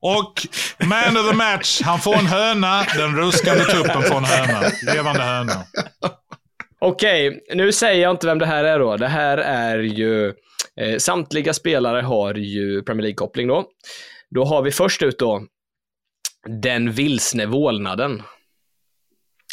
[0.00, 0.46] Och
[0.86, 2.86] man of the match, han får en höna.
[2.96, 4.62] Den ruskande tuppen får en höna.
[4.94, 5.64] Levande höna.
[6.78, 8.96] Okej, nu säger jag inte vem det här är då.
[8.96, 10.28] Det här är ju,
[10.80, 13.64] eh, samtliga spelare har ju Premier League-koppling då.
[14.30, 15.46] Då har vi först ut då,
[16.62, 18.22] den vilsne vålnaden.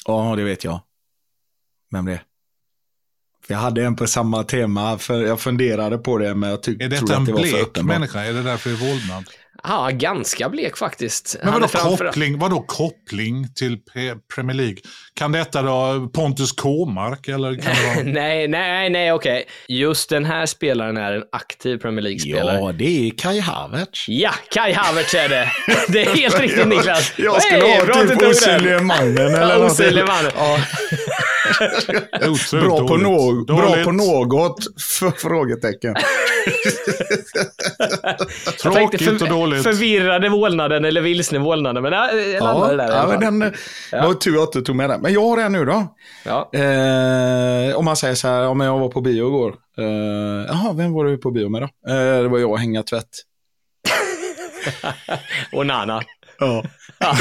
[0.06, 0.82] Ja, det vet jag.
[1.92, 2.24] Vem det är.
[3.54, 6.90] Jag hade en på samma tema, för jag funderade på det, men jag tyckte Är
[6.90, 7.98] detta en att det var för blek uppenbart.
[8.00, 8.20] människa?
[8.24, 9.24] Är det därför det är vålnad?
[9.68, 11.36] Ja, ganska blek faktiskt.
[11.44, 13.78] Men vadå är framför- koppling, vadå koppling till
[14.36, 14.76] Premier League?
[15.14, 18.04] Kan detta då Pontus Kåmark eller kan det vara...
[18.14, 19.44] Nej, nej, nej, okej.
[19.68, 22.58] Just den här spelaren är en aktiv Premier League-spelare.
[22.60, 24.06] Ja, det är Kai Havertz.
[24.08, 25.52] Ja, Kai Havertz är det.
[25.88, 27.14] Det är helt riktigt Niklas.
[27.18, 29.72] Jag skulle Hey, ha typ osynlige mannen eller Ja, något.
[29.72, 30.32] osynlige mannen.
[30.38, 30.60] Ja,
[32.52, 34.58] Bra, på nå- bra på något,
[35.00, 35.96] för frågetecken.
[38.62, 39.64] Tråkigt och dåligt.
[39.64, 42.90] Förvirrade vålnaden eller vilsne vålnaden, men jag, jag landade där.
[42.92, 43.40] ja, men den,
[43.92, 45.02] det var tur jag inte tog med den.
[45.02, 45.96] Men jag har en nu då.
[46.26, 46.50] ja.
[46.54, 49.56] Eh, om man säger så här, om jag var på bio igår.
[49.78, 49.86] Eh,
[50.48, 51.68] jaha, vem var du på bio med då?
[51.94, 53.10] Eh, det var jag och Hänga Tvätt.
[55.52, 56.02] Och Nana.
[56.44, 56.64] Ja.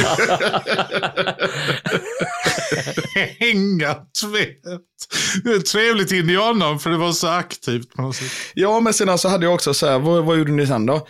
[3.38, 4.62] Hänga tvätt.
[5.44, 8.30] Det är ett trevligt indiannamn för det var så aktivt på något sätt.
[8.54, 11.06] ja, men sen så hade jag också så här, vad, vad gjorde ni sen då?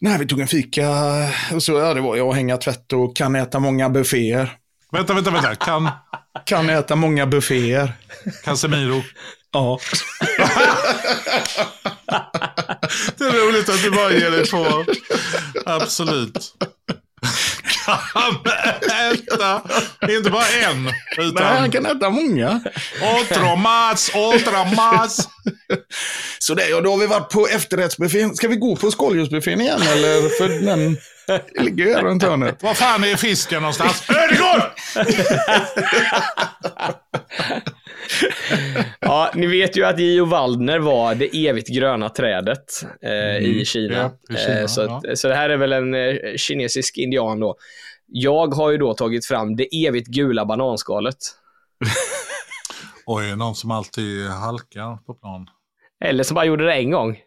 [0.00, 0.88] Nej, vi tog en fika
[1.54, 4.52] och så, ja, det var jag och Hänga Tvätt och kan äta många bufféer.
[4.92, 5.54] Vänta, vänta, vänta.
[5.54, 5.88] Kan
[6.46, 7.92] Kan äta många bufféer.
[8.44, 9.02] Casemiro.
[9.52, 9.78] Ja.
[13.18, 14.84] Det är roligt att du bara ger dig på.
[15.66, 16.54] Absolut.
[17.84, 17.98] Kan
[19.12, 19.62] äta.
[20.16, 20.84] Inte bara en.
[20.84, 22.60] Nej, Utan han kan äta många.
[23.20, 25.28] otro mas, otro mas.
[26.38, 28.36] Så det, ja, då har vi varit på efterrättsbuffén.
[28.36, 30.38] Ska vi gå på skaldjursbuffén igen eller?
[30.38, 30.96] För den
[31.64, 32.62] ligger ju här runt hörnet.
[32.62, 34.02] Var fan är fisken någonstans?
[34.08, 34.62] Ödegård!
[39.00, 44.00] ja, ni vet ju att Gio Waldner var det evigt gröna trädet eh, i Kina.
[44.00, 44.12] Mm.
[44.28, 45.16] Ja, i Kina, eh, så, ja.
[45.16, 47.56] så det här är väl en eh, kinesisk indian då.
[48.06, 51.16] Jag har ju då tagit fram det evigt gula bananskalet.
[53.06, 55.46] Oj, någon som alltid halkar på plan.
[56.04, 57.18] Eller som bara gjorde det en gång.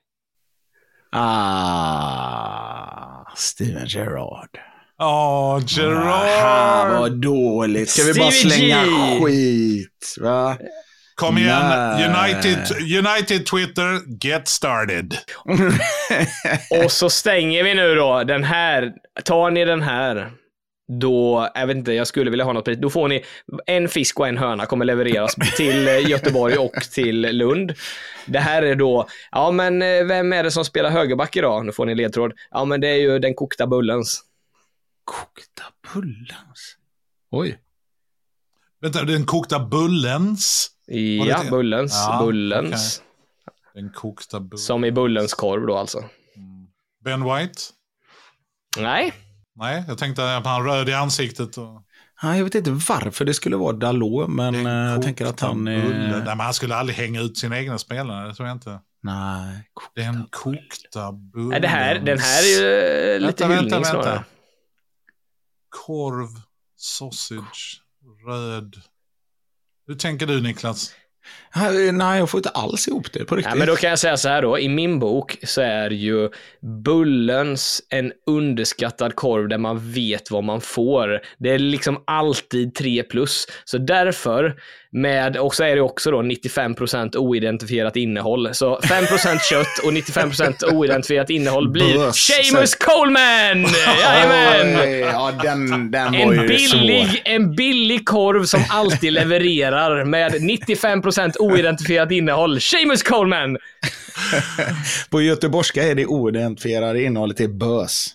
[1.12, 2.46] Ah,
[3.36, 4.60] Steven Gerrard.
[4.98, 7.00] Ja, Ah, Gerard.
[7.00, 7.90] vad dåligt.
[7.90, 9.20] Ska vi bara Stevie slänga G.
[9.26, 10.16] skit?
[10.22, 10.58] Va?
[11.16, 12.08] Kom igen, Nej.
[12.10, 12.58] United,
[13.06, 15.18] United Twitter, get started.
[16.84, 18.92] Och så stänger vi nu då den här.
[19.26, 20.32] Tar ni den här,
[21.02, 22.78] då, jag vet inte, jag skulle vilja ha något pris.
[22.82, 23.24] Då får ni
[23.66, 27.74] en fisk och en höna kommer levereras till eh, Göteborg och till Lund.
[28.26, 31.66] Det här är då, ja men eh, vem är det som spelar högerback idag?
[31.66, 32.32] Nu får ni ledtråd.
[32.52, 34.22] Ja men det är ju den kokta bullens.
[35.06, 35.64] Kokta
[35.94, 36.78] bullens.
[37.32, 37.60] Oj.
[38.82, 40.70] Vänta, den kokta bullens.
[40.88, 41.50] Det Ja, det?
[41.50, 41.94] bullens.
[41.94, 43.02] Ja, bullens.
[43.74, 44.66] Den kokta bullens.
[44.66, 46.04] Som i bullens korv då alltså.
[47.04, 47.60] Ben White?
[48.78, 49.14] Nej,
[49.56, 51.58] Nej, jag tänkte att han röd i ansiktet.
[51.58, 51.84] Och...
[52.22, 55.50] Ja, jag vet inte varför det skulle vara Dalot, men eh, jag tänker att han
[55.66, 56.02] Kokta bullen.
[56.02, 56.10] är...
[56.10, 58.80] Nej, men han skulle aldrig hänga ut sina egna spelare, det tror jag inte.
[59.04, 59.70] Nej.
[59.96, 61.50] Den kokta bullens.
[61.52, 64.10] Nej, det här, den här är ju eh, lite Vänta, hyllning vänta, snarare.
[64.14, 64.24] vänta.
[65.86, 66.30] Korv,
[66.78, 67.82] sausage,
[68.28, 68.76] röd.
[69.88, 70.94] Hur tänker du Niklas?
[71.94, 73.52] Nej, jag får inte alls ihop det på riktigt.
[73.54, 74.60] Ja, men då kan jag säga så här då.
[74.60, 76.30] I min bok så är ju
[76.84, 81.22] Bullens en underskattad korv där man vet vad man får.
[81.38, 83.48] Det är liksom alltid 3 plus.
[83.66, 84.62] Så därför,
[84.96, 88.50] med, och så är det också då 95% oidentifierat innehåll.
[88.54, 93.66] Så 5% kött och 95% oidentifierat innehåll blir Seamus Coleman!
[94.02, 95.00] Jajamän!
[95.00, 97.20] Ja, den, den var En ju billig, svår.
[97.26, 102.62] en billig korv som alltid levererar med 95% oidentifierat innehåll.
[102.62, 103.58] Seamus Coleman!
[105.10, 108.08] På göteborgska är det oidentifierade innehållet är bös.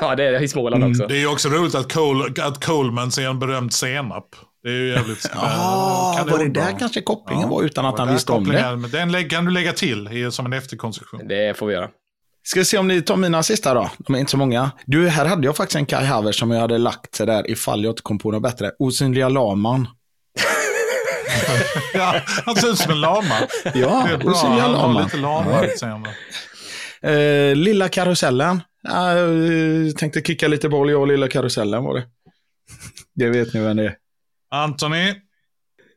[0.00, 1.06] Ja, det är i Småland också.
[1.06, 4.26] Det är ju också roligt att, Cole, att Coleman ser en berömd senap.
[4.66, 8.12] Det är ju jävligt kanon var det där kanske kopplingen Ja, var utan att han
[8.12, 8.76] visste om det?
[8.76, 11.28] Men den kan du lägga till som en efterkonstruktion.
[11.28, 11.88] Det får vi göra.
[12.42, 13.90] Ska vi se om ni tar mina sista då.
[13.98, 14.70] De är inte så många.
[14.86, 17.92] Du, här hade jag faktiskt en Kai Havertz som jag hade lagt där ifall jag
[17.92, 18.72] inte kom på något bättre.
[18.78, 19.88] Osynliga laman.
[21.94, 23.34] Ja, han ser ut som en lama.
[23.74, 26.10] Ja, osynliga han har lite lama-utseende.
[27.02, 28.62] Eh, lilla karusellen.
[28.82, 32.04] Ja, Jag tänkte kicka lite boll, jag och lilla karusellen var det.
[33.14, 33.96] Det vet ni vem det är.
[34.48, 35.14] Anthony,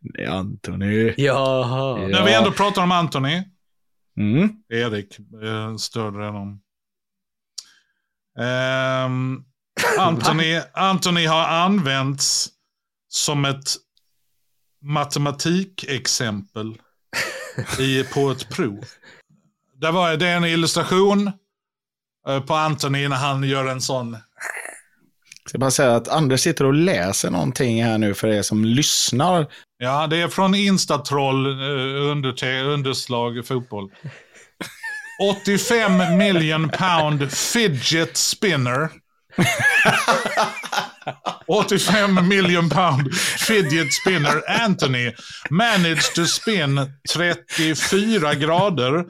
[0.02, 1.14] Det är Anthony.
[1.18, 2.08] Jaha.
[2.08, 3.44] när vi ändå pratar om Anthony.
[4.18, 4.50] Mm.
[4.70, 6.60] Erik eh, störde redan.
[8.40, 9.44] Ehm,
[10.00, 12.50] Anthony, Anthony har använts
[13.08, 13.70] som ett
[14.82, 16.78] matematikexempel
[17.80, 18.86] i, på ett prov.
[19.76, 21.32] Där var det en illustration
[22.28, 24.18] eh, på Anthony när han gör en sån.
[25.50, 29.48] Ska bara säga att Anders sitter och läser någonting här nu för er som lyssnar.
[29.78, 33.92] Ja, det är från Instatroll eh, under, underslag fotboll.
[35.44, 38.90] 85 million pound fidget spinner.
[41.48, 45.12] 85 million pound fidget spinner Anthony
[45.50, 49.06] managed to spin 34 grader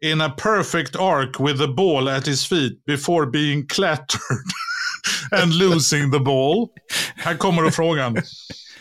[0.00, 4.44] in a perfect arc with the ball at his feet before being clattered
[5.42, 6.68] and losing the ball.
[7.16, 8.16] Här kommer då frågan.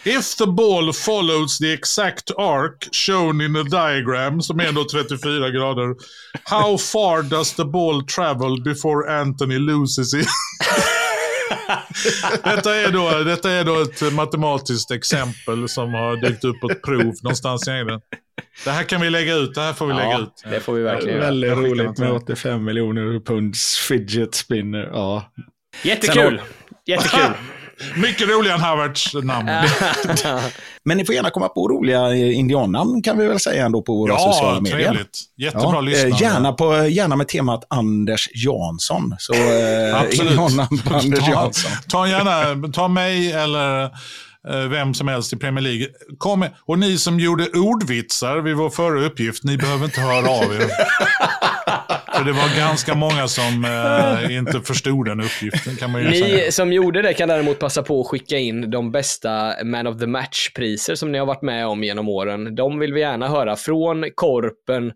[0.06, 5.50] If the ball follows the exact arc shown in the diagram, som är då 34
[5.50, 5.96] grader,
[6.44, 10.28] how far does the ball travel before Anthony loses it?
[12.44, 16.82] detta, är då, detta är då ett matematiskt exempel som har dykt upp på ett
[16.82, 18.02] prov någonstans i England.
[18.64, 20.44] Det här kan vi lägga ut, det här får vi lägga Ja, ut.
[20.52, 21.20] det får vi verkligen.
[21.20, 22.18] Väldigt roligt med dig.
[22.18, 24.90] 85 miljoner punds fidget spinner.
[24.94, 25.32] Ja.
[25.82, 26.42] Jättekul.
[26.88, 27.20] Jättekul.
[27.96, 29.50] Mycket roligare än Havertz namn.
[30.86, 33.96] Men ni får gärna komma på roliga eh, indiannamn kan vi väl säga ändå på
[33.98, 34.78] våra sociala Ja, medier.
[34.80, 35.20] trevligt.
[35.38, 39.16] Jättebra Ja, eh, gärna, på, gärna med temat Anders Jansson.
[39.20, 40.32] Så eh, Absolut.
[40.32, 41.72] indiannamn på Anders Ta- Jansson.
[41.90, 43.90] Ta gärna, ta mig eller eh,
[44.70, 45.88] vem som helst i Premier League.
[46.18, 50.44] Kom, och ni som gjorde ordvitsar vid vår förra uppgift, ni behöver inte höra av
[50.44, 50.70] er.
[52.24, 53.66] För det var ganska många som
[54.30, 56.52] eh, inte förstod den uppgiften kan man ju Ni säga.
[56.52, 60.08] som gjorde det kan däremot passa på att skicka in de bästa Man of the
[60.08, 62.56] Match-priser som ni har varit med om genom åren.
[62.56, 64.92] De vill vi gärna höra från Korpen,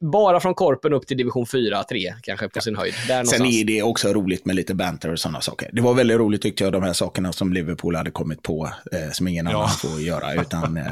[0.00, 2.94] bara från Korpen upp till division 4, 3 kanske på sin höjd.
[3.08, 5.70] Där Sen är det också roligt med lite banter och sådana saker.
[5.72, 9.12] Det var väldigt roligt tyckte jag, de här sakerna som Liverpool hade kommit på, eh,
[9.12, 9.56] som ingen Ja.
[9.56, 10.82] annan får göra, utan eh,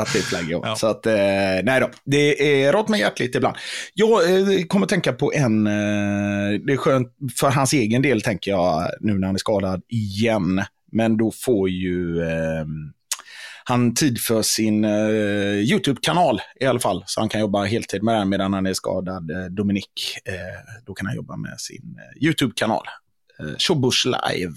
[0.00, 0.60] att det är flaggor.
[0.66, 0.76] Ja.
[0.76, 1.14] Så att, eh,
[1.62, 3.56] nej då, det är rått med hjärtligt ibland.
[3.94, 8.50] Jag eh, kommer tänka på en, eh, det är skönt för hans egen del tänker
[8.50, 10.62] jag, nu när han är skadad igen.
[10.92, 12.64] Men då får ju eh,
[13.64, 17.04] han tid för sin eh, YouTube-kanal i alla fall.
[17.06, 19.30] Så han kan jobba heltid med den medan han är skadad.
[19.30, 22.82] Eh, Dominik, eh, då kan han jobba med sin eh, YouTube-kanal.
[23.40, 24.54] Eh, Showbush live.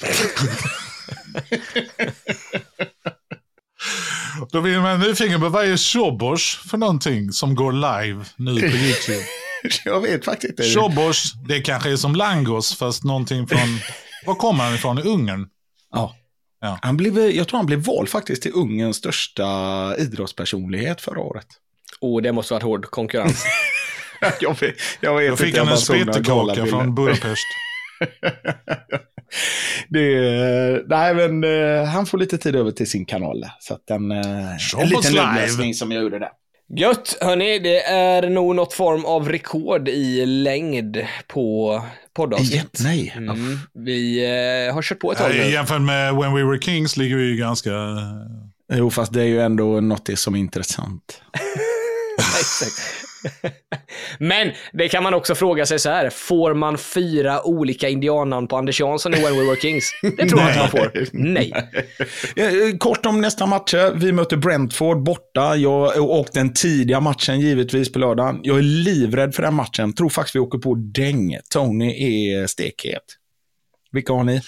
[4.52, 8.76] Då vill man nyfiken på vad är Shobosh för någonting som går live nu på
[8.76, 9.24] YouTube?
[9.84, 10.62] jag vet faktiskt inte.
[10.62, 13.80] Shobosh, det kanske är som Langos fast någonting från,
[14.26, 14.98] var kommer han ifrån?
[14.98, 15.48] Ungern?
[15.92, 16.16] Ja.
[16.60, 16.78] Ja.
[16.82, 21.46] Han blev, jag tror han blev vald faktiskt till Ungerns största idrottspersonlighet förra året.
[22.00, 23.44] Oh, det måste varit hård konkurrens.
[24.40, 26.94] jag vet, jag vet Då fick inte, han en spettekaka från.
[26.94, 27.46] Budapest.
[29.88, 33.44] det, nej, men eh, han får lite tid över till sin kanal.
[33.60, 34.18] Så att den, eh,
[34.78, 35.24] en liten live.
[35.24, 36.30] uppläsning som jag gjorde där.
[36.68, 41.82] Gött, hörni, det är nog något form av rekord i längd på
[42.16, 42.80] poddavsnitt.
[42.84, 43.14] Nej.
[43.16, 44.24] Mm, vi
[44.68, 45.50] eh, har kört på ett tag nu.
[45.50, 47.70] jämfört med When We Were Kings ligger vi ju ganska...
[48.72, 51.22] Jo, fast det är ju ändå något som är intressant.
[52.18, 53.05] Exakt.
[54.18, 58.56] Men det kan man också fråga sig så här, får man fyra olika indiannamn på
[58.56, 59.90] Anders Jansson i When We Were Kings?
[60.02, 61.08] Det tror jag inte man får.
[61.12, 61.52] Nej.
[62.78, 63.94] Kort om nästa matcher.
[63.94, 65.56] Vi möter Brentford borta.
[65.56, 68.40] Jag, och den tidiga matchen givetvis på lördagen.
[68.42, 69.92] Jag är livrädd för den matchen.
[69.92, 71.38] Tror faktiskt vi åker på däng.
[71.50, 73.02] Tony är stekhet.
[73.92, 74.42] Vilka har ni?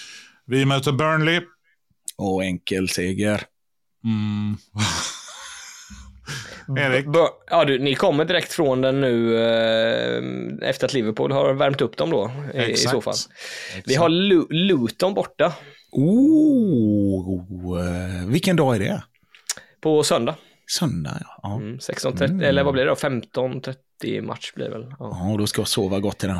[0.45, 1.41] Vi möter Burnley.
[2.17, 3.43] Och enkel seger.
[4.03, 4.57] Mm.
[6.77, 7.05] Erik?
[7.05, 7.19] B-
[7.49, 11.97] Ja, du, ni kommer direkt från den nu eh, efter att Liverpool har värmt upp
[11.97, 13.13] dem då, i, i så fall.
[13.85, 15.53] Vi har Lu- Luton borta
[15.91, 19.03] Oh, eh, vilken dag är det?
[19.81, 20.35] på söndag.
[20.79, 21.39] Söndag, ja.
[21.41, 21.55] ja.
[21.55, 22.95] Mm, 16.30, eller vad blir det då?
[22.95, 24.93] 15.30 match blir det väl?
[24.99, 25.27] Ja.
[25.31, 26.39] Ja, då ska jag sova gott i den.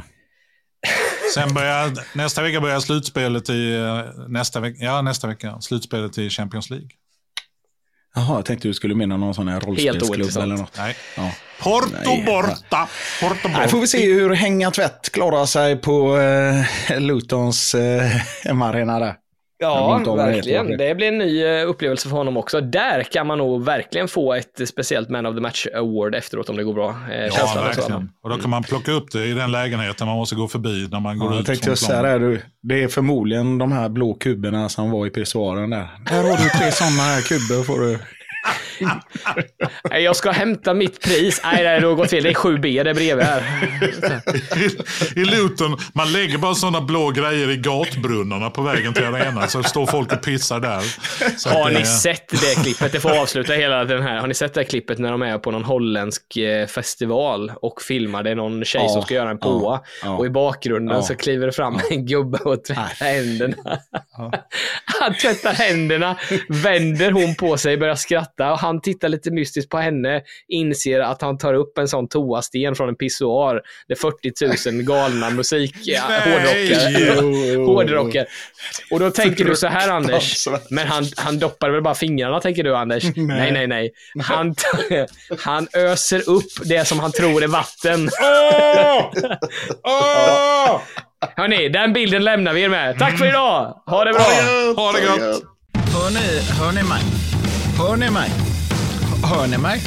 [1.35, 6.29] Sen börjar, nästa vecka börjar slutspelet i, eh, nästa vecka, ja nästa vecka, slutspelet i
[6.29, 6.87] Champions League.
[8.19, 10.77] Jaha, jag tänkte du skulle mena någon sån här rollspelsklubb eller något.
[10.77, 11.31] Nej, Ja.
[11.59, 12.87] Porto Nej, borta.
[13.21, 13.67] Porto borta.
[13.67, 18.01] får vi se hur Hänga Tvätt klarar sig på eh, Lutons eh,
[18.43, 19.15] hemmaarena där.
[19.61, 20.77] Ja, verkligen.
[20.77, 20.95] det.
[20.95, 22.61] Blir en ny eh, upplevelse för honom också.
[22.61, 26.57] Där kan man nog verkligen få ett speciellt Man of the Match Award efteråt om
[26.57, 26.95] det går bra.
[27.11, 27.81] Eh, Ja, känslan och så.
[27.81, 28.09] verkligen.
[28.23, 30.99] Och då kan man plocka upp det i den lägenheten man måste gå förbi när
[30.99, 34.13] man går Ja, jag ut tänkte jag säga det, det är förmodligen de här blå
[34.13, 35.87] kuberna som var i pissoaren där.
[36.05, 37.99] Där har du tre sådana här kuber får du.
[39.89, 41.41] Nej, Jag ska hämta mitt pris.
[41.43, 42.23] Nej, nej, det har gått fel.
[42.23, 43.43] Det är 7B där bredvid här.
[45.15, 49.49] I, I Luton, man lägger bara sådana blå grejer i gatbrunnarna på vägen till arenan.
[49.49, 50.81] Så står folk och pissar där.
[51.37, 52.91] Så Har att ni det- sett det klippet?
[52.91, 54.17] Det får avsluta hela den här.
[54.19, 57.81] Har ni sett det här klippet när de är på någon holländsk eh, festival och
[57.81, 58.23] filmar?
[58.23, 61.01] Det är någon tjej Ja, som ska göra en påa ja, och i bakgrunden ja.
[61.03, 63.55] så kliver det fram en gubbe och tvättar händerna.
[64.99, 66.15] Han tvättar händerna,
[66.49, 71.21] vänder hon på sig, börjar skratta och han tittar lite mystiskt på henne, inser att
[71.21, 73.61] han tar upp en sån toasten från en pissoar.
[73.87, 77.65] Det är 40 000 galna musik, ja, hårdrockare.
[77.65, 78.25] Hårdrockare.
[78.91, 82.63] Och då tänker du så här Anders, men han, han doppar väl bara fingrarna tänker
[82.63, 83.03] du Anders?
[83.15, 83.91] Nej, nej, nej.
[84.23, 85.05] Han, t-
[85.39, 88.09] han öser upp det som han tror är vatten.
[91.37, 92.99] Hörni, den bilden lämnar vi er med.
[92.99, 93.81] Tack för idag!
[93.85, 94.23] Ha det bra!
[94.75, 95.43] Ha det gott!
[95.93, 97.01] Hör ni, hör ni mig?
[97.77, 98.48] Hör ni mig?
[99.23, 99.81] Hör ni mig?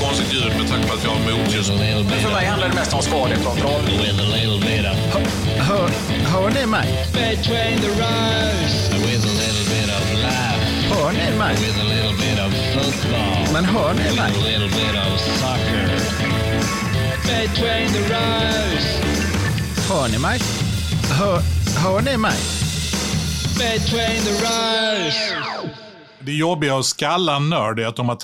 [0.00, 2.04] Konstigt ljud med tanke på att jag har nu.
[2.20, 3.82] För mig handlar det mest om skadekontroll.
[5.58, 5.90] Hör,
[6.32, 7.06] hör ni mig?
[10.90, 11.56] Hör ni mig?
[13.52, 14.32] Men hör ni mig?
[19.88, 20.40] Hör ni mig?
[21.10, 21.42] Hör,
[21.84, 22.38] hör ni mig?
[23.58, 25.91] Between the rows.
[26.24, 28.16] Det jobbiga att skalla en nörd är att de har